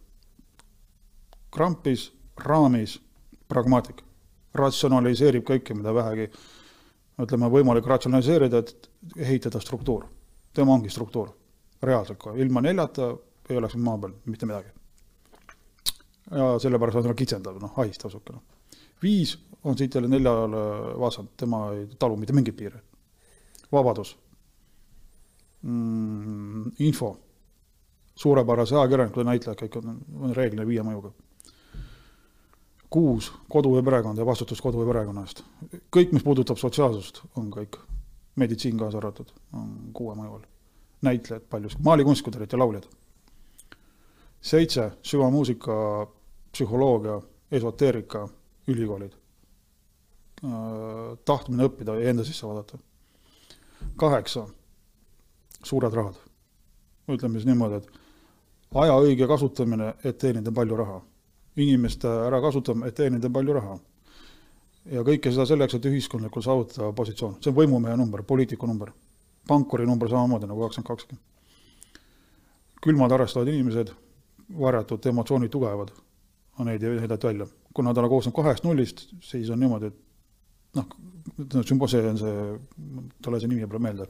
krampis, 1.51 2.13
raamis, 2.37 3.01
pragmaatik, 3.49 4.03
ratsionaliseerib 4.55 5.45
kõike, 5.45 5.75
mida 5.75 5.95
vähegi 5.95 6.31
ütleme, 7.23 7.51
võimalik 7.51 7.87
ratsionaliseerida, 7.87 8.59
et 8.59 8.91
ehitada 9.17 9.61
struktuur. 9.61 10.07
tema 10.53 10.75
ongi 10.75 10.91
struktuur, 10.91 11.29
reaalselt 11.83 12.19
kohe, 12.19 12.41
ilma 12.41 12.61
neljata 12.61 13.17
ei 13.49 13.57
oleks 13.57 13.77
maa 13.77 13.99
peal 13.99 14.13
mitte 14.25 14.47
midagi. 14.47 14.69
Ja 16.33 16.59
sellepärast 16.59 16.97
on 16.97 17.11
ta 17.11 17.15
kitsendav, 17.15 17.59
noh, 17.61 17.79
ahistav 17.79 18.11
niisugune. 18.11 18.41
viis 19.03 19.39
on 19.65 19.79
siit 19.79 19.95
jälle 19.95 20.09
neljale 20.09 20.57
vastand, 21.01 21.29
tema 21.37 21.73
ei 21.73 21.87
talu 21.99 22.17
mitte 22.17 22.33
mingeid 22.33 22.57
piire. 22.57 22.83
vabadus 23.73 24.17
mm,, 25.63 26.71
info, 26.79 27.17
suurepärase 28.15 28.77
ajakirjaniku 28.77 29.25
näitlejad, 29.27 29.59
kõik 29.61 29.79
on, 29.81 30.01
on 30.21 30.35
reeglina 30.37 30.67
viie 30.67 30.83
mõjuga. 30.87 31.13
kuus, 32.93 33.33
kodu 33.49 33.77
ja 33.77 33.83
perekond 33.83 34.19
ja 34.19 34.27
vastutus 34.27 34.61
kodu 34.61 34.83
ja 34.83 34.87
perekonna 34.87 35.23
eest. 35.25 35.45
kõik, 35.97 36.13
mis 36.13 36.23
puudutab 36.23 36.59
sotsiaalsust, 36.61 37.23
on 37.37 37.51
kõik, 37.51 37.79
meditsiin 38.37 38.79
kaasa 38.79 38.99
arvatud, 38.99 39.33
on 39.53 39.93
kuue 39.93 40.15
mõju 40.17 40.35
all. 40.35 40.49
näitlejad 41.03 41.47
paljuski, 41.51 41.83
maalikunstikurid 41.83 42.53
ja 42.53 42.59
lauljad. 42.59 42.89
seitse, 44.41 44.91
süvamuusika, 45.03 46.09
psühholoogia, 46.53 47.21
esoteerika, 47.51 48.29
ülikoolid 48.69 49.13
Äh, 50.43 51.19
tahtmine 51.25 51.69
õppida 51.69 51.95
ja 52.01 52.11
enda 52.11 52.25
sisse 52.27 52.47
vaadata. 52.47 52.79
kaheksa, 53.97 54.47
suured 55.63 55.95
rahad. 55.95 56.15
ütleme 57.09 57.39
siis 57.39 57.47
niimoodi, 57.47 57.77
et 57.77 57.87
aja 58.75 58.97
õige 58.99 59.27
kasutamine, 59.29 59.95
et 60.05 60.19
teenida 60.19 60.53
palju 60.53 60.77
raha. 60.77 61.01
inimeste 61.57 62.09
ärakasutamine, 62.09 62.89
et 62.89 62.95
teenida 62.95 63.31
palju 63.31 63.53
raha. 63.53 63.79
ja 64.85 65.03
kõike 65.03 65.31
seda 65.31 65.47
selleks, 65.47 65.75
et 65.75 65.85
ühiskondlikult 65.85 66.45
saavutada 66.45 66.93
positsioon, 66.93 67.37
see 67.41 67.51
on 67.51 67.57
võimumehe 67.57 67.97
number, 67.97 68.23
poliitiku 68.23 68.67
number. 68.67 68.91
pankuri 69.49 69.87
number 69.87 70.09
samamoodi 70.09 70.47
nagu 70.47 70.61
kakskümmend 70.61 70.89
kakskümmend. 70.89 71.25
külmad 72.83 73.13
arvestavad 73.13 73.49
inimesed, 73.49 73.95
varjatud 74.59 75.07
emotsioonid 75.07 75.51
tugevad, 75.51 75.93
on 76.59 76.69
neid 76.69 76.83
heideti 76.83 77.27
välja. 77.27 77.47
kuna 77.75 77.95
ta 77.95 78.09
koosneb 78.09 78.35
kahest 78.35 78.65
nullist, 78.65 79.07
siis 79.25 79.51
on 79.51 79.61
niimoodi, 79.61 79.89
et 79.89 80.77
noh, 80.77 80.87
sümbol, 81.65 81.89
see 81.89 82.05
on 82.09 82.19
see, 82.21 82.43
talle 83.25 83.41
see 83.41 83.49
nimi 83.49 83.67
pole 83.69 83.81
meelde, 83.81 84.07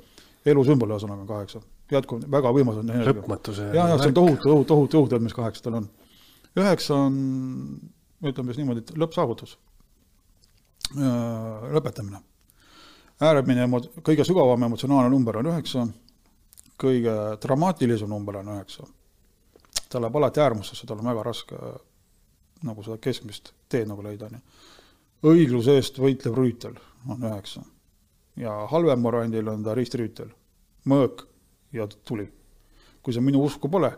elusümbol 0.47 0.95
ühesõnaga 0.95 1.23
on 1.23 1.29
kaheksa, 1.29 1.63
jätkuv, 1.93 2.25
väga 2.31 2.53
võimas 2.55 2.81
on. 2.81 2.91
lõpmatuse. 3.09 3.69
ja, 3.77 3.87
ja 3.93 3.99
see 4.01 4.11
on 4.11 4.17
tohutu, 4.19 4.43
tohutu, 4.49 4.69
tohutu, 4.73 4.93
tohutu, 4.97 5.21
mis 5.23 5.37
kaheksa 5.37 5.69
tal 5.69 5.79
on. 5.79 5.89
üheksa 6.59 6.99
on, 7.07 7.21
ütleme 8.23 8.51
siis 8.51 8.63
niimoodi, 8.63 8.83
et 8.83 8.95
lõppsaavutus, 8.99 9.57
lõpetamine. 11.77 12.23
äärimine, 13.23 13.69
kõige 14.03 14.27
sügavam 14.27 14.67
emotsionaalne 14.67 15.15
number 15.15 15.39
on 15.39 15.53
üheksa, 15.55 15.87
kõige 16.83 17.15
dramaatilisem 17.47 18.11
number 18.11 18.43
on 18.43 18.53
üheksa. 18.57 18.91
ta 19.89 20.01
läheb 20.01 20.17
alati 20.17 20.41
äärmusesse, 20.41 20.87
tal 20.87 20.99
on 20.99 21.11
väga 21.13 21.23
raske 21.23 21.57
nagu 22.63 22.83
seda 22.83 22.99
keskmist 23.03 23.53
teed 23.69 23.89
nagu 23.91 24.03
leida, 24.05 24.27
on 24.27 24.39
ju 24.39 25.33
õigluse 25.33 25.77
eest 25.79 25.99
võitlev 26.03 26.37
rüütel 26.39 26.79
on 27.09 27.23
üheksa. 27.23 27.63
ja 28.37 28.53
halvem 28.71 29.03
variandil 29.03 29.49
on 29.49 29.65
ta 29.65 29.75
ristrüütel, 29.75 30.31
mõõk 30.89 31.27
ja 31.73 31.87
tuli. 31.87 32.29
kui 33.03 33.13
see 33.13 33.23
minu 33.23 33.43
usku 33.43 33.69
pole, 33.69 33.93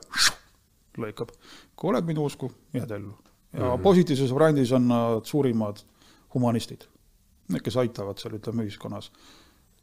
lõikab. 1.03 1.33
kui 1.77 1.91
oled 1.91 2.05
minu 2.05 2.25
usku, 2.25 2.51
jääd 2.73 2.91
ellu. 2.91 3.15
ja 3.53 3.61
mm 3.61 3.71
-hmm. 3.71 3.83
positiivses 3.83 4.35
variandis 4.35 4.73
on 4.73 4.89
nad 4.89 5.25
suurimad 5.25 5.85
humanistid. 6.35 6.85
Need, 7.49 7.63
kes 7.63 7.77
aitavad 7.77 8.19
seal, 8.19 8.35
ütleme, 8.35 8.65
ühiskonnas. 8.65 9.11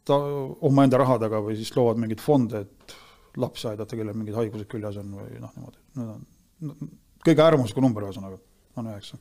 ta 0.04 0.14
omaenda 0.60 0.98
rahadega 0.98 1.38
või 1.40 1.56
siis 1.56 1.76
loovad 1.76 1.96
mingeid 1.96 2.20
fonde, 2.20 2.60
et 2.60 2.94
lapsi 3.36 3.68
aidata, 3.68 3.96
kellel 3.96 4.14
mingid 4.14 4.34
haigused 4.34 4.66
küljes 4.66 4.96
on 4.96 5.14
või 5.14 5.40
noh, 5.40 5.52
niimoodi. 5.56 5.78
Need 5.96 6.08
on 6.08 6.90
kõige 7.26 7.42
äärmuslikum 7.42 7.82
number 7.82 8.02
ühesõnaga, 8.02 8.38
on 8.76 8.88
üheksa 8.92 9.18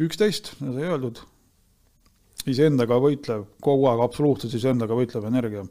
üksteist, 0.00 0.54
sai 0.58 0.86
öeldud, 0.88 1.20
iseendaga 2.48 2.96
võitlev, 3.02 3.44
kogu 3.64 3.88
aeg 3.90 4.02
absoluutselt 4.04 4.54
iseendaga 4.56 4.96
võitlev 4.96 5.26
energia, 5.28 5.64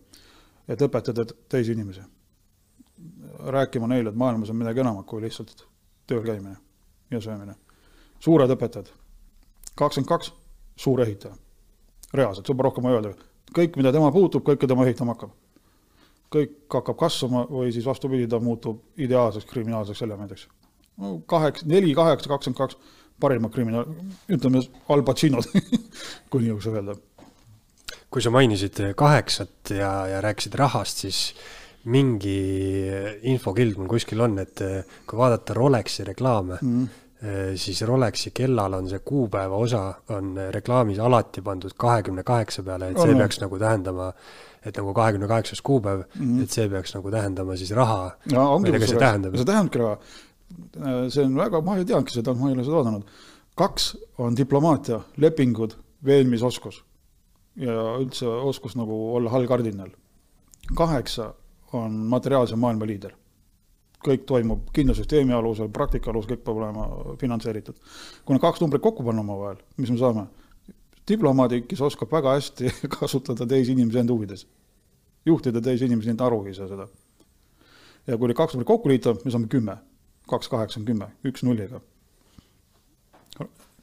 et 0.69 0.81
õpetada 0.85 1.25
teisi 1.49 1.73
inimesi. 1.73 2.05
rääkima 3.39 3.87
neile, 3.87 4.09
et 4.09 4.15
maailmas 4.15 4.49
on 4.49 4.57
midagi 4.59 4.79
enamat 4.79 5.05
kui 5.07 5.21
lihtsalt 5.21 5.63
tööl 6.07 6.23
käimine 6.23 6.57
ja 7.11 7.21
söömine. 7.21 7.55
suured 8.19 8.49
õpetajad, 8.49 8.89
kakskümmend 9.75 10.07
kaks, 10.07 10.33
suur 10.75 11.01
ehitaja. 11.01 11.35
reaalselt, 12.13 12.45
seda 12.45 12.63
rohkem 12.63 12.85
ei 12.85 12.93
öelda. 12.93 13.13
kõik, 13.55 13.77
mida 13.77 13.91
tema 13.91 14.11
puutub, 14.11 14.43
kõike 14.43 14.67
tema 14.67 14.85
ehitama 14.85 15.13
hakkab. 15.13 15.31
kõik 16.29 16.51
hakkab 16.69 16.97
kasvama 16.97 17.45
või 17.49 17.71
siis 17.71 17.85
vastupidi, 17.85 18.27
ta 18.27 18.39
muutub 18.39 18.83
ideaalseks 18.97 19.45
kriminaalseks 19.45 20.01
elemendiks. 20.01 20.47
No 21.00 21.20
kaheksa, 21.30 21.68
neli, 21.70 21.93
kaheksa, 21.97 22.32
kakskümmend 22.32 22.60
kaks 22.60 22.97
parimad 23.20 23.52
kriminaal, 23.54 23.88
ütleme 24.32 24.64
Al 24.93 25.04
Pacinod 25.08 25.47
kui 26.32 26.43
nii 26.45 26.56
võiks 26.56 26.70
öelda. 26.72 26.95
kui 28.10 28.24
sa 28.26 28.32
mainisid 28.34 28.80
kaheksat 28.97 29.76
ja, 29.76 29.91
ja 30.14 30.22
rääkisid 30.26 30.56
rahast, 30.60 31.04
siis 31.06 31.34
mingi 31.89 32.39
infokild 33.32 33.78
mul 33.80 33.89
kuskil 33.91 34.22
on, 34.26 34.39
et 34.41 34.64
kui 35.08 35.20
vaadata 35.20 35.56
Rolexi 35.58 36.08
reklaame 36.08 36.60
mm., 36.62 37.06
siis 37.60 37.82
Rolexi 37.84 38.32
kellal 38.32 38.78
on 38.78 38.86
see 38.88 39.02
kuupäeva 39.04 39.58
osa, 39.60 39.82
on 40.16 40.38
reklaamis 40.56 41.02
alati 41.04 41.43
pandud 41.43 41.74
kahekümne 41.76 42.24
kaheksa 42.24 42.64
peale, 42.64 42.93
et 42.93 43.02
see 43.02 43.12
On, 43.12 43.20
peaks 43.20 43.41
nagu 43.41 43.60
tähendama, 43.60 44.08
et 44.64 44.80
nagu 44.80 44.93
kahekümne 44.95 45.28
kaheksas 45.28 45.62
kuupäev 45.62 46.06
mm, 46.06 46.22
-hmm. 46.22 46.43
et 46.43 46.56
see 46.56 46.70
peaks 46.72 46.95
nagu 46.95 47.12
tähendama 47.12 47.58
siis 47.60 47.72
raha. 47.76 48.12
see 49.43 49.52
tähendabki 49.52 49.84
raha. 49.84 49.97
See 51.10 51.26
on 51.26 51.36
väga, 51.38 51.62
ma 51.62 51.78
ei 51.78 51.86
teadnudki 51.86 52.14
seda, 52.14 52.34
ma 52.34 52.50
ei 52.50 52.58
ole 52.58 52.64
seda 52.64 52.82
vaadanud. 52.82 53.04
kaks 53.60 53.89
on 54.18 54.38
diplomaatia, 54.38 55.02
lepingud, 55.18 55.76
veenmisoskus 56.06 56.84
ja 57.60 57.76
üldse 58.00 58.28
oskus 58.28 58.76
nagu 58.80 59.16
olla 59.16 59.30
hallkardinal. 59.30 59.89
kaheksa 60.76 61.34
on 61.74 61.91
materiaalse 61.91 62.56
maailma 62.56 62.86
liider. 62.86 63.16
kõik 64.00 64.24
toimub 64.24 64.70
kindlasüsteemi 64.74 65.34
alusel, 65.36 65.68
praktika 65.70 66.12
alusel, 66.12 66.32
kõik 66.32 66.43
peab 66.43 66.58
olema 66.58 67.16
finantseeritud. 67.20 67.76
kui 68.26 68.34
need 68.34 68.41
kaks 68.41 68.62
numbrit 68.62 68.82
kokku 68.82 69.04
panna 69.04 69.22
omavahel, 69.22 69.58
mis 69.78 69.89
me 69.89 69.97
saame? 69.97 70.28
diplomaadi, 71.10 71.62
kes 71.62 71.82
oskab 71.82 72.12
väga 72.12 72.36
hästi 72.38 72.72
kasutada 73.00 73.45
teisi 73.45 73.72
inimesi 73.72 74.00
enda 74.00 74.14
huvides. 74.14 74.47
juhtida 75.26 75.62
teisi 75.62 75.86
inimesi, 75.86 76.10
enda 76.10 76.26
aru 76.26 76.45
ei 76.45 76.54
saa 76.54 76.68
seda. 76.68 76.88
ja 78.08 78.18
kui 78.18 78.28
need 78.28 78.38
kaks 78.38 78.54
numbrit 78.54 78.68
kokku 78.68 78.89
liita, 78.89 79.16
me 79.26 79.32
saame 79.32 79.47
kümme. 79.47 79.78
Kaks 80.30 80.51
kaheksa 80.51 80.80
on 80.82 80.86
kümme, 80.88 81.09
üks 81.25 81.43
nulliga. 81.45 81.82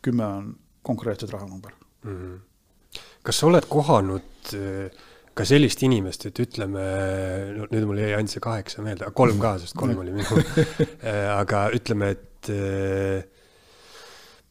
kümme 0.03 0.25
on 0.25 0.55
konkreetselt 0.87 1.33
rahanumber 1.33 1.73
mm. 2.05 2.17
-hmm. 2.17 3.01
kas 3.23 3.39
sa 3.39 3.47
oled 3.47 3.67
kohanud 3.69 4.55
äh, 4.55 4.91
ka 5.37 5.45
sellist 5.45 5.83
inimest, 5.83 6.27
et 6.31 6.39
ütleme, 6.41 6.83
no 7.57 7.67
nüüd 7.69 7.85
mul 7.85 7.99
jäi 8.01 8.15
ainult 8.17 8.33
see 8.33 8.41
kaheksa 8.41 8.83
meelde, 8.83 9.11
kolm 9.13 9.41
ka, 9.41 9.59
sest 9.61 9.77
kolm 9.77 9.99
oli 10.01 10.15
minu 10.15 10.39
aga 11.41 11.67
ütleme, 11.77 12.09
et 12.17 12.51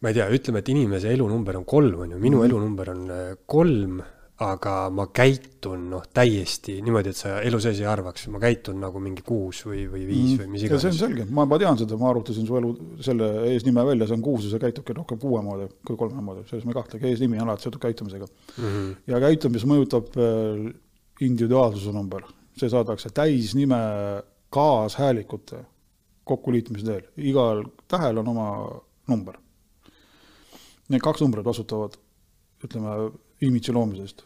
ma 0.01 0.11
ei 0.11 0.13
tea, 0.13 0.27
ütleme, 0.29 0.61
et 0.61 0.69
inimese 0.69 1.09
elunumber 1.09 1.57
on 1.57 1.65
kolm, 1.65 2.03
on 2.05 2.13
ju, 2.13 2.19
minu 2.21 2.37
mm. 2.37 2.45
elunumber 2.45 2.91
on 2.93 3.07
kolm, 3.49 4.03
aga 4.43 4.89
ma 4.91 5.05
käitun 5.15 5.85
noh, 5.93 6.03
täiesti 6.11 6.81
niimoodi, 6.83 7.13
et 7.13 7.19
sa 7.19 7.37
elu 7.47 7.59
sees 7.63 7.77
ei 7.79 7.87
arvaks, 7.87 8.25
ma 8.33 8.41
käitun 8.43 8.81
nagu 8.83 8.99
mingi 8.99 9.23
kuus 9.23 9.61
või, 9.63 9.85
või 9.87 10.03
viis 10.09 10.33
mm. 10.33 10.41
või 10.41 10.49
mis 10.51 10.65
iganes. 10.67 10.83
see 10.83 10.91
on 10.91 10.97
selge, 10.97 11.27
ma, 11.31 11.45
ma 11.47 11.59
tean 11.61 11.79
seda, 11.79 11.95
ma 12.01 12.09
arvutasin 12.11 12.47
su 12.47 12.57
elu, 12.59 12.71
selle 13.05 13.29
eesnime 13.53 13.85
välja, 13.87 14.09
see 14.09 14.17
on 14.17 14.25
kuus 14.25 14.43
ja 14.47 14.51
see 14.51 14.63
käitubki 14.65 14.97
rohkem 14.97 15.21
kuue 15.21 15.39
moodi 15.45 15.69
kui 15.87 15.95
kolme 15.99 16.23
moodi, 16.25 16.43
selles 16.49 16.67
ma 16.67 16.75
ei 16.75 16.79
kahtlegi, 16.81 17.13
eesnimi 17.13 17.39
on 17.39 17.47
alati 17.47 17.67
seotud 17.67 17.83
käitumisega 17.87 18.27
mm. 18.27 18.65
-hmm. 18.65 18.91
ja 19.13 19.23
käitumist 19.23 19.71
mõjutab 19.71 20.19
individuaalsuse 21.23 21.95
number, 21.95 22.27
see 22.59 22.69
saadakse 22.69 23.15
täisnime 23.15 23.79
kaashäälikute 24.51 25.63
kokkuliitmise 26.27 26.85
teel, 26.85 27.07
igal 27.17 27.63
tähel 27.87 28.17
on 28.19 28.27
oma 28.27 28.49
number. 29.07 29.37
Need 30.89 31.01
kaks 31.01 31.21
numbrit 31.23 31.45
vastutavad, 31.45 31.95
ütleme, 32.65 33.11
imidži 33.41 33.73
loomisest 33.75 34.23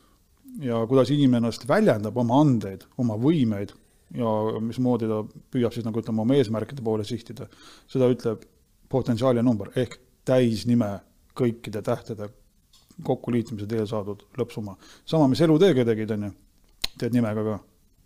ja 0.64 0.82
kuidas 0.89 1.12
inimene 1.14 1.43
ennast 1.43 1.68
väljendab, 1.70 2.18
oma 2.18 2.41
andeid, 2.41 2.86
oma 2.97 3.18
võimeid 3.20 3.74
ja 4.18 4.34
mismoodi 4.64 5.10
ta 5.10 5.22
püüab 5.53 5.74
siis 5.76 5.86
nagu 5.86 6.01
ütleme, 6.01 6.24
oma 6.24 6.38
eesmärkide 6.39 6.84
poole 6.86 7.05
sihtida, 7.05 7.47
seda 7.89 8.10
ütleb 8.10 8.43
potentsiaali 8.89 9.43
number 9.45 9.70
ehk 9.78 9.99
täisnime 10.26 10.95
kõikide 11.38 11.82
tähtede 11.86 12.30
kokkuliitmise 13.05 13.68
teel 13.70 13.88
saadud 13.88 14.26
lõppsumma. 14.38 14.76
sama, 15.05 15.30
mis 15.32 15.41
eluteega 15.41 15.86
tegid, 15.88 16.12
on 16.12 16.28
ju 16.28 16.32
teed 16.99 17.16
nimega 17.16 17.45
ka. 17.45 17.60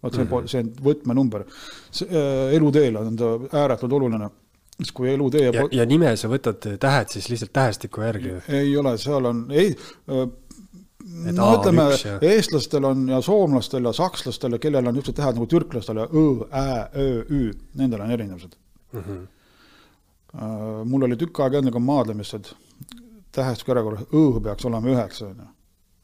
vot 0.03 0.13
see 0.13 0.23
mm, 0.23 0.29
-hmm. 0.29 0.47
see 0.47 0.59
on 0.59 0.71
võtmenumber. 0.83 1.45
Äh, 2.03 2.55
eluteel 2.57 2.97
on 2.97 3.15
ta 3.15 3.29
ääretult 3.61 3.93
oluline, 3.93 4.29
siis 4.77 4.91
kui 4.91 5.09
elutee 5.09 5.47
ja, 5.47 5.67
ja 5.71 5.85
nime 5.85 6.15
sa 6.17 6.27
võtad 6.27 6.67
tähed 6.79 7.09
siis 7.09 7.29
lihtsalt 7.29 7.53
tähestiku 7.53 8.01
järgi? 8.01 8.35
ei 8.49 8.77
ole, 8.77 8.97
seal 8.97 9.25
on, 9.25 9.45
ei 9.51 9.75
äh, 11.03 11.31
no 11.35 11.49
ütleme, 11.57 11.87
eestlastel 12.21 12.89
on 12.89 13.07
ja 13.09 13.21
soomlastel 13.21 13.89
ja 13.89 13.93
sakslastel 13.93 14.57
ja 14.57 14.59
kellel 14.59 14.87
on 14.87 14.97
niisugused 14.97 15.19
tähed 15.19 15.39
nagu 15.39 15.47
türklastel 15.51 16.03
ja 16.03 16.05
õ, 16.09 16.25
ä, 16.49 16.89
öö, 16.95 17.23
ü, 17.29 17.41
nendel 17.79 18.05
on 18.05 18.11
erinevused 18.11 18.55
mm. 18.93 19.01
-hmm. 19.07 20.85
mul 20.85 21.09
oli 21.09 21.17
tükk 21.17 21.39
aega 21.39 21.57
enne, 21.57 21.71
kui 21.71 21.81
maadlemist, 21.81 22.33
et 22.33 22.55
tähestiku 23.31 23.71
järjekorras 23.71 24.07
õ 24.13 24.39
peaks 24.43 24.65
olema 24.65 24.95
üheksa, 24.95 25.27
on 25.31 25.43
ju 25.43 25.51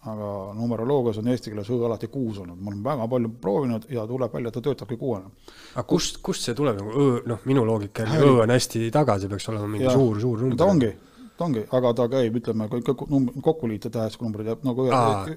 aga 0.08 0.54
numeroloogias 0.56 1.18
on 1.20 1.28
eesti 1.28 1.52
keeles 1.52 1.70
õ 1.76 1.80
alati 1.90 2.08
kuus 2.12 2.38
olnud, 2.40 2.60
ma 2.60 2.72
olen 2.72 2.84
väga 2.86 3.08
palju 3.12 3.32
proovinud 3.44 3.88
ja 3.92 4.06
tuleb 4.08 4.34
välja, 4.34 4.48
et 4.48 4.56
ta 4.56 4.62
töötabki 4.64 4.98
kuuena. 4.98 5.28
aga 5.74 5.84
kust, 5.88 6.22
kust 6.24 6.48
see 6.48 6.56
tuleb 6.56 6.80
nagu 6.80 6.94
õ, 6.94 7.08
noh, 7.28 7.42
minu 7.50 7.66
loogika 7.68 8.06
järgi 8.08 8.30
õ 8.30 8.38
on 8.46 8.54
hästi 8.56 8.86
taga, 8.96 9.18
see 9.20 9.32
peaks 9.32 9.50
olema 9.52 9.68
mingi 9.68 9.90
ja, 9.90 9.96
suur, 9.96 10.22
suur 10.22 10.46
number. 10.46 10.58
ta 10.58 10.70
ongi, 10.72 10.94
ta 11.40 11.48
ongi, 11.48 11.64
aga 11.78 11.92
ta 11.96 12.06
käib, 12.12 12.38
ütleme, 12.42 12.68
kui 12.72 12.84
kokku 12.84 13.68
liita 13.72 13.92
tähesnumbrid 13.94 14.50
jääb 14.52 14.64
nagu 14.68 14.86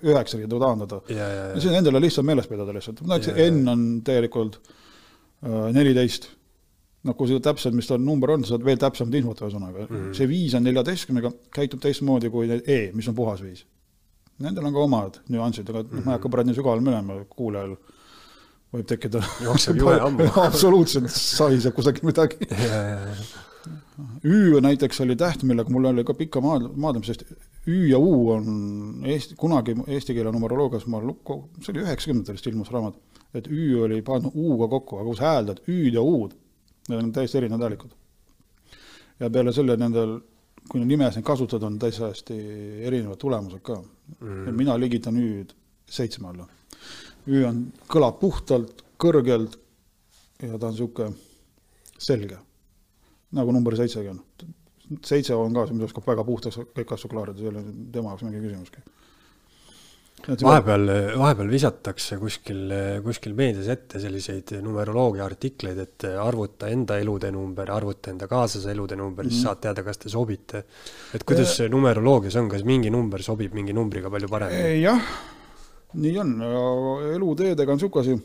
üheksani 0.02 0.48
ta 0.50 0.60
taandada. 0.62 1.00
see 1.06 1.70
on 1.70 1.78
endale 1.78 2.02
lihtsalt 2.02 2.26
meeles 2.26 2.48
pidada 2.50 2.74
lihtsalt, 2.74 3.04
näiteks 3.06 3.38
N 3.46 3.68
on 3.70 3.84
tegelikult 4.06 4.58
äh, 4.62 5.68
neliteist. 5.76 6.32
Noh, 7.06 7.16
kui 7.18 7.26
seda 7.26 7.42
täpselt, 7.48 7.74
mis 7.74 7.88
ta 7.90 7.96
number 7.98 8.30
on, 8.30 8.44
saad 8.46 8.62
veel 8.66 8.78
täpsemat 8.78 9.16
infot, 9.18 9.40
ühesõnaga. 9.42 9.86
Mm. 9.88 9.94
-hmm. 9.94 10.12
see 10.14 10.28
viis 10.30 10.54
on 10.54 10.62
neljateistkümnega, 10.66 11.32
käitub 11.54 11.82
teistmoodi 11.82 12.30
kui 12.30 12.50
E, 12.50 12.80
mis 12.94 13.08
on 13.10 13.16
puhas 13.18 13.42
viis. 13.42 13.64
Nendel 14.42 14.66
on 14.66 14.74
ka 14.74 14.84
omad 14.86 15.18
nüansid, 15.30 15.70
aga 15.70 15.82
mm 15.82 15.88
-hmm. 15.88 16.04
ma 16.04 16.12
ei 16.12 16.18
hakka 16.18 16.28
praegu 16.34 16.50
nii 16.50 16.58
sügavale 16.58 16.82
minema, 16.82 17.18
kuulajal 17.30 17.76
võib 18.72 18.86
tekkida 18.88 19.22
absoluutselt 20.46 21.10
sahiseb 21.10 21.74
kusagil 21.74 22.06
midagi 22.08 22.38
Ü 24.24 24.60
näiteks 24.60 25.00
oli 25.04 25.16
täht, 25.16 25.42
millega 25.46 25.70
mul 25.70 25.90
oli 25.90 26.04
ka 26.04 26.14
pikka 26.14 26.40
maad, 26.44 26.68
maadlemisest, 26.76 27.24
Ü 27.68 27.86
ja 27.86 27.98
U 27.98 28.30
on 28.34 29.04
Eesti, 29.06 29.36
kunagi 29.38 29.76
eesti 29.86 30.16
keele 30.16 30.32
numeroloogias 30.34 30.88
ma 30.90 30.98
lukku, 31.02 31.36
see 31.60 31.70
oli 31.74 31.84
üheksakümnendatel 31.84 32.52
ilmus 32.52 32.72
raamat, 32.74 32.98
et 33.34 33.46
Ü 33.46 33.84
oli 33.84 34.00
pandud 34.02 34.34
U-ga 34.34 34.68
kokku, 34.72 34.98
aga 34.98 35.08
kui 35.08 35.18
sa 35.20 35.28
hääldad 35.30 35.62
Ü-d 35.68 35.94
ja 35.94 36.02
U-d, 36.02 36.34
need 36.90 37.04
on 37.04 37.12
täiesti 37.14 37.38
erinevad 37.38 37.68
häälikud. 37.68 37.96
ja 39.20 39.30
peale 39.30 39.52
selle 39.54 39.76
nendel 39.78 40.18
kui 40.68 40.80
neid 40.80 40.90
nimesid 40.94 41.22
kasutada, 41.26 41.66
on 41.66 41.78
täiesti 41.78 42.38
erinevad 42.82 43.18
tulemused 43.18 43.62
ka 43.62 43.78
mm.. 44.20 44.54
mina 44.56 44.78
ligitan 44.78 45.18
Ü-d 45.18 45.54
seitsme 45.86 46.28
alla. 46.28 46.48
Ü 47.28 47.44
on, 47.46 47.66
kõlab 47.86 48.18
puhtalt, 48.18 48.82
kõrgelt 48.98 49.58
ja 50.42 50.58
ta 50.58 50.66
on 50.66 50.74
niisugune 50.74 51.14
selge, 52.02 52.38
nagu 53.32 53.54
number 53.54 53.76
seitsegi 53.78 54.12
on. 54.12 54.20
seitse 55.04 55.34
on 55.34 55.54
ka, 55.56 55.66
mis 55.72 55.88
oskab 55.88 56.06
väga 56.06 56.24
puhtaks 56.24 56.58
kõik 56.76 56.96
asju 56.96 57.12
klaarida, 57.12 57.38
see 57.38 57.48
ei 57.48 57.54
ole 57.54 57.64
tema 57.94 58.12
jaoks 58.12 58.26
mingi 58.26 58.42
küsimuski 58.44 58.82
vahepeal, 60.22 60.86
vahepeal 61.18 61.48
visatakse 61.50 62.16
kuskil, 62.20 62.70
kuskil 63.02 63.34
meedias 63.34 63.68
ette 63.72 64.00
selliseid 64.02 64.52
numeroloogia 64.62 65.24
artikleid, 65.26 65.78
et 65.82 66.06
arvuta 66.22 66.68
enda 66.70 66.98
elude 67.02 67.32
number, 67.34 67.70
arvuta 67.74 68.12
enda 68.12 68.28
kaaslase 68.30 68.70
elude 68.70 68.96
number, 68.96 69.26
siis 69.26 69.34
mm 69.34 69.40
-hmm. 69.40 69.48
saad 69.48 69.60
teada, 69.60 69.82
kas 69.82 69.98
te 69.98 70.08
sobite. 70.08 70.64
et 71.14 71.24
kuidas 71.24 71.56
see 71.56 71.68
numeroloogias 71.68 72.36
on, 72.36 72.48
kas 72.48 72.62
mingi 72.64 72.90
number 72.90 73.22
sobib 73.22 73.54
mingi 73.54 73.72
numbriga 73.72 74.10
palju 74.10 74.28
paremini? 74.28 74.82
jah, 74.82 75.00
nii 75.94 76.18
on, 76.18 76.42
eluteedega 77.14 77.72
on 77.72 77.78
niisugune 77.78 78.00
asi, 78.02 78.22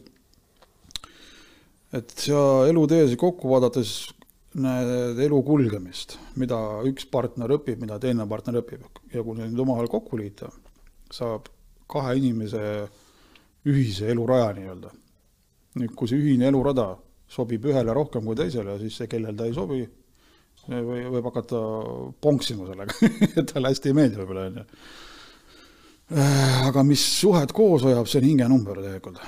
et 1.93 2.11
sa 2.11 2.67
eluteesid 2.67 3.17
kokku 3.17 3.49
vaadates 3.49 4.13
näed 4.55 5.19
elu 5.25 5.41
kulgemist, 5.43 6.17
mida 6.39 6.57
üks 6.87 7.05
partner 7.11 7.51
õpib, 7.57 7.81
mida 7.81 7.99
teine 7.99 8.25
partner 8.29 8.61
õpib 8.61 8.85
ja 9.13 9.23
kui 9.23 9.35
need 9.37 9.59
omavahel 9.59 9.89
kokku 9.91 10.19
liita, 10.19 10.49
saab 11.13 11.49
kahe 11.91 12.15
inimese 12.19 12.61
ühise 13.67 14.07
eluraja 14.11 14.53
nii-öelda. 14.55 14.93
nüüd, 15.77 15.93
kui 15.93 16.09
see 16.09 16.17
ühine 16.17 16.47
elurada 16.49 16.95
sobib 17.29 17.67
ühele 17.69 17.93
rohkem 17.93 18.25
kui 18.25 18.37
teisele, 18.39 18.77
siis 18.81 18.95
see, 18.97 19.09
kellel 19.11 19.35
ta 19.37 19.45
ei 19.45 19.53
sobi, 19.53 19.83
või 20.67 21.03
võib 21.11 21.27
hakata 21.29 21.59
ponksima 22.23 22.67
sellega 22.67 22.95
et 23.39 23.51
talle 23.51 23.71
hästi 23.71 23.91
ei 23.91 23.97
meeldi 23.97 24.19
võib-olla, 24.21 24.47
on 24.47 24.61
ju. 24.61 24.65
aga 26.71 26.83
mis 26.87 27.03
suhet 27.19 27.53
koos 27.55 27.85
hoiab, 27.87 28.07
see 28.09 28.23
on 28.23 28.29
hingenumber 28.31 28.81
tegelikult. 28.81 29.21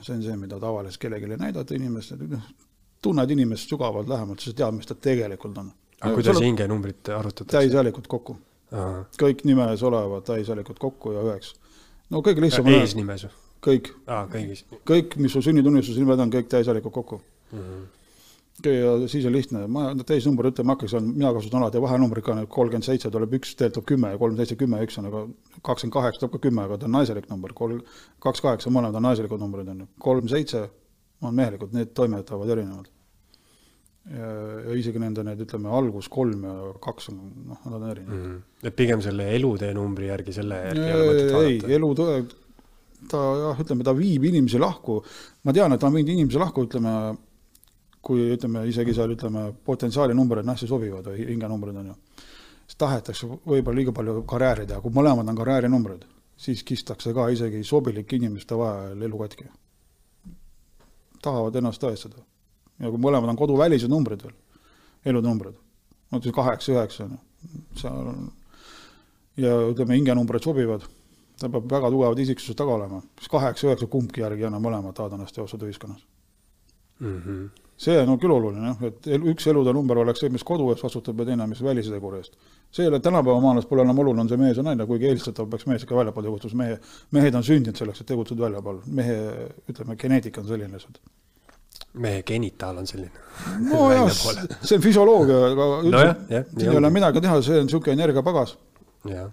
see 0.00 0.14
on 0.18 0.22
see, 0.22 0.36
mida 0.36 0.60
tavaliselt 0.60 1.00
kellelegi 1.02 1.40
näidata 1.40 1.76
inimestele, 1.76 2.28
tunned 3.04 3.30
inimest 3.36 3.72
sügavalt 3.72 4.08
lähemalt, 4.10 4.44
siis 4.44 4.56
tead, 4.58 4.74
mis 4.76 4.88
ta 4.88 4.96
tegelikult 5.08 5.58
on. 5.62 5.72
aga 6.00 6.14
kuidas 6.18 6.40
hingenumbrit 6.42 7.08
arvutatakse? 7.08 7.56
täishäälikud 7.58 8.08
kokku. 8.10 8.38
kõik 9.20 9.44
nimes 9.48 9.82
olevad 9.82 10.24
täishäälikud 10.28 10.80
kokku 10.82 11.12
ja 11.14 11.24
üheks 11.28 11.54
no 12.10 12.22
kõige 12.24 12.42
lihtsam 12.44 12.66
on 12.66 12.78
eesnimes 12.80 13.26
või? 13.26 13.36
kõik 13.64 13.92
kõik, 14.90 15.18
mis 15.20 15.32
su 15.32 15.44
sünnitunnistused 15.44 16.02
nimed 16.02 16.20
on, 16.20 16.32
kõik 16.32 16.50
täishäälikud 16.52 16.92
kokku 16.92 17.20
mm. 17.20 17.60
-hmm 17.60 17.84
ja 18.62 19.08
siis 19.08 19.26
on 19.26 19.32
lihtne, 19.32 19.66
ma 19.66 19.88
täisnumber 20.06 20.46
ütlema 20.46 20.76
hakkaks, 20.76 20.94
mina 21.02 21.32
kasutan 21.34 21.62
alati 21.62 21.80
vahenumbrit 21.82 22.24
ka, 22.24 22.36
kolmkümmend 22.48 22.86
seitse 22.86 23.10
tuleb 23.10 23.34
üks, 23.40 23.56
tuleb 23.58 23.86
kümme 23.88 24.12
ja 24.12 24.18
kolm, 24.18 24.36
seitse, 24.38 24.56
kümme, 24.60 24.78
üks 24.86 24.98
on, 25.00 25.08
aga 25.10 25.24
kakskümmend 25.66 25.96
kaheksa 25.96 26.22
tuleb 26.22 26.36
ka 26.36 26.42
kümme, 26.46 26.62
aga 26.68 26.78
ta 26.78 26.86
on 26.86 26.94
naiselik 26.94 27.26
number, 27.32 27.52
kolm, 27.56 27.82
kaks, 28.22 28.44
kaheksa, 28.44 28.70
mõlemad 28.70 29.00
on 29.00 29.06
naiselikud 29.08 29.42
numbrid, 29.42 29.68
on 29.74 29.84
ju. 29.84 29.88
kolm, 30.06 30.30
seitse 30.30 30.68
on 31.22 31.34
mehelikud, 31.34 31.72
need 31.76 31.94
toimetavad 31.96 32.50
erinevalt. 32.56 32.90
ja, 34.04 34.30
isegi 34.76 35.00
nende 35.00 35.22
need, 35.24 35.40
ütleme, 35.46 35.70
algus 35.72 36.10
kolm 36.12 36.42
ja 36.44 36.54
kaks 36.84 37.08
on, 37.08 37.20
noh, 37.48 37.60
nad 37.64 37.76
on 37.78 37.90
erinevad 37.90 38.18
mm. 38.18 38.32
-hmm. 38.32 38.66
et 38.68 38.76
pigem 38.76 39.00
selle 39.00 39.30
elutee 39.32 39.70
numbri 39.74 40.10
järgi, 40.10 40.32
selle 40.32 40.58
järgi 40.66 40.82
ei 40.82 40.96
ole 40.96 41.06
mõtet 41.06 41.22
ei, 41.22 41.36
vaadata? 41.36 41.70
elutõe, 41.78 42.18
ta 43.08 43.22
jah, 43.40 43.62
ütleme, 43.64 43.86
ta 43.86 43.96
viib 43.96 44.26
inimesi 44.28 44.60
lahku, 44.60 44.98
ma 45.44 45.54
tean, 45.56 45.72
et 45.72 45.80
ta 45.80 45.88
on 45.88 45.96
viinud 45.96 46.12
inimesi 46.12 46.42
lahku, 46.42 46.66
ütleme, 46.68 46.94
kui 48.04 48.28
ütleme, 48.34 48.66
isegi 48.68 48.94
seal 48.96 49.16
ütleme, 49.16 49.46
potentsiaalinumbrid 49.64 50.52
hästi 50.52 50.68
sobivad 50.68 51.08
või 51.08 51.24
hingenumbrid 51.30 51.80
on 51.80 51.92
ju, 51.92 51.98
siis 52.66 52.80
tahetakse 52.80 53.28
võib-olla 53.28 53.78
liiga 53.78 53.96
palju 53.96 54.22
karjääri 54.28 54.68
teha, 54.68 54.82
kui 54.84 54.92
mõlemad 54.94 55.32
on 55.32 55.40
karjäärinumbrid, 55.40 56.04
siis 56.36 56.64
kistakse 56.66 57.14
ka 57.16 57.28
isegi 57.32 57.64
sobilike 57.64 58.20
inimeste 58.20 58.58
vahel 58.58 59.02
elu 59.08 59.20
katki. 59.24 59.48
Tahavad 61.24 61.56
ennast 61.60 61.82
tõestada. 61.82 62.22
ja 62.78 62.90
kui 62.90 63.00
mõlemad 63.00 63.30
on 63.30 63.38
koduvälised 63.38 63.90
numbrid 63.90 64.22
veel, 64.24 64.34
elunumbrid, 65.06 65.54
no 66.10 66.20
siis 66.22 66.34
kaheksa, 66.34 66.72
üheksa 66.74 67.04
on 67.04 67.16
ju, 67.16 67.20
seal 67.80 68.10
on 68.12 68.24
ja 69.40 69.54
ütleme, 69.70 69.98
hingenumbrid 69.98 70.44
sobivad, 70.46 70.86
ta 71.40 71.50
peab 71.50 71.70
väga 71.70 71.90
tugevad 71.90 72.22
isiksused 72.24 72.58
taga 72.58 72.74
olema, 72.78 73.02
siis 73.18 73.30
kaheksa, 73.30 73.68
üheksa 73.68 73.90
kumbki 73.90 74.24
järgi 74.24 74.44
ei 74.44 74.48
anna 74.50 74.62
mõlemad 74.62 74.96
tahavad 74.96 75.18
ennast 75.18 75.36
teostada 75.36 75.68
ühiskonnas 75.68 76.02
mm. 77.00 77.20
-hmm. 77.20 77.63
See 77.76 77.96
on 77.98 78.18
küll 78.22 78.34
oluline 78.34 78.70
jah, 78.70 78.82
et 78.88 79.08
üks 79.32 79.48
elude 79.50 79.72
number 79.74 79.98
oleks 80.02 80.22
see, 80.22 80.30
mis 80.32 80.44
kodu 80.46 80.68
eest 80.72 80.84
vastutab 80.84 81.22
ja 81.22 81.26
teine, 81.30 81.46
mis 81.50 81.62
välise 81.64 81.90
teguri 81.94 82.20
eest. 82.22 82.36
see 82.74 82.84
ei 82.84 82.90
ole, 82.90 83.00
tänapäeva 83.02 83.40
maailmas 83.42 83.66
pole 83.70 83.82
enam 83.82 83.98
oluline, 84.04 84.24
on 84.24 84.30
see 84.30 84.38
mees 84.40 84.60
või 84.60 84.68
naine, 84.70 84.86
kuigi 84.90 85.10
eelistatav 85.10 85.50
peaks 85.50 85.66
mees 85.70 85.86
ikka 85.86 85.98
väljapool 85.98 86.28
tegutsema, 86.28 86.62
mehe, 86.62 86.78
mehed 87.18 87.38
on 87.38 87.46
sündinud 87.46 87.80
selleks, 87.80 88.04
et 88.04 88.10
tegutseda 88.12 88.46
väljapool, 88.46 88.80
mehe, 89.00 89.18
ütleme, 89.70 89.98
geneetika 90.00 90.42
on 90.42 90.50
selline 90.52 90.78
lihtsalt. 90.78 91.02
mehe 92.04 92.22
genitaal 92.22 92.78
on 92.78 92.86
selline. 92.86 93.26
nojah, 93.70 94.10
see 94.66 94.78
on 94.78 94.86
füsioloogia, 94.86 95.40
aga 95.50 95.68
üldse 95.80 95.96
Nojah, 95.98 96.16
jah, 96.30 96.46
nii 96.52 96.66
siin 96.66 96.76
ei 96.76 96.82
ole 96.82 96.94
midagi 96.94 97.26
teha, 97.26 97.42
see 97.42 97.58
on 97.58 97.70
niisugune 97.70 97.98
energiapagas 97.98 98.56
jah, 99.10 99.30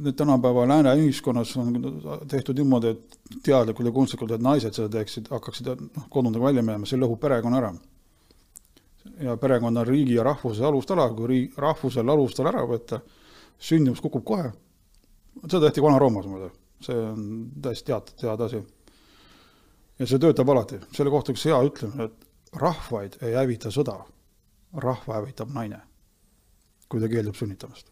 nüüd 0.00 0.16
tänapäeva 0.16 0.64
lääne 0.68 0.94
ühiskonnas 0.98 1.52
on 1.60 1.72
tehtud 2.28 2.58
niimoodi, 2.58 2.92
et 2.92 3.38
teadlikult 3.44 3.88
ja 3.88 3.92
kunstlikult, 3.92 4.34
et 4.36 4.42
naised 4.44 4.74
seda 4.76 4.88
teeksid, 4.92 5.30
hakkaksid 5.32 5.70
noh, 5.72 6.06
kodudega 6.12 6.44
välja 6.44 6.64
minema, 6.64 6.88
see 6.88 7.00
lõhub 7.00 7.20
perekonna 7.22 7.60
ära. 7.60 7.72
ja 9.20 9.36
perekond 9.36 9.76
on 9.76 9.86
riigi 9.86 10.14
ja 10.14 10.24
rahvuse 10.24 10.64
alustala, 10.64 11.08
kui 11.14 11.28
riik, 11.28 11.56
rahvusel 11.58 12.08
alustala 12.08 12.52
ära 12.52 12.64
võtta, 12.66 13.00
sündimus 13.58 14.00
kukub 14.00 14.24
kohe. 14.24 14.52
seda 15.46 15.66
tehti 15.66 15.82
Vana-Roomas 15.82 16.26
muide, 16.26 16.50
see 16.80 16.96
on 16.96 17.24
täiesti 17.62 17.86
teatud 17.92 18.20
teada 18.20 18.44
asi. 18.44 18.62
ja 19.98 20.06
see 20.06 20.18
töötab 20.18 20.48
alati, 20.48 20.80
selle 20.96 21.10
kohta 21.10 21.32
üks 21.32 21.46
hea 21.46 21.62
ütlemine, 21.62 22.10
et 22.10 22.58
rahvaid 22.58 23.18
ei 23.22 23.34
hävita 23.34 23.70
sõda, 23.70 23.98
rahva 24.72 25.20
hävitab 25.20 25.50
naine, 25.54 25.80
kui 26.88 27.00
ta 27.00 27.08
keeldub 27.08 27.36
sünnitamast 27.36 27.91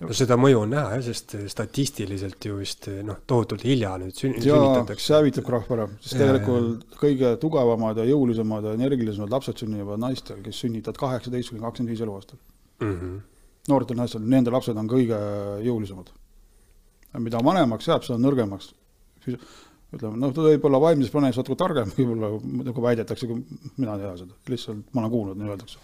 no 0.00 0.16
seda 0.16 0.36
mõju 0.40 0.62
on 0.64 0.72
näha 0.72 0.96
jah, 0.96 1.04
sest 1.04 1.34
statistiliselt 1.52 2.48
ju 2.48 2.58
vist 2.60 2.88
noh, 3.06 3.18
tohutult 3.28 3.64
hilja 3.66 3.94
nüüd 4.00 4.16
sün-, 4.16 4.36
sünnitatakse. 4.40 5.04
see 5.04 5.16
hävitab 5.18 5.50
rahva 5.52 5.76
ära, 5.76 5.86
sest 6.00 6.16
tegelikult 6.16 6.96
kõige 7.00 7.32
tugevamad 7.42 8.00
ja 8.00 8.06
jõulisemad 8.08 8.70
ja 8.70 8.76
energilisemad 8.78 9.32
lapsed 9.32 9.62
sünnivad 9.62 10.00
naistel, 10.02 10.40
kes 10.44 10.62
sünnitavad 10.64 11.00
kaheksateist 11.02 11.52
kuni 11.52 11.64
kakskümmend 11.64 11.92
viis 11.92 12.04
eluaastal. 12.06 12.40
Mm 12.80 12.94
-hmm. 12.94 13.20
noortel 13.68 14.00
naistel, 14.00 14.24
nende 14.24 14.52
lapsed 14.54 14.76
on 14.76 14.88
kõige 14.88 15.20
jõulisemad. 15.66 16.12
mida 17.18 17.38
vanemaks 17.44 17.88
jääb, 17.88 18.02
seda 18.04 18.18
nõrgemaks. 18.18 18.72
ütleme, 19.96 20.16
noh, 20.16 20.32
ta 20.34 20.40
võib 20.40 20.64
olla 20.64 20.80
vaimses 20.80 21.10
plaanis 21.10 21.36
natuke 21.36 21.56
targem, 21.56 21.92
võib-olla 21.96 22.40
nagu 22.64 22.82
väidetakse, 22.82 23.26
mina 23.76 23.94
ei 23.94 24.00
tea 24.00 24.16
seda, 24.16 24.32
lihtsalt 24.48 24.92
ma 24.92 25.00
olen 25.00 25.10
kuulnud, 25.10 25.36
nii 25.36 25.48
öeldakse. 25.48 25.78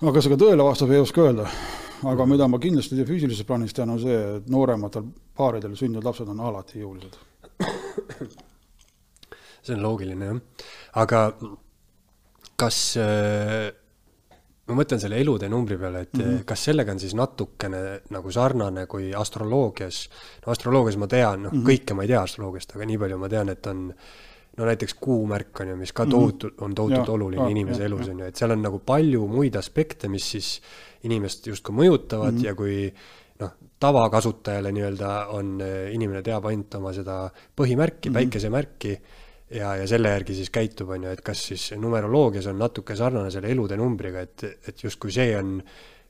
aga 0.00 0.20
see 0.20 0.30
ka 0.30 0.36
tõele 0.44 0.64
vastab, 0.64 0.90
ei 0.90 1.00
oska 1.00 1.20
öelda. 1.20 1.48
Aga 2.04 2.26
mida 2.28 2.48
ma 2.48 2.58
kindlasti 2.58 3.06
füüsilises 3.06 3.46
plaanis 3.46 3.72
tean, 3.76 3.90
on 3.94 4.00
see, 4.02 4.18
et 4.38 4.50
noorematel 4.52 5.06
paaridel 5.36 5.76
sündinud 5.78 6.04
lapsed 6.04 6.28
on 6.28 6.40
alati 6.40 6.82
jõulised. 6.82 7.16
see 9.66 9.74
on 9.74 9.82
loogiline 9.82 10.28
jah, 10.28 10.40
aga 11.02 11.22
kas 12.56 12.78
äh, 13.00 13.72
ma 14.66 14.76
mõtlen 14.78 15.00
selle 15.02 15.18
elude 15.22 15.48
numbri 15.50 15.78
peale, 15.78 16.04
et 16.06 16.14
mm 16.14 16.22
-hmm. 16.22 16.44
kas 16.44 16.64
sellega 16.68 16.92
on 16.92 17.00
siis 17.00 17.14
natukene 17.14 17.82
nagu 18.10 18.32
sarnane 18.32 18.86
kui 18.86 19.12
astroloogias, 19.14 20.08
no 20.46 20.52
astroloogias 20.52 20.96
ma 20.96 21.06
tean, 21.06 21.42
noh 21.42 21.52
mm 21.52 21.58
-hmm. 21.58 21.66
kõike 21.70 21.94
ma 21.94 22.02
ei 22.02 22.08
tea 22.08 22.22
astroloogiast, 22.22 22.76
aga 22.76 22.86
nii 22.86 22.98
palju 22.98 23.18
ma 23.18 23.28
tean, 23.28 23.48
et 23.48 23.66
on 23.66 23.92
no 24.56 24.64
näiteks 24.68 24.96
kuumärk 25.00 25.60
on 25.60 25.72
ju, 25.72 25.76
mis 25.76 25.92
ka 25.92 26.06
tohutult, 26.08 26.60
on 26.64 26.74
tohutult 26.74 27.08
oluline 27.12 27.42
ja, 27.42 27.52
inimese 27.52 27.84
ja, 27.84 27.90
elus 27.90 28.08
on 28.08 28.22
ju, 28.22 28.30
et 28.30 28.40
seal 28.40 28.54
on 28.54 28.62
nagu 28.64 28.80
palju 28.86 29.26
muid 29.28 29.56
aspekte, 29.60 30.08
mis 30.12 30.30
siis 30.36 30.50
inimest 31.04 31.46
justkui 31.46 31.76
mõjutavad 31.76 32.32
mm 32.32 32.38
-hmm. 32.38 32.46
ja 32.46 32.54
kui 32.54 32.76
noh, 33.40 33.52
tavakasutajale 33.80 34.72
nii-öelda 34.72 35.12
on, 35.36 35.60
äh, 35.60 35.92
inimene 35.94 36.22
teab 36.22 36.46
ainult 36.46 36.74
oma 36.74 36.92
seda 36.92 37.30
põhimärki 37.56 38.08
mm, 38.08 38.14
-hmm. 38.14 38.14
päikesemärki 38.14 38.98
ja, 39.50 39.76
ja 39.76 39.86
selle 39.86 40.08
järgi 40.08 40.34
siis 40.34 40.50
käitub, 40.50 40.90
on 40.90 41.04
ju, 41.04 41.10
et 41.10 41.20
kas 41.20 41.46
siis 41.46 41.72
numeroloogias 41.76 42.46
on 42.46 42.58
natuke 42.58 42.96
sarnane 42.96 43.30
selle 43.30 43.48
elude 43.48 43.76
numbriga, 43.76 44.20
et, 44.20 44.44
et 44.68 44.82
justkui 44.82 45.12
see 45.12 45.36
on 45.38 45.62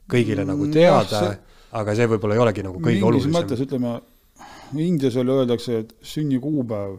kõigile 0.09 0.45
nagu 0.45 0.65
Mm, 0.65 0.71
teada 0.71 1.19
see- 1.19 1.37
aga 1.71 1.95
see 1.95 2.07
võib-olla 2.07 2.37
ei 2.37 2.39
olegi 2.39 2.63
nagu 2.63 2.79
kõige 2.79 3.03
olulisem. 3.03 3.31
mõttes 3.31 3.61
ütleme, 3.61 4.01
Indias 4.77 5.15
jälle 5.15 5.31
öeldakse, 5.31 5.79
et 5.79 5.95
sünnikuupäev 6.01 6.97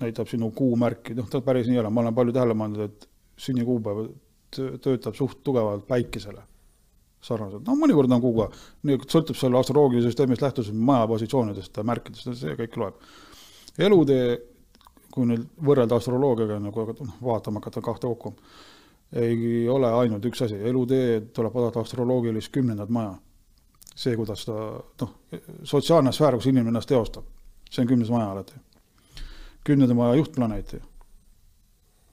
näitab 0.00 0.28
sinu 0.30 0.50
kuumärki, 0.56 1.16
noh, 1.18 1.28
ta 1.30 1.40
päris 1.44 1.68
nii 1.68 1.78
ei 1.78 1.82
ole, 1.82 1.90
ma 1.90 2.04
olen 2.04 2.16
palju 2.16 2.34
tähele 2.36 2.56
pannud, 2.58 2.84
et 2.86 3.08
sünnikuupäev 3.38 4.04
tö- 4.56 4.78
töötab 4.82 5.14
suht 5.14 5.42
tugevalt 5.44 5.86
päikesele. 5.88 6.42
Sarnaselt, 7.22 7.64
no 7.66 7.74
mõnikord 7.74 8.12
on 8.14 8.20
kuuga, 8.22 8.44
sõltub 9.10 9.34
selle 9.34 9.58
astroloogilisest 9.58 10.12
süsteemist 10.12 10.42
lähtudes 10.42 10.70
maja 10.70 11.06
positsioonidest 11.10 11.80
ja 11.80 11.82
märkidest, 11.82 12.30
see 12.38 12.54
kõik 12.60 12.76
loeb. 12.78 13.00
elutee, 13.78 14.38
kui 15.10 15.26
nüüd 15.26 15.48
võrrelda 15.66 15.98
astroloogiaga 15.98 16.60
nagu 16.62 16.84
noh, 16.92 17.16
vaatama 17.22 17.58
hakata 17.58 17.82
kahte 17.82 18.06
kokku, 18.06 18.34
ei 19.18 19.68
ole 19.68 19.90
ainult 19.98 20.24
üks 20.30 20.44
asi, 20.46 20.60
elutee 20.70 21.20
tuleb 21.34 21.54
vaadata 21.54 21.80
astroloogilist 21.80 22.52
kümnendat 22.54 22.88
maja. 22.88 23.16
See, 23.98 24.14
kuidas 24.16 24.44
ta 24.46 24.54
noh, 25.02 25.14
sotsiaalne 25.66 26.12
sfäär, 26.14 26.36
kus 26.38 26.46
inimene 26.46 26.70
ennast 26.70 26.88
teostab, 26.88 27.26
see 27.66 27.82
on 27.82 27.88
kümnes 27.90 28.10
maja 28.14 28.30
alati. 28.30 28.60
Kümnenda 29.64 29.94
maja 29.94 30.14
juhtplaneeti. 30.18 30.80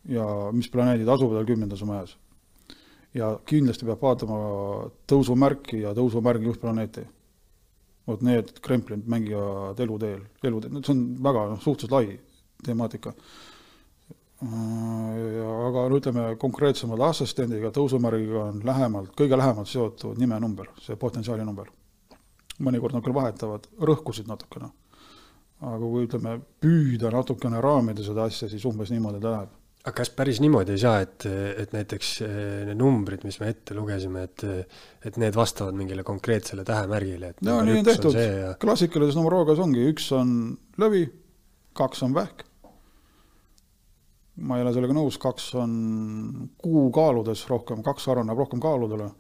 ja 0.10 0.26
mis 0.54 0.70
planeedid 0.70 1.08
asuvad 1.10 1.40
seal 1.40 1.46
kümnendas 1.46 1.84
majas. 1.84 2.18
ja 3.14 3.40
kindlasti 3.46 3.86
peab 3.86 4.02
vaatama 4.02 4.38
tõusumärki 5.10 5.82
ja 5.82 5.94
tõusumärgi 5.94 6.52
juhtplaneeti. 6.52 7.08
vot 8.08 8.22
need 8.22 8.60
kremplid 8.62 9.08
mängivad 9.08 9.80
eluteel, 9.80 10.22
eluteel, 10.44 10.74
no 10.74 10.84
see 10.84 10.94
on 10.94 11.06
väga 11.24 11.50
noh, 11.50 11.62
suhteliselt 11.62 11.92
lai 11.92 12.20
temaatika. 12.66 13.14
Aga 14.46 15.86
no 15.90 15.98
ütleme, 15.98 16.26
konkreetsemalt 16.38 17.02
ascendendiga, 17.08 17.72
tõusumärgiga 17.74 18.44
on 18.50 18.60
lähemalt, 18.68 19.14
kõige 19.18 19.38
lähemalt 19.40 19.72
seotud 19.72 20.20
nimenumber, 20.22 20.70
see 20.84 21.00
potentsiaalinumber. 21.00 21.72
mõnikord 22.56 22.94
nad 22.96 23.04
küll 23.04 23.16
vahetavad 23.16 23.66
rõhkusid 23.80 24.28
natukene. 24.28 24.70
Aga 25.64 25.80
kui 25.80 26.08
ütleme, 26.08 26.40
püüda 26.64 27.12
natukene 27.14 27.62
raamida 27.64 28.04
seda 28.06 28.26
asja, 28.30 28.50
siis 28.52 28.66
umbes 28.68 28.92
niimoodi 28.92 29.22
ta 29.24 29.32
läheb. 29.32 29.54
aga 29.86 29.94
kas 30.00 30.10
päris 30.18 30.42
niimoodi 30.42 30.74
ei 30.74 30.82
saa, 30.82 31.04
et, 31.06 31.28
et 31.62 31.76
näiteks 31.76 32.10
eh, 32.26 32.40
need 32.70 32.80
numbrid, 32.80 33.24
mis 33.28 33.38
me 33.40 33.52
ette 33.54 33.78
lugesime, 33.78 34.26
et, 34.26 34.44
et 35.06 35.20
need 35.22 35.38
vastavad 35.38 35.78
mingile 35.78 36.04
konkreetsele 36.04 36.66
tähemärgile, 36.68 37.32
et 37.32 37.46
no 37.46 37.60
nii 37.64 37.80
on 37.80 37.88
tehtud 37.88 38.18
ja 38.20 38.56
klassikalises 38.62 39.18
numeroloogias 39.20 39.62
ongi, 39.64 39.86
üks 39.94 40.10
on 40.18 40.36
lõvi, 40.82 41.06
kaks 41.78 42.04
on 42.08 42.18
vähk. 42.18 42.44
ma 44.36 44.58
ei 44.58 44.66
ole 44.66 44.74
sellega 44.76 44.98
nõus, 44.98 45.20
kaks 45.22 45.54
on 45.62 45.76
kuu 46.60 46.90
kaaludes 46.96 47.46
rohkem, 47.48 47.86
kaks 47.86 48.10
sarnaneb 48.10 48.44
rohkem 48.44 48.60
kaaludele. 48.60 49.12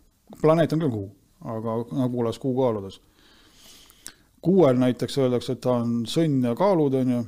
planeet 0.41 0.73
on 0.73 0.83
küll 0.83 0.97
kuu, 0.97 1.11
aga 1.45 1.79
nagu 1.93 2.11
kuulas 2.17 2.41
kuu 2.41 2.57
kaaludes. 2.57 2.99
Kuuel 4.45 4.77
näiteks 4.77 5.17
öeldakse, 5.17 5.55
et 5.55 5.61
ta 5.65 5.79
on 5.81 6.03
sõnn 6.09 6.43
ja 6.45 6.53
kaalud, 6.57 6.93
on 7.01 7.13
ju. 7.15 7.21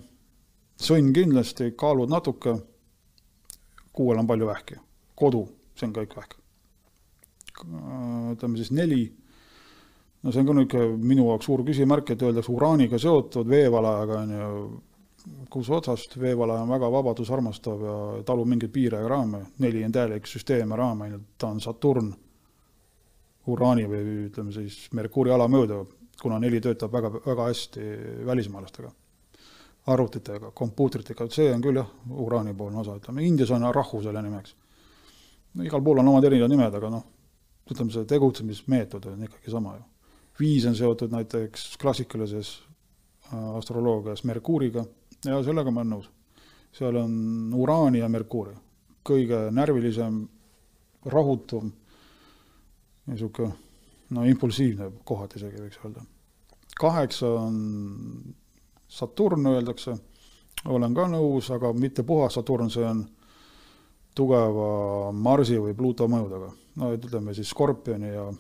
sõnn 0.78 1.14
kindlasti, 1.14 1.72
kaalud 1.74 2.12
natuke. 2.14 2.58
kuuel 3.98 4.20
on 4.22 4.28
palju 4.30 4.46
vähki, 4.46 4.76
kodu, 5.18 5.48
see 5.74 5.88
on 5.88 5.94
kõik 5.96 6.14
vähk. 6.18 6.36
ütleme 8.34 8.58
siis 8.58 8.72
neli. 8.72 9.06
No 10.24 10.32
see 10.32 10.42
on 10.42 10.48
ka 10.48 10.54
niisugune 10.54 10.98
minu 10.98 11.26
jaoks 11.32 11.46
suur 11.46 11.64
küsimärk, 11.66 12.12
et 12.12 12.22
öeldakse 12.22 12.52
uraaniga 12.52 13.00
seotud 13.00 13.50
veevalajaga 13.50 14.20
on 14.20 14.32
ju, 14.38 14.82
kus 15.50 15.70
otsast, 15.70 16.18
veevalaja 16.22 16.62
on 16.62 16.70
väga 16.70 16.92
vabadust 16.92 17.32
armastav 17.32 17.82
ja 17.82 17.98
talub 18.26 18.48
mingeid 18.48 18.72
piire 18.72 19.02
ja 19.02 19.08
raame, 19.08 19.46
neli 19.60 19.84
on 19.86 19.92
täielik 19.92 20.28
süsteem 20.28 20.70
ja 20.70 20.78
raam, 20.78 21.02
on 21.02 21.12
ju, 21.12 21.20
ta 21.38 21.50
on 21.50 21.62
Saturn, 21.62 22.14
uraani 23.48 23.86
või 23.90 24.18
ütleme 24.28 24.54
siis 24.54 24.88
Merkuuri 24.94 25.32
ala 25.32 25.48
mööda, 25.48 25.82
kuna 26.22 26.40
neli 26.40 26.62
töötab 26.62 26.94
väga, 26.94 27.12
väga 27.26 27.50
hästi 27.50 27.84
välismaalastega, 28.26 28.92
arvutitega, 29.94 30.52
kompuutritega, 30.52 31.28
see 31.32 31.52
on 31.54 31.62
küll 31.64 31.80
jah, 31.80 31.90
uraani 32.26 32.56
poolne 32.58 32.82
osa, 32.82 32.98
ütleme, 33.00 33.26
Indias 33.26 33.52
on 33.56 33.68
rahvusele 33.74 34.22
nimeks. 34.22 34.56
no 35.54 35.64
igal 35.64 35.82
pool 35.82 36.02
on 36.02 36.08
omad 36.08 36.26
erinevad 36.28 36.52
nimed, 36.54 36.74
aga 36.80 36.90
noh, 36.94 37.06
ütleme, 37.70 37.94
see 37.94 38.06
tegutsemismeetod 38.10 39.06
on 39.12 39.24
ikkagi 39.30 39.52
sama 39.52 39.76
ju. 39.78 39.84
viis 40.40 40.66
on 40.66 40.76
seotud 40.76 41.12
näiteks 41.12 41.78
klassikalises 41.82 42.60
äh, 43.34 43.56
astroloogias 43.58 44.24
Merkuuriga 44.24 44.86
ja 45.26 45.42
sellega 45.44 45.72
ma 45.72 45.82
olen 45.82 45.94
nõus. 45.96 46.10
seal 46.72 46.96
on 46.96 47.54
uraani 47.56 48.00
ja 48.00 48.10
Merkuuri, 48.10 48.56
kõige 49.06 49.48
närvilisem, 49.52 50.28
rahutum, 51.06 51.72
niisugune 53.08 53.67
no 54.10 54.24
impulsiivne 54.24 54.92
kohati 55.06 55.40
isegi 55.40 55.62
võiks 55.62 55.80
öelda. 55.84 56.04
kaheksa 56.80 57.28
on 57.28 57.56
Saturn, 58.88 59.46
öeldakse, 59.52 59.98
olen 60.66 60.94
ka 60.96 61.08
nõus, 61.12 61.50
aga 61.52 61.74
mitte 61.74 62.04
puhas 62.08 62.38
Saturn, 62.38 62.70
see 62.72 62.86
on 62.88 63.04
tugeva 64.16 65.12
Marsi 65.12 65.60
või 65.60 65.76
Pluuto 65.76 66.08
mõjudega. 66.08 66.52
no 66.76 66.94
ütleme 66.94 67.34
siis 67.34 67.50
Skorpioni 67.50 68.14
ja 68.14 68.32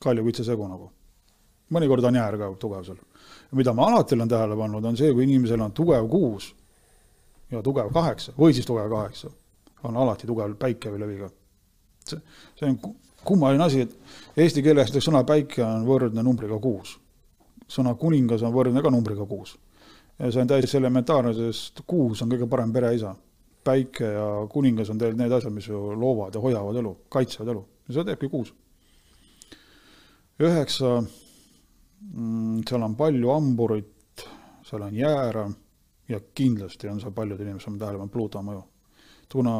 Kalju-Kitse 0.00 0.44
segu 0.44 0.68
nagu. 0.68 0.90
mõnikord 1.70 2.04
on 2.04 2.14
jäär 2.14 2.38
ka 2.38 2.54
tugev 2.58 2.84
seal. 2.84 2.96
mida 3.52 3.72
ma 3.74 3.86
alati 3.90 4.14
olen 4.14 4.28
tähele 4.28 4.56
pannud, 4.56 4.84
on 4.84 4.96
see, 4.96 5.12
kui 5.12 5.24
inimesel 5.24 5.60
on 5.60 5.72
tugev 5.72 6.08
kuus 6.08 6.54
ja 7.50 7.62
tugev 7.62 7.92
kaheksa 7.92 8.32
või 8.38 8.54
siis 8.54 8.66
tugev 8.66 8.90
kaheksa, 8.90 9.30
on 9.82 9.96
alati 9.96 10.26
tugev 10.26 10.56
päike 10.56 10.90
või 10.90 11.00
leviga. 11.00 11.30
see, 12.06 12.20
see 12.54 12.68
on 12.68 12.78
kummaline 13.24 13.64
asi, 13.64 13.80
et 13.80 13.96
eesti 14.36 14.62
keeles 14.64 14.90
näiteks 14.90 15.08
sõna 15.08 15.22
päike 15.28 15.62
on 15.64 15.86
võrdne 15.88 16.24
numbriga 16.24 16.58
kuus. 16.60 16.98
sõna 17.70 17.94
kuningas 17.94 18.42
on 18.42 18.52
võrdne 18.52 18.82
ka 18.82 18.90
numbriga 18.90 19.26
kuus. 19.26 19.58
ja 20.18 20.30
see 20.32 20.42
on 20.42 20.48
täiesti 20.48 20.76
elementaarne, 20.76 21.34
sest 21.34 21.82
kuus 21.86 22.22
on 22.22 22.30
kõige 22.30 22.48
parem 22.48 22.72
pereisa. 22.72 23.14
päike 23.64 24.04
ja 24.04 24.46
kuningas 24.48 24.90
on 24.90 24.98
tegelikult 24.98 25.18
need 25.20 25.32
asjad, 25.32 25.52
mis 25.52 25.68
ju 25.68 25.92
loovad 25.92 26.34
ja 26.34 26.40
hoiavad 26.40 26.76
elu, 26.76 26.96
kaitsevad 27.08 27.48
elu 27.48 27.64
ja 27.88 27.94
seda 27.94 28.04
teebki 28.04 28.28
kuus. 28.28 28.54
üheksa, 30.40 31.02
mm, 32.14 32.62
seal 32.68 32.82
on 32.82 32.94
palju 32.96 33.30
hamburit, 33.30 34.24
seal 34.64 34.82
on 34.82 34.94
jäära 34.94 35.50
ja 36.08 36.20
kindlasti 36.34 36.88
on 36.88 37.00
seal 37.00 37.12
paljud 37.12 37.40
inimesed 37.40 37.68
on 37.68 37.78
tähele 37.78 37.98
pannud 37.98 38.12
Pluuto 38.12 38.42
mõju. 38.42 38.64
kuna 39.32 39.52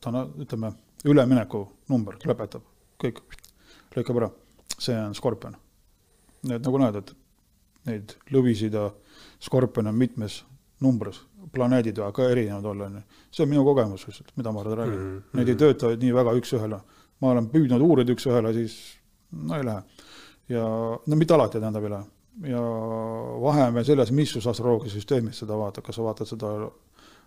ta 0.00 0.10
on, 0.10 0.34
ütleme, 0.38 0.72
ülemineku 1.04 1.66
number, 1.88 2.14
lõpetab 2.24 2.73
kõik 3.04 3.38
lõikab 3.96 4.22
ära. 4.22 4.30
see 4.78 4.96
on 4.98 5.14
skorpion. 5.14 5.56
nii 6.42 6.56
et 6.56 6.66
nagu 6.66 6.80
näed, 6.82 6.96
et 6.96 7.14
neid 7.88 8.16
lõvisid 8.32 8.74
ja 8.74 8.88
skorpione 9.44 9.92
on 9.92 9.98
mitmes 9.98 10.42
numbris, 10.84 11.20
planeedid 11.52 11.98
väga 11.98 12.28
erinevad 12.30 12.64
olla, 12.64 12.86
on 12.86 12.98
ju. 12.98 13.02
see 13.30 13.44
on 13.44 13.52
minu 13.52 13.64
kogemus 13.64 14.06
lihtsalt, 14.08 14.32
mida 14.36 14.52
ma 14.52 14.62
räägin 14.64 14.98
mm. 14.98 15.18
-hmm. 15.18 15.38
Need 15.38 15.48
ei 15.48 15.56
tööta 15.56 15.94
nii 15.96 16.14
väga 16.14 16.34
üks-ühele. 16.40 16.80
ma 17.20 17.30
olen 17.30 17.48
püüdnud 17.48 17.80
uurida 17.80 18.12
üks-ühele, 18.12 18.52
siis 18.52 18.98
no 19.30 19.56
ei 19.56 19.64
lähe. 19.64 19.82
ja 20.48 20.64
no 21.06 21.16
mitte 21.16 21.34
alati, 21.34 21.60
tähendab, 21.60 21.84
ei 21.84 21.90
lähe. 21.90 22.04
ja 22.50 22.60
vahe 23.40 23.68
on 23.68 23.74
veel 23.74 23.84
selles, 23.84 24.10
missus 24.10 24.46
astroloogia 24.46 24.90
süsteemis 24.90 25.38
seda 25.38 25.58
vaatad, 25.58 25.84
kas 25.84 25.96
sa 25.96 26.02
vaatad 26.02 26.26
seda 26.26 26.70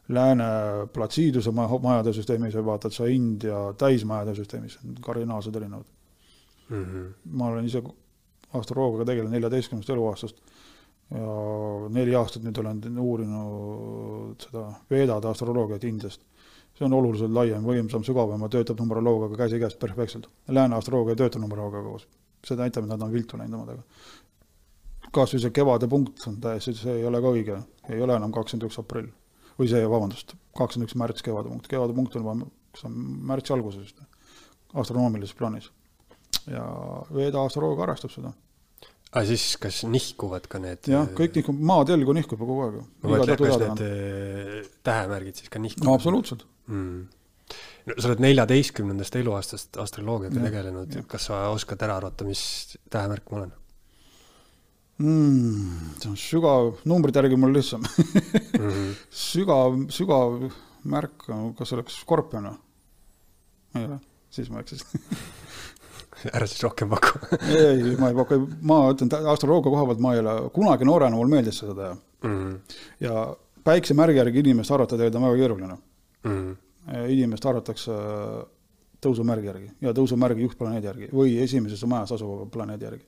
lääne 0.10 0.44
platsiiduse 0.94 1.52
majade 1.52 2.14
süsteemis 2.16 2.56
või 2.56 2.66
vaatad 2.72 2.96
sa 2.96 3.08
India 3.12 3.74
täismajade 3.78 4.36
süsteemis, 4.36 4.78
kardinaalselt 5.02 5.56
erinevad 5.56 5.86
mm. 6.70 6.84
-hmm. 6.84 7.10
ma 7.32 7.48
olen 7.48 7.66
ise 7.66 7.84
astroloogiaga 8.54 9.06
tegelenud 9.06 9.36
neljateistkümnendast 9.36 9.90
eluaastast 9.90 10.42
ja 11.12 11.34
neli 11.90 12.16
aastat 12.16 12.44
nüüd 12.44 12.58
olen 12.62 13.00
uurinud 13.00 14.48
seda 14.48 14.64
veedade 14.92 15.28
astroloogiat 15.28 15.84
Indiast. 15.84 16.22
see 16.78 16.86
on 16.86 16.94
oluliselt 16.94 17.32
laiem, 17.34 17.64
võimsam, 17.66 18.04
sügavam 18.06 18.42
ja 18.46 18.50
töötab 18.54 18.78
numeroloogiaga 18.80 19.38
käsikäes 19.38 19.76
perfektselt. 19.76 20.28
Lääne 20.48 20.76
astroloogia 20.76 21.16
ei 21.16 21.22
tööta 21.24 21.40
numeroloogiaga 21.40 21.90
koos. 21.90 22.08
see 22.46 22.58
näitab, 22.58 22.84
et 22.84 22.90
nad 22.90 23.02
on 23.02 23.14
viltu 23.14 23.38
läinud 23.38 23.60
omadega. 23.60 23.84
kas 25.12 25.34
või 25.34 25.42
see 25.42 25.52
kevade 25.52 25.88
punkt 25.88 26.28
on 26.28 26.42
täiesti, 26.42 26.74
see 26.74 27.00
ei 27.00 27.06
ole 27.06 27.22
ka 27.22 27.28
õige, 27.28 27.62
ei 27.90 28.02
ole 28.02 28.16
enam 28.16 28.32
kakskümmend 28.32 28.70
üks 28.70 28.80
aprill 28.80 29.10
või 29.58 29.70
see, 29.72 29.84
vabandust, 29.90 30.36
kakskümmend 30.58 30.90
üks 30.90 30.98
märts 31.00 31.26
kevadepunkt, 31.26 31.70
kevadepunkt 31.72 32.18
on 32.18 32.26
juba, 32.26 32.50
kas 32.76 32.88
on 32.90 32.98
märtsi 33.30 33.56
alguses 33.56 33.88
vist, 33.88 34.04
astronoomilises 34.78 35.38
plaanis. 35.38 35.72
ja 36.48 36.64
Veda 37.14 37.44
astroloogia 37.44 37.88
arvestab 37.88 38.14
seda. 38.14 38.34
aga 39.12 39.26
siis 39.30 39.50
kas 39.62 39.84
nihkuvad 39.90 40.48
ka 40.52 40.62
need? 40.64 40.90
jah, 40.92 41.10
kõik 41.18 41.38
nihkub, 41.40 41.60
maatelgu 41.74 42.18
nihkub 42.20 42.40
ju 42.40 42.50
kogu 42.50 42.66
aeg. 42.68 42.82
ma 43.04 43.14
mõtlen, 43.16 43.44
kas 43.44 43.62
need 43.64 43.86
äh, 43.88 44.74
tähemärgid 44.88 45.44
siis 45.44 45.54
ka 45.54 45.64
nihkuvad? 45.64 45.90
no 45.90 46.00
absoluutselt 46.00 46.48
mm 46.68 47.06
no 47.88 47.96
sa 47.98 48.10
oled 48.10 48.24
neljateistkümnendast 48.26 49.16
eluaastast 49.22 49.78
astroloogiaga 49.80 50.42
tegelenud, 50.44 50.98
kas 51.08 51.30
sa 51.30 51.46
oskad 51.54 51.86
ära 51.86 51.96
arvata, 52.02 52.28
mis 52.28 52.42
tähemärk 52.92 53.32
ma 53.32 53.42
olen? 53.42 53.54
Mm,? 54.98 55.98
see 56.02 56.10
on 56.12 56.18
sügav, 56.22 56.72
numbrite 56.90 57.22
järgi 57.22 57.40
mul 57.40 57.54
lihtsam 57.56 57.84
mm. 57.84 58.62
-hmm. 58.62 58.94
sügav, 59.10 59.78
sügav 59.94 60.40
märk, 60.88 61.28
kas 61.58 61.74
oleks 61.74 62.02
skorpion 62.02 62.50
või? 62.52 62.58
ei 63.76 63.86
ole, 63.86 64.00
siis 64.30 64.50
ma 64.50 64.64
eksisin 64.64 65.02
ära 66.36 66.48
siis 66.50 66.64
rohkem 66.64 66.90
paku 66.90 67.20
ei, 67.62 67.96
ma 68.00 68.12
ei 68.12 68.18
paku, 68.18 68.40
ma 68.62 68.80
ütlen 68.94 69.12
astroloogia 69.34 69.72
koha 69.74 69.86
pealt 69.92 70.04
ma 70.04 70.14
ei 70.16 70.24
ole, 70.24 70.38
kunagi 70.56 70.88
noorena 70.90 71.16
mul 71.16 71.30
meeldis 71.32 71.62
seda 71.62 71.76
teha 71.82 71.94
mm. 71.94 72.38
-hmm. 72.38 72.80
ja 73.06 73.28
päiksemärgi 73.64 74.18
järgi 74.18 74.40
inimest 74.46 74.72
arvata 74.72 74.98
tegelikult 74.98 75.22
on 75.22 75.30
väga 75.30 75.42
keeruline 75.42 75.74
mm. 76.24 76.32
-hmm. 76.32 77.10
inimest 77.10 77.46
arvatakse 77.46 77.92
tõusumärgi 79.04 79.52
järgi 79.52 79.70
ja 79.82 79.94
tõusumärgi 79.94 80.48
juhtplaneedi 80.48 80.88
järgi 80.88 81.10
või 81.14 81.38
esimeses 81.44 81.84
majas 81.86 82.16
asuva 82.18 82.46
planeedi 82.46 82.86
järgi 82.86 83.06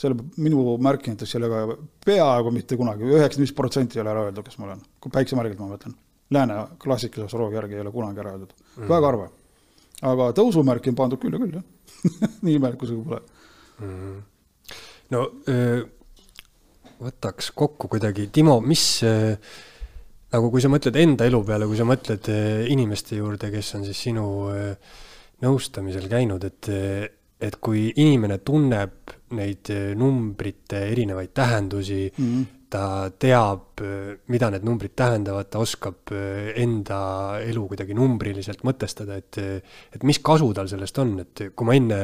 selle, 0.00 0.16
minu 0.40 0.76
märk 0.82 1.10
näiteks 1.10 1.34
sellega 1.36 1.76
peaaegu 2.06 2.52
mitte 2.54 2.78
kunagi, 2.80 3.06
üheksakümmend 3.08 3.46
viis 3.46 3.56
protsenti 3.56 3.98
ei 3.98 4.04
ole 4.04 4.14
ära 4.14 4.24
öeldud, 4.28 4.46
kes 4.46 4.58
ma 4.60 4.70
olen, 4.70 4.80
kui 5.02 5.12
päiksemärgilt 5.14 5.60
ma 5.60 5.68
mõtlen. 5.74 5.96
Lääne 6.30 6.56
klassikalise 6.80 7.26
astroloogia 7.26 7.58
järgi 7.58 7.78
ei 7.78 7.84
ole 7.84 7.92
kunagi 7.94 8.22
ära 8.22 8.34
öeldud 8.36 8.52
mm., 8.54 8.88
väga 8.88 9.08
harva. 9.08 9.30
aga 10.10 10.28
tõusumärki 10.38 10.92
on 10.92 10.98
pandud 11.00 11.20
küll 11.20 11.36
ja 11.36 11.40
küll, 11.42 11.56
jah 11.58 11.64
nii 12.46 12.54
imelik, 12.56 12.78
kui 12.80 12.88
see 12.88 13.00
pole 13.04 13.18
mm.. 13.82 14.20
no 15.12 15.24
öö, 15.50 15.82
võtaks 17.02 17.50
kokku 17.56 17.90
kuidagi, 17.96 18.28
Timo, 18.32 18.60
mis 18.64 18.84
öö, 19.04 19.34
nagu 20.32 20.52
kui 20.54 20.62
sa 20.62 20.70
mõtled 20.72 20.96
enda 21.02 21.26
elu 21.28 21.42
peale, 21.44 21.68
kui 21.68 21.80
sa 21.80 21.88
mõtled 21.88 22.30
inimeste 22.70 23.18
juurde, 23.18 23.50
kes 23.52 23.74
on 23.76 23.88
siis 23.88 24.06
sinu 24.08 24.26
nõustamisel 25.42 26.06
käinud, 26.08 26.46
et 26.46 26.70
et 27.40 27.56
kui 27.56 27.88
inimene 27.96 28.36
tunneb 28.44 29.14
neid 29.36 29.70
eh, 29.72 29.92
numbrite 29.98 30.86
erinevaid 30.90 31.32
tähendusi 31.34 32.08
mm, 32.10 32.24
-hmm. 32.24 32.46
ta 32.70 33.10
teab, 33.18 33.80
eh, 33.82 34.18
mida 34.28 34.50
need 34.50 34.64
numbrid 34.66 34.94
tähendavad, 34.96 35.50
ta 35.50 35.58
oskab 35.58 36.12
eh, 36.12 36.52
enda 36.62 37.40
elu 37.42 37.66
kuidagi 37.68 37.94
numbriliselt 37.94 38.64
mõtestada, 38.66 39.18
et 39.18 39.38
et 39.94 40.02
mis 40.02 40.18
kasu 40.18 40.52
tal 40.54 40.68
sellest 40.68 40.98
on, 40.98 41.18
et 41.20 41.50
kui 41.54 41.66
ma 41.66 41.74
enne, 41.74 42.00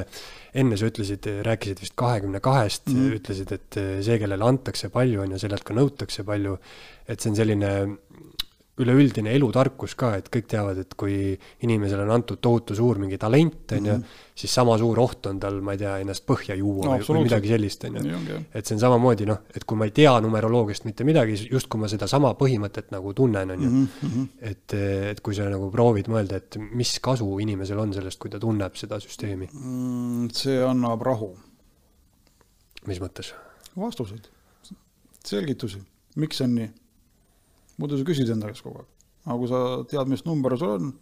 enne 0.54 0.76
sa 0.76 0.86
ütlesid, 0.86 1.26
rääkisid 1.46 1.80
vist 1.80 1.96
kahekümne 1.96 2.40
kahest 2.40 2.88
-hmm. 2.88 3.18
ütlesid, 3.20 3.52
et 3.52 3.80
see, 4.02 4.18
kellele 4.18 4.44
antakse 4.44 4.88
palju, 4.88 5.22
on 5.22 5.30
ju, 5.30 5.38
sellelt 5.38 5.64
ka 5.64 5.74
nõutakse 5.74 6.24
palju, 6.24 6.58
et 7.08 7.20
see 7.20 7.30
on 7.30 7.36
selline 7.36 7.72
üleüldine 8.82 9.32
elutarkus 9.32 9.94
ka, 9.96 10.10
et 10.18 10.26
kõik 10.32 10.48
teavad, 10.52 10.78
et 10.82 10.92
kui 11.00 11.32
inimesele 11.64 12.04
on 12.04 12.12
antud 12.18 12.40
tohutu 12.44 12.76
suur 12.76 13.00
mingi 13.00 13.16
talent, 13.20 13.72
on 13.72 13.88
ju, 13.88 13.94
mhm. 13.94 14.18
siis 14.36 14.52
sama 14.58 14.76
suur 14.80 15.00
oht 15.00 15.28
on 15.30 15.40
tal, 15.40 15.62
ma 15.64 15.72
ei 15.76 15.80
tea, 15.80 15.94
ennast 16.04 16.26
põhja 16.28 16.58
juua 16.58 16.90
no, 16.90 16.98
või 17.00 17.24
midagi 17.24 17.54
sellist, 17.54 17.86
on 17.88 17.96
ju. 18.02 18.42
et 18.52 18.68
see 18.68 18.76
on 18.76 18.84
samamoodi 18.84 19.28
noh, 19.30 19.40
et 19.56 19.64
kui 19.64 19.80
ma 19.80 19.88
ei 19.88 19.96
tea 19.96 20.12
numeroloogiast 20.24 20.88
mitte 20.88 21.08
midagi, 21.08 21.38
justkui 21.52 21.80
ma 21.80 21.90
sedasama 21.92 22.34
põhimõtet 22.36 22.92
nagu 22.92 23.16
tunnen, 23.16 23.56
on 23.56 23.64
ju. 23.64 23.72
Mhm, 23.72 24.06
mhm. 24.10 24.28
et, 24.52 24.78
et 25.16 25.24
kui 25.24 25.36
sa 25.38 25.48
nagu 25.52 25.70
proovid 25.72 26.12
mõelda, 26.12 26.42
et 26.42 26.60
mis 26.60 26.96
kasu 27.00 27.30
inimesel 27.44 27.80
on 27.80 27.96
sellest, 27.96 28.20
kui 28.20 28.32
ta 28.32 28.40
tunneb 28.42 28.76
seda 28.76 29.00
süsteemi 29.02 29.48
mm,? 29.48 30.32
see 30.36 30.60
annab 30.64 31.04
rahu. 31.06 31.32
mis 32.86 33.00
mõttes? 33.00 33.32
vastuseid, 33.76 34.28
selgitusi, 35.24 35.80
miks 36.20 36.44
on 36.44 36.60
nii 36.60 36.74
muidu 37.80 37.98
sa 37.98 38.06
küsid 38.08 38.30
enda 38.32 38.50
käest 38.50 38.64
kogu 38.64 38.80
aeg. 38.82 38.88
aga 39.26 39.36
kui 39.40 39.50
sa 39.50 39.60
tead, 39.90 40.10
mis 40.10 40.24
number 40.26 40.56
sul 40.58 40.72
on, 40.76 40.92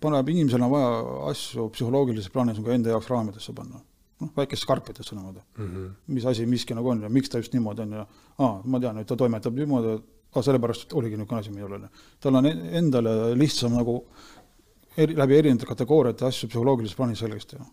paneb, 0.00 0.30
inimesel 0.32 0.62
on 0.64 0.72
vaja 0.72 0.92
asju 1.30 1.68
psühholoogilises 1.74 2.32
plaanis 2.32 2.60
nagu 2.60 2.72
enda 2.74 2.94
jaoks 2.94 3.10
raamidesse 3.10 3.54
panna. 3.56 3.80
noh, 4.22 4.30
väikest 4.36 4.62
skarpidesse 4.62 5.16
niimoodi 5.16 5.40
mm. 5.58 5.68
-hmm. 5.68 5.88
mis 6.06 6.26
asi 6.26 6.46
miski 6.46 6.74
nagu 6.74 6.88
on 6.88 7.02
ja 7.02 7.08
miks 7.08 7.28
ta 7.28 7.38
just 7.38 7.52
niimoodi 7.52 7.82
on 7.82 7.92
ja 7.92 8.06
aa, 8.38 8.62
ma 8.64 8.80
tean, 8.80 8.98
et 8.98 9.06
ta 9.06 9.16
toimetab 9.16 9.54
niimoodi, 9.54 10.02
aa, 10.34 10.42
sellepärast 10.42 10.92
oligi 10.92 11.16
niisugune 11.16 11.40
asi 11.40 11.50
minul, 11.50 11.72
on 11.72 11.82
ju. 11.82 11.88
tal 12.20 12.34
on 12.34 12.46
endale 12.46 13.34
lihtsam 13.34 13.74
nagu 13.74 14.04
eri, 14.96 15.16
läbi 15.16 15.38
erinevate 15.38 15.66
kategooriate 15.66 16.24
asju 16.24 16.48
psühholoogilises 16.48 16.96
plaanis 16.96 17.18
selgeks 17.18 17.46
teha. 17.46 17.66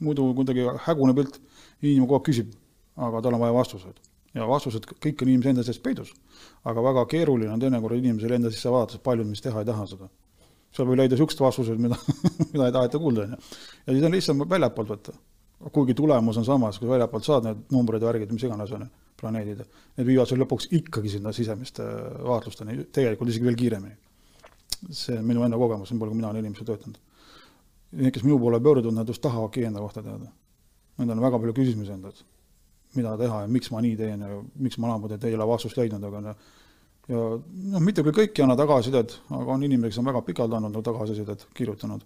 muidu 0.00 0.34
kuidagi 0.34 0.64
hägune 0.86 1.14
pilt, 1.14 1.40
inimene 1.82 2.06
kogu 2.06 2.14
aeg 2.14 2.28
küsib, 2.30 2.52
aga 2.96 3.22
tal 3.22 3.34
on 3.34 3.40
vaja 3.40 3.52
vastuseid 3.52 4.00
ja 4.36 4.46
vastused 4.48 4.84
kõik 4.86 5.22
on 5.24 5.30
inimese 5.32 5.52
enda 5.52 5.64
sees 5.66 5.78
peidus. 5.82 6.12
aga 6.64 6.82
väga 6.82 7.06
keeruline 7.12 7.52
on 7.52 7.62
teinekord 7.62 7.96
inimesel 7.96 8.36
enda 8.36 8.50
sisse 8.52 8.70
vaadata, 8.72 8.96
sest 8.96 9.04
paljud 9.06 9.28
meist 9.28 9.44
teha 9.46 9.62
ei 9.62 9.68
taha 9.68 9.86
seda. 9.92 10.08
seal 10.76 10.88
võib 10.88 11.00
leida 11.00 11.16
niisugused 11.16 11.40
vastused, 11.40 11.80
mida, 11.80 11.96
mida 12.52 12.68
ei 12.68 12.76
taheta 12.76 13.00
kuulda, 13.00 13.24
on 13.24 13.36
ju. 13.36 13.56
ja 13.86 13.96
siis 13.96 14.06
on 14.08 14.16
lihtsam 14.16 14.44
väljapoolt 14.50 14.92
võtta. 14.92 15.16
kuigi 15.72 15.96
tulemus 15.96 16.36
on 16.36 16.44
samas, 16.44 16.78
kui 16.78 16.88
väljapoolt 16.88 17.24
saad 17.24 17.48
need 17.48 17.64
numbrid, 17.72 18.04
värgid, 18.04 18.32
mis 18.32 18.44
iganes 18.48 18.72
on 18.76 18.86
ju, 18.86 18.90
planeedid, 19.20 19.64
need 19.96 20.10
viivad 20.10 20.28
sul 20.28 20.42
lõpuks 20.44 20.68
ikkagi 20.80 21.16
sinna 21.16 21.32
sisemiste 21.32 21.86
vaatlusteni, 22.28 22.82
tegelikult 22.92 23.32
isegi 23.32 23.48
veel 23.48 23.56
kiiremini. 23.56 23.96
see 24.90 25.16
on 25.16 25.24
minu 25.24 25.44
enda 25.44 25.56
kogemus, 25.56 25.90
nii 25.90 26.00
palju, 26.00 26.12
kui 26.12 26.20
mina 26.20 26.28
olen 26.28 26.44
inimesega 26.44 26.74
töötanud. 26.74 26.98
Need, 27.96 28.12
kes 28.12 28.24
minu 28.26 28.36
poole 28.38 28.58
pöörduvad, 28.60 28.98
nad 28.98 29.08
just 29.08 29.22
tahavadki 29.24 29.64
enda 29.64 29.80
kohta 29.80 30.02
teada. 30.02 30.28
Nendel 30.98 31.16
on 31.16 31.22
väga 31.24 31.38
palju 31.40 31.54
küsimusi 31.56 31.94
endalt, 31.94 32.20
mida 32.96 33.16
teha 33.20 33.42
ja 33.44 33.48
miks 33.48 33.70
ma 33.70 33.80
nii 33.84 33.96
teen 33.96 34.20
ja 34.20 34.42
miks 34.56 34.78
ma 34.78 34.98
et 35.14 35.24
ei 35.24 35.34
ole 35.34 35.46
vastust 35.48 35.76
leidnud, 35.76 36.04
aga 36.04 36.20
no 36.20 36.34
ja 37.10 37.22
noh, 37.38 37.82
mitte 37.82 38.02
küll 38.02 38.14
kõik 38.14 38.36
ei 38.36 38.44
anna 38.44 38.56
tagasisidet, 38.58 39.16
aga 39.30 39.54
on 39.54 39.64
inimesi, 39.66 39.94
kes 39.94 40.02
on 40.02 40.10
väga 40.10 40.22
pikalt 40.26 40.56
andnud 40.58 40.82
tagasisidet, 40.84 41.46
kirjutanud. 41.54 42.02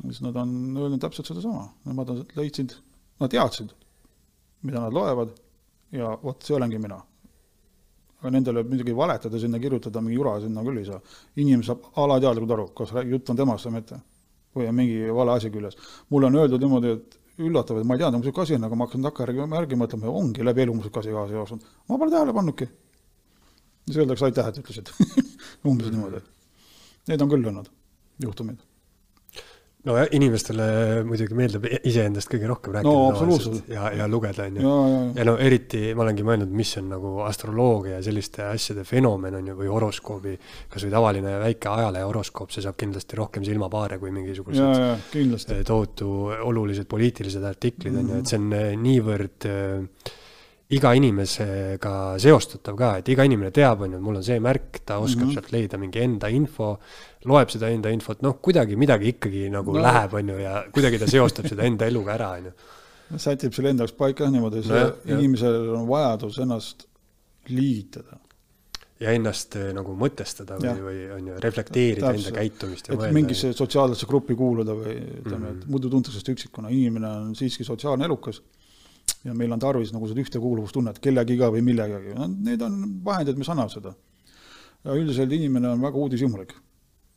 siis 0.00 0.20
nad 0.24 0.36
on 0.40 0.76
öelnud 0.76 1.00
täpselt 1.00 1.28
sedasama, 1.28 1.66
nemad 1.84 2.12
leidsid, 2.36 2.74
nad 3.20 3.30
teadsid, 3.30 3.74
mida 4.62 4.80
nad 4.80 4.94
loevad 4.96 5.34
ja 5.92 6.14
vot 6.22 6.42
see 6.42 6.56
olengi 6.56 6.78
mina. 6.78 7.02
aga 8.22 8.30
nendele 8.30 8.62
muidugi 8.62 8.94
valetada 8.96 9.38
sinna, 9.38 9.58
kirjutada 9.58 10.00
mingi 10.00 10.14
jura 10.14 10.38
sinna 10.40 10.62
küll 10.62 10.78
ei 10.78 10.86
saa. 10.86 11.00
inimene 11.36 11.66
saab 11.66 11.90
alateadlikult 11.96 12.50
aru, 12.56 12.68
kas 12.68 12.94
jutt 13.04 13.30
on 13.30 13.36
temast 13.36 13.66
või 13.66 13.80
mitte. 13.80 14.00
või 14.56 14.68
on 14.68 14.74
mingi 14.74 15.10
vale 15.12 15.32
asi 15.32 15.50
küljes. 15.50 15.76
mulle 16.08 16.26
on 16.26 16.36
öeldud 16.40 16.60
niimoodi, 16.60 16.88
et 16.88 17.18
üllatav, 17.38 17.80
et 17.80 17.88
ma 17.88 17.96
ei 17.96 18.02
teadnud, 18.02 18.20
mis 18.20 18.28
niisugune 18.28 18.44
asi 18.44 18.56
on, 18.58 18.64
aga 18.68 18.76
ma 18.76 18.86
hakkasin 18.86 19.06
takkajärgi 19.08 19.78
mõtlema 19.80 20.08
ja 20.08 20.16
ongi 20.22 20.44
läbi 20.44 20.64
elu 20.66 20.74
niisugune 20.76 21.00
asi 21.00 21.14
kaasa 21.16 21.38
jooksnud. 21.38 21.68
ma 21.88 21.98
pole 21.98 22.10
tähele 22.10 22.34
pannudki 22.36 22.68
siis 23.86 23.96
öeldakse 23.96 24.24
aitäh, 24.24 24.48
et 24.48 24.58
ütlesid 24.62 24.92
umbes 25.68 25.90
niimoodi. 25.90 26.22
Need 27.08 27.24
on 27.24 27.30
küll 27.32 27.48
olnud 27.50 27.70
juhtumid. 28.22 28.60
No 29.88 29.96
inimestele 30.14 30.66
muidugi 31.06 31.34
meeldib 31.34 31.64
iseendast 31.88 32.30
kõige 32.30 32.46
rohkem 32.50 32.76
rääkida 32.76 32.92
no, 32.92 33.08
absoluutselt. 33.10 33.70
ja, 33.72 33.88
ja 33.98 34.06
lugeda, 34.10 34.46
on 34.46 34.60
ju. 34.60 34.62
ja, 34.62 35.00
ja, 35.18 35.26
no 35.26 35.34
eriti 35.42 35.80
ma 35.98 36.04
olengi 36.06 36.26
mõelnud, 36.26 36.52
mis 36.54 36.70
on 36.78 36.92
nagu 36.92 37.12
astroloogia 37.26 37.96
ja 37.96 38.04
selliste 38.06 38.46
asjade 38.46 38.86
fenomen, 38.86 39.40
on 39.40 39.50
ju, 39.50 39.56
või 39.58 39.72
horoskoobi, 39.72 40.36
kas 40.70 40.86
või 40.86 40.94
tavaline 40.94 41.34
väike 41.42 41.72
ajalehe 41.72 42.06
horoskoop, 42.06 42.54
see 42.54 42.62
saab 42.62 42.78
kindlasti 42.78 43.18
rohkem 43.18 43.46
silmapaare 43.48 43.98
kui 44.02 44.14
mingisugused 44.14 45.66
tohutu 45.66 46.12
olulised 46.46 46.86
poliitilised 46.90 47.42
artiklid, 47.50 47.98
on 47.98 48.14
ju, 48.14 48.22
et 48.22 48.30
see 48.30 48.38
on 48.38 48.50
eh, 48.58 48.72
niivõrd 48.78 49.50
äh, 49.50 50.18
iga 50.72 50.92
inimesega 50.96 51.94
seostatav 52.22 52.76
ka, 52.78 52.90
et 53.02 53.08
iga 53.12 53.26
inimene 53.28 53.52
teab, 53.54 53.84
on 53.84 53.92
ju, 53.94 53.98
et 54.00 54.04
mul 54.04 54.20
on 54.20 54.24
see 54.24 54.38
märk, 54.42 54.80
ta 54.86 54.98
oskab 55.02 55.26
mm 55.26 55.28
-hmm. 55.28 55.34
sealt 55.34 55.52
leida 55.52 55.80
mingi 55.80 56.00
enda 56.00 56.30
info, 56.32 56.76
loeb 57.28 57.52
seda 57.52 57.68
enda 57.68 57.92
infot, 57.92 58.22
noh, 58.22 58.38
kuidagi 58.40 58.76
midagi 58.76 59.12
ikkagi 59.14 59.48
nagu 59.52 59.74
no. 59.76 59.82
läheb, 59.82 60.14
on 60.14 60.28
ju, 60.28 60.38
ja 60.38 60.64
kuidagi 60.72 60.98
ta 60.98 61.06
seostab 61.06 61.48
seda 61.48 61.68
enda 61.68 61.86
eluga 61.86 62.14
ära, 62.14 62.30
on 62.38 62.44
ju. 62.50 62.52
sätib 63.18 63.52
selle 63.52 63.70
enda 63.70 63.84
jaoks 63.84 63.96
paika 63.98 64.30
niimoodi, 64.30 64.62
see 64.64 64.80
no, 64.80 65.18
inimesel 65.18 65.74
on 65.76 65.88
vajadus 65.88 66.38
ennast 66.38 66.86
liigitada. 67.48 68.18
ja 69.02 69.10
ennast 69.10 69.56
eh, 69.58 69.72
nagu 69.74 69.96
mõtestada 69.98 70.56
või, 70.62 70.80
või 70.80 70.98
on 71.16 71.26
ju, 71.26 71.36
reflekteerida 71.42 72.06
Täpselt. 72.06 72.26
enda 72.26 72.38
käitumist 72.38 72.88
ja 72.88 72.94
et 72.94 73.00
mõelda. 73.00 73.12
mingisse 73.12 73.52
sotsiaalsesse 73.52 74.06
gruppi 74.06 74.34
kuuluda 74.38 74.72
või 74.78 74.94
ütleme 74.94 75.38
mm, 75.38 75.44
-hmm. 75.44 75.62
et 75.62 75.68
muidu 75.68 75.90
tuntakse 75.90 76.16
ennast 76.16 76.28
üksikuna, 76.28 76.70
inimene 76.70 77.08
on 77.08 77.34
siiski 77.34 77.64
sotsiaalne 77.64 78.04
elukas 78.04 78.40
ja 79.24 79.34
meil 79.34 79.54
on 79.54 79.62
tarvis 79.62 79.92
nagu 79.94 80.08
seda 80.10 80.22
ühtekuuluvustunnet 80.24 80.98
kellegiga 81.02 81.50
või 81.54 81.62
millegagi, 81.66 82.14
no 82.18 82.28
need 82.32 82.62
on 82.66 82.78
vahendid, 83.06 83.38
mis 83.38 83.50
annavad 83.52 83.74
seda. 83.74 83.94
ja 84.84 84.94
üldiselt 84.98 85.32
inimene 85.32 85.70
on 85.70 85.82
väga 85.82 85.98
uudishimulik, 85.98 86.54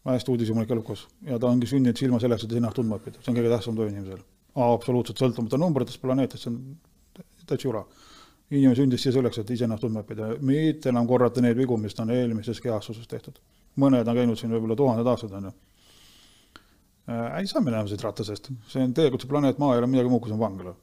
hästi 0.06 0.32
uudishimulik 0.32 0.72
elukas 0.76 1.08
ja 1.26 1.40
ta 1.42 1.50
ongi 1.50 1.70
sündinud 1.70 1.98
silma 1.98 2.22
selleks, 2.22 2.46
et 2.46 2.58
ennast 2.60 2.78
tundma 2.78 3.00
õppida, 3.00 3.22
see 3.22 3.34
on 3.34 3.40
kõige 3.40 3.54
tähtsam 3.54 3.78
töö 3.80 3.90
inimesel. 3.90 4.22
absoluutselt 4.68 5.22
sõltumata 5.22 5.60
numbritest, 5.62 6.02
planeetidest, 6.02 6.46
see 6.46 6.54
on 6.54 7.40
täitsa 7.46 7.68
jura. 7.68 7.86
inimene 8.52 8.76
sündis 8.78 9.02
siia 9.02 9.18
selleks, 9.18 9.42
et 9.42 9.50
ise 9.58 9.66
ennast 9.66 9.82
tundma 9.82 10.06
õppida, 10.06 10.36
mitte 10.42 10.94
enam 10.94 11.08
korrata 11.08 11.42
neid 11.42 11.58
vigu, 11.58 11.78
mis 11.78 11.98
on 12.00 12.12
eelmises 12.14 12.62
kehastuses 12.62 13.08
tehtud. 13.08 13.42
mõned 13.82 14.08
on 14.08 14.16
käinud 14.16 14.38
siin 14.38 14.54
võib-olla 14.54 14.76
tuhanded 14.76 15.08
aastad, 15.08 15.34
on 15.34 15.50
ju 15.50 15.56
äh,. 17.10 17.40
ei 17.40 17.48
saa 17.48 17.62
minema 17.62 17.88
siit 17.88 18.04
ratta 18.06 18.24
seest, 18.24 18.52
see 18.70 18.84
on 18.84 18.94
tegelikult 18.94 19.26
see 19.26 19.30
planeet 19.30 19.58
Maa 19.58 19.74
ei 19.74 19.82
ole 19.82 19.88
midagi 19.90 20.10
muud, 20.10 20.22
kui 20.22 20.30
see 20.30 20.38
on 20.38 20.46
vangla 20.46 20.76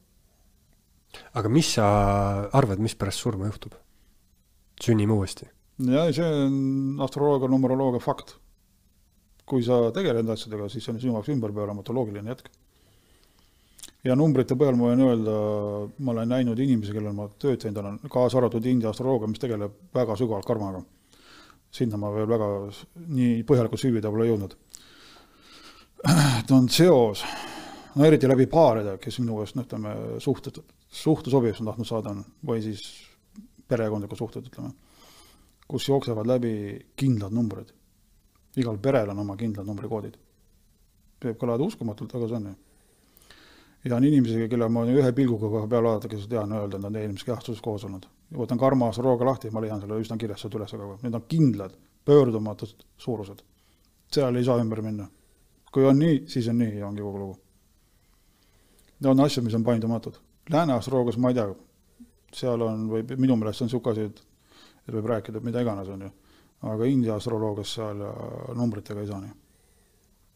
aga 1.33 1.49
mis 1.49 1.73
sa 1.77 1.87
arvad, 2.53 2.81
mis 2.83 2.95
pärast 2.95 3.23
surma 3.23 3.49
juhtub? 3.49 3.75
sünnime 4.83 5.13
uuesti? 5.13 5.47
jah, 5.77 6.09
see 6.13 6.25
on 6.25 7.03
astroloogia, 7.03 7.49
numeroloogia 7.51 8.01
fakt. 8.03 8.35
kui 9.45 9.63
sa 9.63 9.91
tegeled 9.91 10.21
nende 10.23 10.37
asjadega, 10.37 10.69
siis 10.71 10.85
on 10.89 10.99
sinu 11.01 11.17
jaoks 11.17 11.31
ümberpööramatu 11.33 11.93
loogiline 11.93 12.31
jätk. 12.31 12.49
ja 14.03 14.15
numbrite 14.15 14.57
põhjal 14.59 14.77
ma 14.79 14.91
võin 14.91 15.05
öelda, 15.07 15.37
ma 15.99 16.15
olen 16.15 16.33
näinud 16.35 16.59
inimesi, 16.59 16.93
kellel 16.95 17.15
ma 17.17 17.29
tööd 17.39 17.61
teinud 17.61 17.81
olen, 17.83 18.01
kaasa 18.11 18.39
arvatud 18.39 18.65
India 18.65 18.91
astroloogia, 18.93 19.31
mis 19.31 19.41
tegeleb 19.41 19.79
väga 19.93 20.17
sügavalt 20.19 20.47
karmaga. 20.47 20.83
sinna 21.71 21.97
ma 21.97 22.11
veel 22.13 22.29
väga 22.29 22.47
nii 23.07 23.41
põhjalikult 23.49 23.81
süüvida 23.81 24.11
pole 24.13 24.29
jõudnud. 24.29 24.55
ta 26.47 26.55
on 26.55 26.69
seos 26.69 27.23
no 27.95 28.05
eriti 28.05 28.29
läbi 28.29 28.47
paaride, 28.49 28.97
kes 29.01 29.19
minu 29.21 29.39
käest, 29.39 29.57
noh, 29.57 29.65
ütleme, 29.67 29.93
suhted, 30.23 30.59
suhtesobivust 30.93 31.61
on 31.63 31.71
tahtnud 31.71 31.89
saada, 31.89 32.13
või 32.45 32.61
siis 32.63 32.83
perekondlikud 33.67 34.19
suhted, 34.19 34.49
ütleme, 34.49 34.73
kus 35.67 35.87
jooksevad 35.89 36.27
läbi 36.27 36.53
kindlad 36.99 37.33
numbrid. 37.33 37.71
igal 38.57 38.77
perel 38.77 39.09
on 39.09 39.19
oma 39.19 39.35
kindlad 39.35 39.65
numbrikoodid. 39.65 40.17
võib 41.23 41.37
kõlada 41.39 41.63
uskumatult, 41.63 42.15
aga 42.15 42.27
see 42.27 42.35
on 42.35 42.43
nii. 42.49 42.55
ja 43.85 43.95
on 43.95 44.03
inimesi, 44.03 44.49
kelle 44.49 44.69
ma 44.69 44.85
ühe 44.85 45.11
pilguga 45.13 45.49
kohe 45.49 45.67
peale 45.67 45.87
vaadata, 45.87 46.07
kes 46.07 46.27
tean 46.27 46.51
öelda, 46.51 46.77
et 46.77 46.83
nad 46.83 46.91
on 46.91 47.01
eelmises 47.01 47.25
kehastuses 47.25 47.61
koos 47.61 47.83
olnud. 47.83 48.05
võtan 48.33 48.59
karmas 48.59 48.97
rooga 48.97 49.25
lahti, 49.25 49.49
ma 49.49 49.61
leian 49.61 49.81
selle 49.81 49.99
üsna 49.99 50.17
kiiresti 50.17 50.47
sealt 50.47 50.59
üles, 50.59 50.73
aga 50.73 50.97
need 51.01 51.15
on 51.15 51.25
kindlad, 51.27 51.77
pöördumatud 52.05 52.85
suurused. 52.97 53.41
seal 54.11 54.35
ei 54.35 54.43
saa 54.43 54.59
ümber 54.61 54.81
minna. 54.81 55.09
kui 55.71 55.85
on 55.85 55.97
nii, 55.99 56.27
siis 56.27 56.47
on 56.47 56.57
nii 56.57 56.77
ja 56.77 56.87
ongi 56.87 57.01
kogu 57.01 57.17
lugu 57.17 57.39
on 59.09 59.19
asju, 59.19 59.43
mis 59.43 59.53
on 59.53 59.63
paindumatud. 59.63 60.15
Lääne 60.51 60.73
astroloogias 60.73 61.17
ma 61.17 61.29
ei 61.31 61.37
tea, 61.37 61.47
seal 62.35 62.61
on, 62.65 62.87
või 62.91 63.05
minu 63.15 63.37
meelest 63.39 63.63
on 63.63 63.69
niisugune 63.69 63.93
asi, 63.93 64.09
et 64.11 64.23
et 64.87 64.95
võib 64.95 65.07
rääkida 65.07 65.39
mida 65.43 65.61
iganes, 65.63 65.87
on 65.89 66.03
ju. 66.07 66.09
aga 66.73 66.87
India 66.87 67.15
astroloogias 67.15 67.77
seal 67.77 68.03
numbritega 68.55 69.01
ei 69.01 69.07
saa 69.07 69.21
nii. 69.21 69.31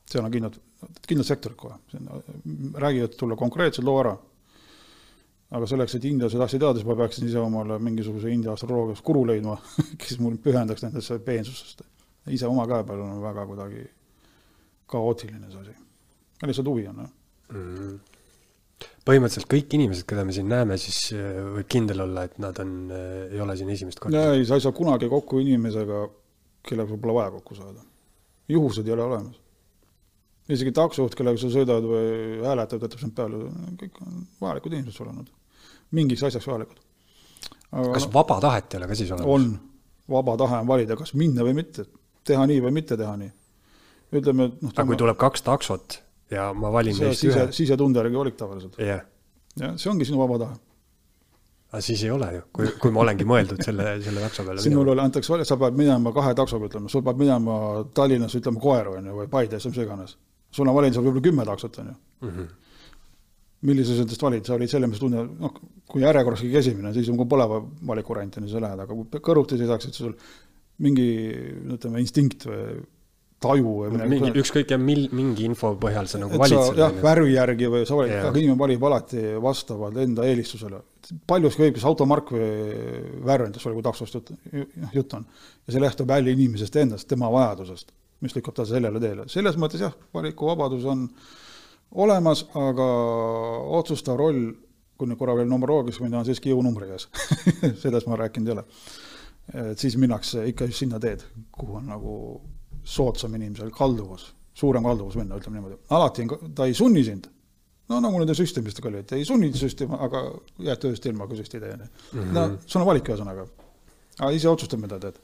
seal 0.07 0.25
on 0.25 0.31
kindlad, 0.31 0.57
kindlad 1.07 1.27
sektorid 1.27 1.57
kohe, 1.59 1.75
räägivad 2.75 3.19
sulle 3.19 3.35
konkreetselt 3.35 3.85
loo 3.87 3.99
ära. 3.99 4.15
aga 5.51 5.67
selleks, 5.67 5.95
et 5.95 6.05
indiased 6.05 6.41
asja 6.43 6.59
teada, 6.59 6.79
siis 6.79 6.87
ma 6.87 6.95
peaksin 6.95 7.27
ise 7.27 7.39
omale 7.39 7.79
mingisuguse 7.79 8.31
India 8.31 8.51
astroloogias 8.51 9.01
guru 9.01 9.25
leidma, 9.27 9.57
kes 10.01 10.19
mul 10.19 10.35
pühendaks 10.43 10.83
nendesse 10.83 11.19
peensusest. 11.19 11.81
ise 12.27 12.47
oma 12.47 12.67
käe 12.67 12.83
peal 12.83 13.03
on 13.03 13.21
väga 13.23 13.45
kuidagi 13.47 13.87
kaootiline 14.87 15.51
see 15.51 15.59
asi. 15.59 15.75
lihtsalt 16.43 16.67
huvi 16.67 16.87
on, 16.87 16.95
jah 16.95 17.09
mm. 17.51 17.75
-hmm 17.75 18.16
põhimõtteliselt 19.07 19.49
kõik 19.49 19.75
inimesed, 19.77 20.05
keda 20.07 20.23
me 20.27 20.35
siin 20.35 20.49
näeme, 20.51 20.77
siis 20.81 21.13
äh, 21.15 21.39
võib 21.55 21.67
kindel 21.71 22.03
olla, 22.03 22.25
et 22.27 22.37
nad 22.43 22.57
on, 22.63 22.73
äh, 22.91 23.27
ei 23.33 23.41
ole 23.43 23.55
siin 23.59 23.69
esimest 23.73 24.01
korda. 24.03 24.23
ei, 24.35 24.45
sa 24.47 24.57
ei 24.57 24.63
saa 24.63 24.75
kunagi 24.75 25.09
kokku 25.11 25.41
inimesega, 25.43 26.01
kellega 26.67 26.91
sul 26.91 27.01
pole 27.03 27.15
vaja 27.17 27.33
kokku 27.37 27.57
saada. 27.57 27.85
juhused 28.51 28.87
ei 28.87 28.95
ole 28.95 29.05
olemas. 29.05 29.39
isegi 30.49 30.73
taksojuht, 30.75 31.15
kellega 31.19 31.39
sa 31.41 31.51
sõidad 31.53 31.87
või 31.87 32.41
hääletad, 32.43 32.83
võtab 32.83 33.03
sind 33.03 33.15
peale, 33.15 33.47
kõik 33.79 34.01
on 34.05 34.25
vajalikud 34.43 34.75
inimesed 34.75 34.99
sul 34.99 35.11
olnud. 35.11 35.31
mingiks 35.91 36.25
asjaks 36.27 36.47
vajalikud. 36.47 36.81
kas 37.95 38.09
vaba 38.13 38.41
tahet 38.43 38.73
ei 38.73 38.81
ole 38.81 38.91
ka 38.91 38.99
siis 38.99 39.13
olemas? 39.15 39.31
on, 39.37 39.53
vaba 40.17 40.35
tahe 40.43 40.63
on 40.63 40.67
valida, 40.67 40.99
kas 40.99 41.15
minna 41.15 41.47
või 41.47 41.55
mitte, 41.61 41.87
teha 42.27 42.43
nii 42.49 42.59
või 42.67 42.75
mitte 42.81 42.99
teha 42.99 43.15
nii. 43.23 43.31
ütleme, 44.19 44.51
et 44.51 44.67
noh. 44.67 44.75
aga 44.75 44.87
kui 44.91 44.99
tuleb 44.99 45.23
kaks 45.23 45.47
taksot 45.47 46.01
ja 46.31 46.51
ma 46.53 46.71
valin 46.73 46.97
neist 46.97 47.23
sise, 47.23 47.33
ühe. 47.33 47.51
sisetunde 47.55 48.01
järgi 48.03 48.19
valik 48.19 48.39
tavaliselt. 48.39 48.79
yeah.. 48.81 49.03
jah, 49.59 49.75
see 49.79 49.91
ongi 49.91 50.07
sinu 50.07 50.19
vaba 50.21 50.39
tahe. 50.43 50.59
aga 51.71 51.81
siis 51.83 52.03
ei 52.03 52.13
ole 52.13 52.29
ju, 52.35 52.43
kui, 52.59 52.69
kui 52.83 52.93
ma 52.95 53.03
olengi 53.05 53.27
mõeldud 53.27 53.63
selle, 53.63 53.97
selle 54.03 54.23
takso 54.27 54.45
peale. 54.47 54.63
sinul 54.63 54.93
oli, 54.93 55.03
antakse 55.03 55.33
valik, 55.33 55.49
sa 55.49 55.59
pead 55.61 55.79
minema 55.79 56.13
kahe 56.15 56.35
taksoga, 56.37 56.69
ütleme, 56.71 56.91
sul 56.91 57.03
peab 57.07 57.19
minema 57.21 57.57
Tallinnas, 57.97 58.37
ütleme, 58.39 58.61
Koeru, 58.63 58.97
on 58.99 59.11
ju, 59.11 59.17
või 59.21 59.31
Paides, 59.31 59.67
mis 59.71 59.83
iganes. 59.83 60.15
sul 60.51 60.67
on 60.67 60.77
valimisel 60.77 61.05
võib-olla 61.05 61.27
kümme 61.29 61.47
taksot, 61.51 61.83
on 61.83 61.91
ju 61.93 61.97
mm. 61.97 62.31
-hmm 62.37 62.55
millise 63.67 63.95
sa 63.95 64.03
endast 64.05 64.21
valid, 64.21 64.45
sa 64.45 64.53
olid 64.53 64.69
selle, 64.69 64.87
mis 64.89 64.99
tunne, 65.01 65.23
noh, 65.41 65.55
kui 65.89 66.03
järjekorras 66.03 66.43
kõige 66.43 66.59
esimene, 66.61 66.91
siis 66.93 67.07
on 67.09 67.17
pole 67.29 67.47
valikuvarianti, 67.89 68.43
sa 68.51 68.61
lähed, 68.61 68.83
aga 68.83 68.93
kui 68.93 69.23
kõrvuti 69.23 69.57
seisaksid 69.57 69.97
sul 69.97 70.13
mingi, 70.85 71.07
ütleme, 71.73 72.03
instinkt 72.03 72.45
või 72.45 72.83
taju 73.43 73.73
või 73.83 74.07
midagi. 74.09 74.31
ükskõik 74.41 74.71
ja 74.73 74.77
mil-, 74.81 75.09
mingi 75.13 75.45
info 75.45 75.73
põhjal 75.79 76.09
sa 76.09 76.19
nagu 76.21 76.39
valid 76.41 76.57
selle. 76.57 76.81
jah, 76.81 76.95
värvi 77.05 77.35
järgi 77.35 77.69
või 77.69 77.83
sa 77.85 77.97
valid 77.99 78.15
aga 78.17 78.41
inimene 78.41 78.59
valib 78.59 78.85
alati 78.89 79.23
vastavalt 79.43 79.99
enda 80.01 80.25
eelistusele. 80.25 80.81
paljuski 81.29 81.67
käib 81.67 81.77
kas 81.77 81.85
automark 81.89 82.33
või 82.33 82.47
värv 83.27 83.49
endast, 83.49 83.69
kui 83.69 83.85
taksost 83.85 84.17
jutt, 84.17 84.33
jutt 84.95 85.17
on. 85.19 85.27
ja 85.67 85.75
see 85.75 85.83
lähtub 85.83 86.09
jälle 86.09 86.33
inimesest 86.33 86.81
endast, 86.81 87.07
tema 87.07 87.29
vajadusest. 87.33 87.93
mis 88.25 88.33
lükkab 88.33 88.57
ta 88.57 88.65
sellele 88.65 88.99
teele. 88.99 89.27
selles 89.29 89.59
mõttes 89.61 89.85
jah, 89.85 89.93
valikuvabadus 90.17 90.89
on 90.89 91.05
olemas, 91.91 92.47
aga 92.57 92.87
otsustav 93.77 94.17
roll, 94.17 94.49
kui 94.97 95.07
nüüd 95.07 95.21
korra 95.21 95.37
veel 95.37 95.47
numeroloogiaks 95.47 96.01
minna, 96.01 96.23
on 96.23 96.25
siiski 96.25 96.49
jõunumbri 96.49 96.89
käes 96.89 97.05
sellest 97.83 98.09
ma 98.09 98.17
rääkinud 98.17 98.49
ei 98.49 98.57
ole. 98.57 98.65
et 99.69 99.79
siis 99.79 99.95
minnakse 100.01 100.49
ikka 100.49 100.65
just 100.65 100.81
sinna 100.81 100.97
teed, 100.99 101.21
kuhu 101.53 101.77
on 101.77 101.91
nagu 101.93 102.13
soodsam 102.87 103.35
inimesel 103.35 103.71
kalduvus, 103.75 104.29
suurem 104.57 104.85
kalduvus 104.87 105.17
minna, 105.19 105.39
ütleme 105.39 105.59
niimoodi. 105.59 105.79
alati 105.89 106.25
on, 106.25 106.53
ta 106.55 106.67
ei 106.69 106.75
sunni 106.77 107.03
sind, 107.03 107.27
no 107.91 108.01
nagu 108.03 108.19
nende 108.21 108.35
süstimistega 108.37 108.91
oli, 108.91 109.03
et 109.03 109.15
ei 109.17 109.25
sunni 109.27 109.51
süstima, 109.55 109.99
aga 110.07 110.23
jääd 110.69 110.83
tööst 110.85 111.05
ilma, 111.09 111.27
kui 111.27 111.39
süsti 111.39 111.59
ei 111.59 111.65
tee. 111.67 111.89
no 112.31 112.49
sul 112.65 112.81
on 112.81 112.89
valik 112.89 113.11
ühesõnaga. 113.11 113.47
aga 114.19 114.31
ise 114.35 114.49
otsustad, 114.49 114.81
mida 114.81 114.99
teed 115.03 115.19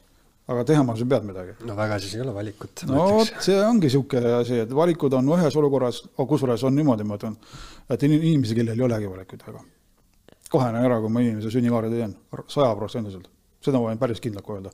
aga 0.47 0.63
tegema 0.67 0.95
sa 0.97 1.05
pead 1.07 1.23
midagi. 1.27 1.53
no 1.63 1.75
väga 1.75 1.99
siis 1.99 2.15
ei 2.15 2.21
ole 2.21 2.33
valikut. 2.35 2.83
no 2.87 3.05
vot, 3.17 3.31
see 3.45 3.59
ongi 3.63 3.87
niisugune 3.87 4.33
asi, 4.39 4.59
et 4.65 4.73
valikud 4.75 5.13
on 5.19 5.29
ühes 5.37 5.55
olukorras, 5.59 6.01
oh, 6.17 6.27
kusjuures 6.27 6.65
on 6.67 6.75
niimoodi, 6.75 7.07
ma 7.07 7.17
ütlen, 7.19 7.37
et 7.89 8.03
inimesi, 8.03 8.57
kellel 8.57 8.79
ei 8.79 8.87
olegi 8.89 9.11
valikuid 9.11 9.45
väga. 9.47 9.63
kohe 10.51 10.67
näen 10.75 10.89
ära, 10.89 10.99
kui 11.01 11.13
ma 11.13 11.23
inimese 11.23 11.51
sünnikaardi 11.53 11.95
teen, 11.95 12.17
sajaprotsendiliselt. 12.55 13.31
seda 13.63 13.79
ma 13.79 13.91
võin 13.91 14.01
päris 14.01 14.19
kindlalt 14.23 14.51
öelda. 14.57 14.73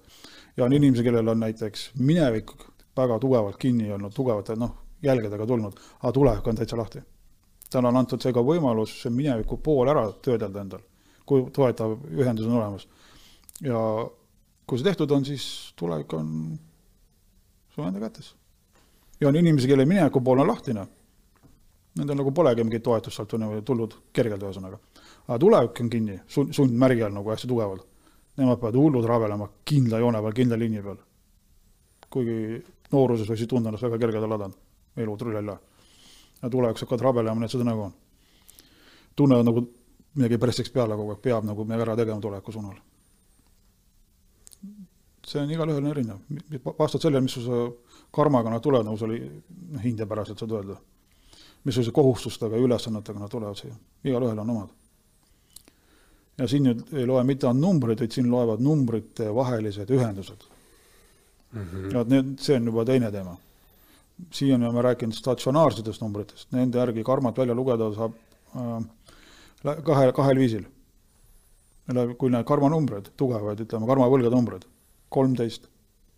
ja 0.57 0.65
on 0.65 0.73
inimesi, 0.73 1.05
kellel 1.05 1.35
on 1.35 1.45
näiteks 1.45 1.91
minevik 1.99 2.55
väga 2.99 3.19
tugevalt 3.19 3.57
kinni 3.57 3.91
olnud, 3.95 4.13
tugevate 4.15 4.55
noh, 4.59 4.75
jälgedega 5.03 5.47
tulnud, 5.47 5.79
aga 5.99 6.11
tulevik 6.11 6.47
on 6.47 6.55
täitsa 6.55 6.77
lahti. 6.77 7.01
talle 7.69 7.87
on 7.87 7.97
antud 7.97 8.21
seega 8.21 8.41
võimalus 8.41 8.95
see 9.03 9.11
mineviku 9.13 9.59
pool 9.63 9.89
ära 9.91 10.07
töödelda 10.25 10.61
endal, 10.61 10.81
kui 11.25 11.43
toetav 11.53 11.97
ühendus 12.09 12.47
on 12.47 12.57
olemas. 12.57 12.87
ja 13.61 13.79
kui 14.65 14.77
see 14.77 14.89
tehtud 14.89 15.11
on, 15.11 15.25
siis 15.25 15.73
tulevik 15.75 16.13
on 16.13 16.59
su 17.75 17.83
enda 17.83 17.99
kätes. 17.99 18.35
ja 19.21 19.27
on 19.27 19.35
inimesi, 19.35 19.67
kelle 19.67 19.85
mineviku 19.85 20.21
pool 20.21 20.39
on 20.39 20.47
lahtine. 20.47 20.87
Nendel 21.97 22.19
nagu 22.19 22.31
polegi 22.31 22.63
mingit 22.63 22.83
toetust 22.83 23.17
sealt 23.17 23.31
tulnud 23.65 23.95
kergelt, 24.13 24.43
ühesõnaga. 24.43 24.79
aga 25.27 25.39
tulevik 25.39 25.81
on 25.81 25.89
kinni, 25.89 26.19
sund, 26.27 26.53
sundmärgi 26.53 27.03
all 27.03 27.13
nagu 27.13 27.31
hästi 27.31 27.47
tugevalt. 27.47 27.85
Nemad 28.37 28.59
peavad 28.59 28.75
hullud 28.75 29.05
rabelema 29.05 29.49
kindla 29.65 29.99
joone 29.99 30.21
peal, 30.21 30.33
kindla 30.33 30.57
liini 30.57 30.81
peal. 30.81 30.97
kuigi 32.09 32.63
nooruses 32.91 33.29
võisid 33.29 33.49
tunda 33.49 33.69
ennast 33.69 33.85
väga 33.87 33.97
kergelt 34.01 34.29
ladanud, 34.29 34.59
elu 34.97 35.17
trullella. 35.17 35.59
ja 36.41 36.49
tulevikus 36.49 36.85
hakkavad 36.85 37.01
rabelema, 37.01 37.39
nii 37.39 37.45
et 37.45 37.51
seda 37.51 37.67
nagu 37.67 37.81
on. 37.81 37.93
tunnevad 39.15 39.45
nagu 39.45 39.65
midagi 40.15 40.37
pressiks 40.37 40.71
peale 40.71 40.95
kogu 40.95 41.15
aeg, 41.15 41.21
peab 41.21 41.43
nagu 41.45 41.65
midagi 41.65 41.87
ära 41.87 41.95
tegema 41.95 42.21
tuleviku 42.21 42.51
suunal 42.51 42.79
see 45.29 45.41
on 45.41 45.51
igalühel 45.51 45.83
on 45.83 45.91
erinev, 45.91 46.21
vastavalt 46.65 47.03
sellele, 47.03 47.21
mis 47.21 47.35
su 47.37 47.43
see 47.45 47.65
karmaga 48.15 48.49
nad 48.49 48.63
tulevad, 48.65 48.87
nagu 48.87 48.97
see 48.97 49.09
oli 49.09 49.19
noh, 49.75 49.83
hindepäraselt 49.83 50.41
saad 50.41 50.55
öelda. 50.57 50.79
missuguse 51.63 51.91
kohustustega 51.91 52.55
ja 52.55 52.63
ülesannetega 52.63 53.19
nad 53.19 53.29
tulevad 53.29 53.57
siia, 53.59 53.73
igalühel 54.03 54.39
on 54.39 54.49
omad. 54.49 54.69
ja 56.37 56.47
siin 56.47 56.63
nüüd 56.63 56.93
ei 56.95 57.05
loe 57.05 57.23
mitte 57.23 57.47
ainult 57.47 57.65
numbrid, 57.65 57.99
vaid 57.99 58.15
siin 58.15 58.31
loevad 58.31 58.63
numbrite 58.63 59.27
vahelised 59.35 59.91
ühendused 59.91 60.47
mm. 61.51 61.61
-hmm. 61.61 61.93
ja 61.93 62.03
need, 62.03 62.39
see 62.39 62.55
on 62.55 62.65
juba 62.65 62.85
teine 62.85 63.11
teema. 63.11 63.37
siiani 64.31 64.65
oleme 64.65 64.81
rääkinud 64.81 65.15
statsionaarsetest 65.15 66.01
numbritest, 66.01 66.51
nende 66.51 66.77
järgi 66.77 67.03
karmat 67.03 67.37
välja 67.37 67.55
lugeda 67.55 67.93
saab 67.95 68.13
äh, 68.55 69.77
kahe, 69.83 70.11
kahel 70.11 70.37
viisil. 70.37 70.65
kui 72.17 72.29
need 72.29 72.45
karmanumbrid, 72.45 73.07
tugevad, 73.17 73.59
ütleme, 73.59 73.87
karmavõlgade 73.87 74.35
numbrid 74.35 74.65
kolmteist, 75.09 75.67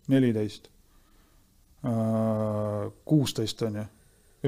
neliteist, 0.08 0.68
äh, 1.84 2.92
kuusteist 3.04 3.62
on 3.62 3.80
ju, 3.80 3.84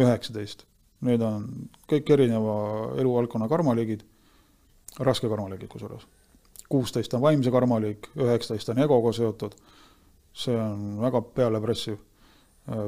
üheksateist. 0.04 0.66
Need 1.04 1.22
on 1.24 1.46
kõik 1.90 2.10
erineva 2.14 2.56
eluvaldkonna 3.00 3.48
karmaliigid, 3.48 4.04
raske 5.04 5.28
karmaliigid 5.28 5.68
kusjuures. 5.68 6.06
kuusteist 6.68 7.14
on 7.14 7.20
vaimse 7.20 7.50
karmaliik, 7.50 8.08
üheksateist 8.16 8.68
on 8.72 8.78
egoga 8.82 9.12
seotud, 9.12 9.52
see 10.34 10.56
on 10.58 10.98
väga 11.02 11.22
pealepressiv. 11.36 12.00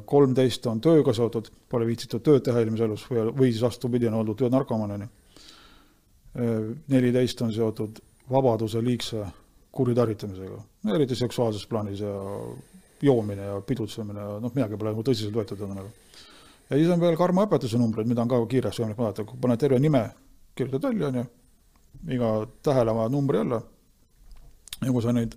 Kolmteist 0.08 0.66
on 0.70 0.80
tööga 0.80 1.12
seotud, 1.12 1.50
pole 1.68 1.84
viitsitud 1.84 2.22
tööd 2.24 2.44
teha 2.46 2.62
eelmises 2.62 2.86
elus 2.86 3.02
või, 3.10 3.26
või 3.36 3.50
siis 3.50 3.64
vastupidi, 3.66 4.08
on 4.08 4.16
oldud 4.22 4.38
töönarkomaanini. 4.40 5.08
Äh, 6.36 6.54
neliteist 6.92 7.42
on 7.44 7.52
seotud 7.52 8.00
vabaduse 8.32 8.80
liigse 8.82 9.26
kuritarvitamisega, 9.76 10.58
eriti 10.94 11.16
seksuaalses 11.18 11.66
plaanis 11.68 12.00
ja 12.00 12.14
joomine 13.04 13.50
ja 13.50 13.60
pidutsemine 13.60 14.20
ja 14.20 14.38
noh, 14.40 14.52
midagi 14.54 14.78
pole 14.80 14.94
nagu 14.94 15.04
tõsiselt 15.04 15.36
võetud 15.36 15.60
ühesõnaga. 15.60 15.90
ja 16.70 16.78
siis 16.78 16.92
on 16.92 17.00
veel 17.00 17.16
karmaõpetuse 17.20 17.78
numbrid, 17.78 18.08
mida 18.08 18.24
on 18.24 18.32
ka 18.32 18.40
kiiresti 18.48 18.82
võimalik 18.82 19.02
vaadata, 19.02 19.26
kui 19.28 19.40
paned 19.40 19.60
terve 19.60 19.80
nime, 19.80 20.02
kirjutad 20.56 20.88
välja, 20.88 21.10
on 21.12 21.20
ju, 21.20 21.26
iga 22.16 22.30
tähele 22.64 22.96
vaja 22.96 23.12
numbri 23.12 23.42
alla, 23.44 23.60
ja 24.80 24.92
kui 24.92 25.04
sa 25.04 25.12
neid 25.12 25.36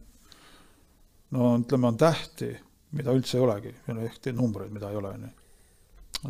no 1.35 1.51
ütleme, 1.59 1.87
on 1.87 1.97
tähti, 1.97 2.53
mida 2.97 3.13
üldse 3.15 3.37
ei 3.37 3.43
olegi, 3.45 3.73
ehk 3.93 4.31
numbreid, 4.33 4.71
mida 4.73 4.89
ei 4.89 4.99
ole, 4.99 5.13
on 5.17 5.27
ju. 5.27 5.35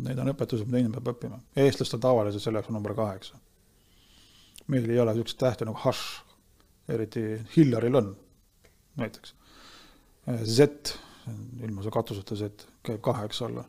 Neid 0.00 0.20
on 0.22 0.30
õpetused, 0.30 0.68
mida 0.68 0.78
inimene 0.84 1.00
peab 1.00 1.16
õppima. 1.16 1.40
eestlastel 1.58 1.98
tavaliselt 2.02 2.44
selleks 2.44 2.68
on 2.70 2.76
number 2.78 2.94
kaheksa. 2.94 3.38
meil 4.70 4.90
ei 4.90 5.00
ole 5.02 5.14
niisuguseid 5.14 5.40
tähti 5.40 5.66
nagu 5.66 5.78
hašš, 5.82 6.02
eriti 6.94 7.22
Hillaril 7.56 7.96
on 7.98 8.12
näiteks. 9.00 9.34
Z, 10.44 10.94
ilma 11.64 11.82
see 11.82 11.94
katuseta 11.94 12.36
Z, 12.36 12.66
käib 12.86 13.00
kaheksa 13.02 13.48
alla. 13.48 13.64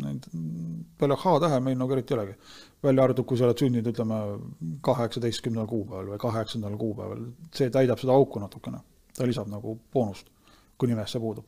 Neid 0.00 0.28
peale 0.98 1.16
H-tähe 1.18 1.58
meil 1.64 1.78
nagu 1.78 1.96
eriti 1.96 2.14
ei 2.14 2.18
olegi. 2.20 2.36
välja 2.82 3.04
arvatud, 3.04 3.26
kui 3.26 3.38
sa 3.38 3.48
oled 3.48 3.58
sündinud, 3.58 3.90
ütleme, 3.90 4.20
kaheksateistkümnendal 4.86 5.66
kuupäeval 5.68 6.12
või 6.12 6.20
kaheksandal 6.22 6.76
kuupäeval, 6.78 7.26
see 7.52 7.70
täidab 7.74 7.98
seda 7.98 8.14
auku 8.14 8.38
natukene. 8.40 8.78
Ta 9.16 9.26
lisab 9.26 9.48
nagu 9.50 9.78
boonust, 9.92 10.28
kui 10.78 10.88
nimes 10.88 11.12
see 11.12 11.20
puudub. 11.20 11.46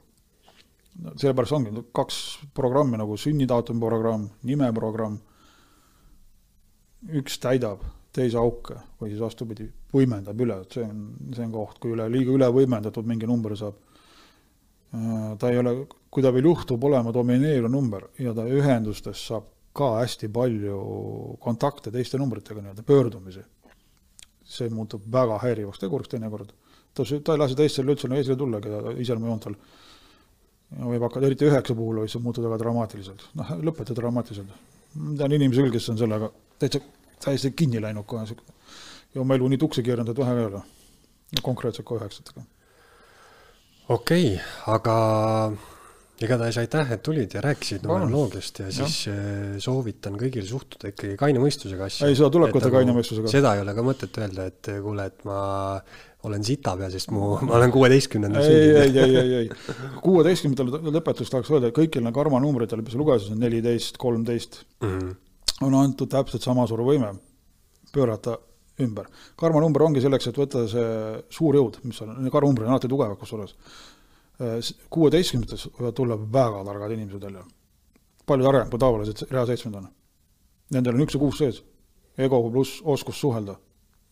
sellepärast 1.16 1.52
ongi 1.56 1.84
kaks 1.94 2.16
programmi 2.54 2.98
nagu 3.00 3.16
sünnitaatumi 3.16 3.80
programm, 3.80 4.28
nimeprogramm, 4.44 5.18
üks 7.20 7.38
täidab 7.40 7.80
teise 8.12 8.36
auke 8.36 8.76
või 9.00 9.12
siis 9.12 9.22
vastupidi, 9.22 9.66
võimendab 9.92 10.40
üle, 10.44 10.58
et 10.62 10.76
see 10.76 10.84
on, 10.84 11.00
see 11.32 11.46
on 11.46 11.54
koht, 11.54 11.78
kui 11.80 11.94
üle, 11.94 12.08
liiga 12.12 12.34
üle 12.34 12.48
võimendatud 12.52 13.08
mingi 13.08 13.28
number 13.28 13.56
saab. 13.56 13.78
Äh, 14.92 15.32
ta 15.40 15.48
ei 15.48 15.58
ole, 15.62 15.74
kui 16.12 16.24
ta 16.24 16.32
veel 16.34 16.50
juhtub 16.50 16.84
olema 16.84 17.12
domineeriv 17.14 17.70
number 17.72 18.10
ja 18.20 18.34
ta 18.36 18.44
ühendustes 18.44 19.24
saab 19.30 19.48
ka 19.72 19.94
hästi 20.02 20.28
palju 20.28 20.78
kontakte 21.40 21.90
teiste 21.92 22.20
numbritega, 22.20 22.60
nii-öelda 22.60 22.84
pöördumisi. 22.86 23.44
see 24.52 24.68
muutub 24.68 25.04
väga 25.12 25.38
häirivaks 25.40 25.78
teguriks 25.80 26.10
teinekord. 26.12 26.50
Ta, 26.94 27.04
ta 27.04 27.36
ei 27.36 27.42
lase 27.42 27.58
teistel 27.58 27.88
üldse 27.88 28.10
nagu 28.10 28.20
esile 28.20 28.36
tullagi 28.40 28.72
iseloomujoontel. 29.04 29.56
võib 30.72 31.04
hakata, 31.04 31.26
eriti 31.28 31.48
üheksa 31.48 31.76
puhul 31.76 32.02
võib 32.02 32.12
see 32.12 32.22
muutuda 32.24 32.48
väga 32.48 32.62
dramaatiliselt, 32.64 33.26
noh, 33.40 33.52
lõpetada 33.60 34.00
dramaatiliselt. 34.00 34.54
ma 34.94 35.16
tean 35.20 35.36
inimesi 35.38 35.64
küll, 35.64 35.74
kes 35.74 35.90
on 35.92 36.00
sellega 36.00 36.30
täitsa 36.62 36.80
täiesti 37.22 37.52
kinni 37.56 37.82
läinud 37.82 38.06
kohe, 38.08 38.24
ja 39.14 39.20
oma 39.20 39.36
elu 39.38 39.52
nii 39.52 39.60
tuksi 39.60 39.84
keeranud, 39.86 40.12
et 40.12 40.24
vähe 40.24 40.38
ei 40.38 40.48
ole. 40.48 40.62
konkreetselt 41.42 41.86
ka 41.88 42.00
üheksatega. 42.00 42.46
okei 43.88 44.34
okay,, 44.34 44.40
aga 44.66 44.96
igatahes 46.22 46.58
aitäh, 46.60 46.92
et 46.94 47.02
tulid 47.02 47.34
ja 47.34 47.40
rääkisid 47.44 47.86
numeroloogiast 47.86 48.60
ja 48.62 48.70
siis 48.74 48.98
ja. 49.06 49.14
Eh, 49.14 49.56
soovitan 49.62 50.16
kõigil 50.20 50.46
suhtuda 50.46 50.92
ikkagi 50.92 51.16
kaine 51.20 51.42
mõistusega 51.42 51.88
asja. 51.88 52.08
ei, 52.08 52.18
seda 52.18 52.30
tuleb 52.32 52.54
võtta 52.54 52.70
kaine 52.74 52.94
mõistusega. 52.96 53.32
seda 53.32 53.54
ei 53.56 53.64
ole 53.64 53.74
ka 53.74 53.84
mõtet 53.86 54.20
öelda, 54.22 54.46
et 54.52 54.72
eh, 54.72 54.80
kuule, 54.84 55.08
et 55.10 55.24
ma 55.28 55.40
olen 56.28 56.44
sitapea, 56.46 56.90
sest 56.92 57.10
mu, 57.10 57.34
ma 57.42 57.56
olen 57.58 57.72
kuueteistkümnendal 57.74 58.44
sündinud. 58.46 58.76
ei, 58.78 58.88
ei, 58.88 59.16
ei, 59.16 59.16
ei, 59.16 59.34
ei, 59.42 59.96
kuueteistkümnendal 60.04 60.92
lõpetuseks 60.94 61.34
tahaks 61.34 61.50
öelda, 61.50 61.72
et 61.72 61.76
kõigil 61.76 62.04
need 62.04 62.14
karmanumbritele, 62.14 62.84
mis 62.84 62.94
sa 62.94 63.00
lugesid, 63.00 63.34
on 63.34 63.42
neliteist, 63.42 63.98
kolmteist, 64.02 64.62
mhm 64.84 65.12
on 65.66 65.74
antud 65.74 66.10
täpselt 66.10 66.44
sama 66.44 66.66
suur 66.66 66.82
võime 66.86 67.12
pöörata 67.92 68.36
ümber. 68.80 69.08
karmanumber 69.36 69.84
ongi 69.86 70.02
selleks, 70.02 70.28
et 70.28 70.38
võtta 70.38 70.66
see 70.70 70.84
suur 71.30 71.56
jõud, 71.56 71.78
mis 71.86 72.00
on, 72.02 72.14
karmanumbrid 72.32 72.66
on 72.66 72.76
alati 72.76 72.90
tugevad 72.90 73.18
kusjuures. 73.20 73.54
kuueteistkümnendates 74.90 75.68
võivad 75.78 75.94
tulla 75.94 76.16
väga 76.16 76.64
targad 76.64 76.94
inimesed 76.96 77.24
välja. 77.24 77.44
palju 78.26 78.44
targem 78.44 78.70
kui 78.70 78.78
tavalised 78.78 79.26
reaalseitsmed 79.30 79.74
on. 79.74 79.88
Nendel 80.70 80.94
on 80.94 81.04
üks 81.04 81.14
ja 81.14 81.20
kuus 81.20 81.38
sees, 81.38 81.62
ego 82.18 82.42
pluss 82.50 82.80
oskus 82.84 83.20
suhelda. 83.20 83.56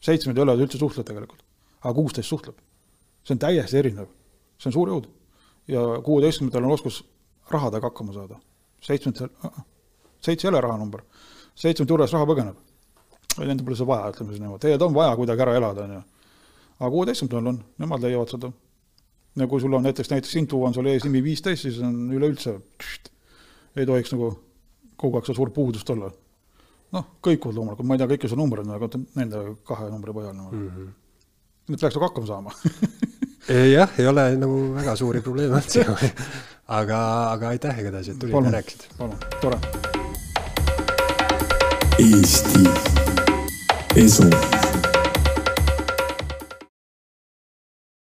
seitsmed 0.01 0.37
ei 0.37 0.43
ole 0.43 0.57
üldse 0.57 0.79
suhtled 0.79 1.07
tegelikult, 1.07 1.43
aga 1.81 1.95
kuusteist 1.95 2.29
suhtleb. 2.29 2.57
see 3.25 3.35
on 3.35 3.39
täiesti 3.39 3.77
erinev, 3.77 4.09
see 4.59 4.69
on 4.69 4.73
suur 4.73 4.89
jõud. 4.89 5.09
ja 5.69 5.81
kuueteistkümnendatel 6.05 6.65
on 6.65 6.73
oskus 6.79 7.05
rahadega 7.51 7.87
hakkama 7.87 8.13
saada. 8.13 8.41
seitsmetel, 8.81 9.29
seitse 10.21 10.49
ei 10.49 10.51
ole 10.51 10.61
rahanumber 10.61 11.03
seitsmete 11.61 11.93
juures 11.93 12.15
raha 12.15 12.29
põgeneb. 12.29 12.59
Nendel 13.41 13.65
pole 13.67 13.79
seda 13.79 13.89
vaja, 13.89 14.11
ütleme 14.13 14.35
siis 14.35 14.43
niimoodi, 14.43 14.65
tegelikult 14.65 14.89
on 14.89 14.97
vaja 14.97 15.13
kuidagi 15.19 15.45
ära 15.45 15.55
elada, 15.59 15.85
on 15.87 15.93
ju. 15.95 16.01
aga 16.81 16.91
kuueteistkümnendal 16.95 17.53
on, 17.53 17.61
nemad 17.83 18.05
leiavad 18.05 18.33
seda. 18.35 18.51
ja 19.39 19.47
kui 19.47 19.61
sul 19.63 19.77
on 19.77 19.85
näiteks, 19.87 20.11
näiteks 20.11 20.35
Intu 20.41 20.63
on 20.65 20.75
sul 20.75 20.89
ees 20.91 21.05
nimi 21.07 21.23
viisteist, 21.25 21.63
siis 21.63 21.79
on 21.87 22.11
üleüldse, 22.17 22.57
ei 23.77 23.87
tohiks 23.87 24.13
nagu 24.17 24.33
kogu 24.99 25.17
aeg 25.17 25.29
seda 25.29 25.37
suurt 25.37 25.55
puudust 25.55 25.91
olla. 25.95 26.11
noh, 26.97 27.07
kõikuvad 27.23 27.61
loomulikult, 27.61 27.87
ma 27.87 27.95
ei 27.95 28.03
tea 28.03 28.11
kõiki 28.11 28.33
su 28.33 28.41
numbreid, 28.41 28.73
aga 28.75 28.91
nende 29.21 29.45
kahe 29.69 29.87
numbri 29.93 30.17
põhjal 30.17 30.35
nagu 30.35 30.51
mm. 30.57 30.67
-hmm. 30.69 30.89
Nüüd 31.71 31.81
peaks 31.81 31.97
nagu 31.97 32.09
hakkama 32.09 32.27
saama 32.27 32.55
jah, 33.77 33.99
ei 33.99 34.07
ole 34.11 34.27
nagu 34.41 34.61
väga 34.77 34.97
suuri 35.01 35.23
probleeme 35.25 35.61
üldse 35.61 35.87
aga, 36.81 37.01
aga 37.35 37.55
aitäh 37.55 37.83
igatahes, 37.85 38.13
et 38.13 38.21
tulid 38.23 38.37
ja 38.37 38.55
rääkisid. 38.59 38.89
palun, 38.99 39.17
tore. 39.41 39.59
Eesti 42.01 42.65
Esu 44.01 44.31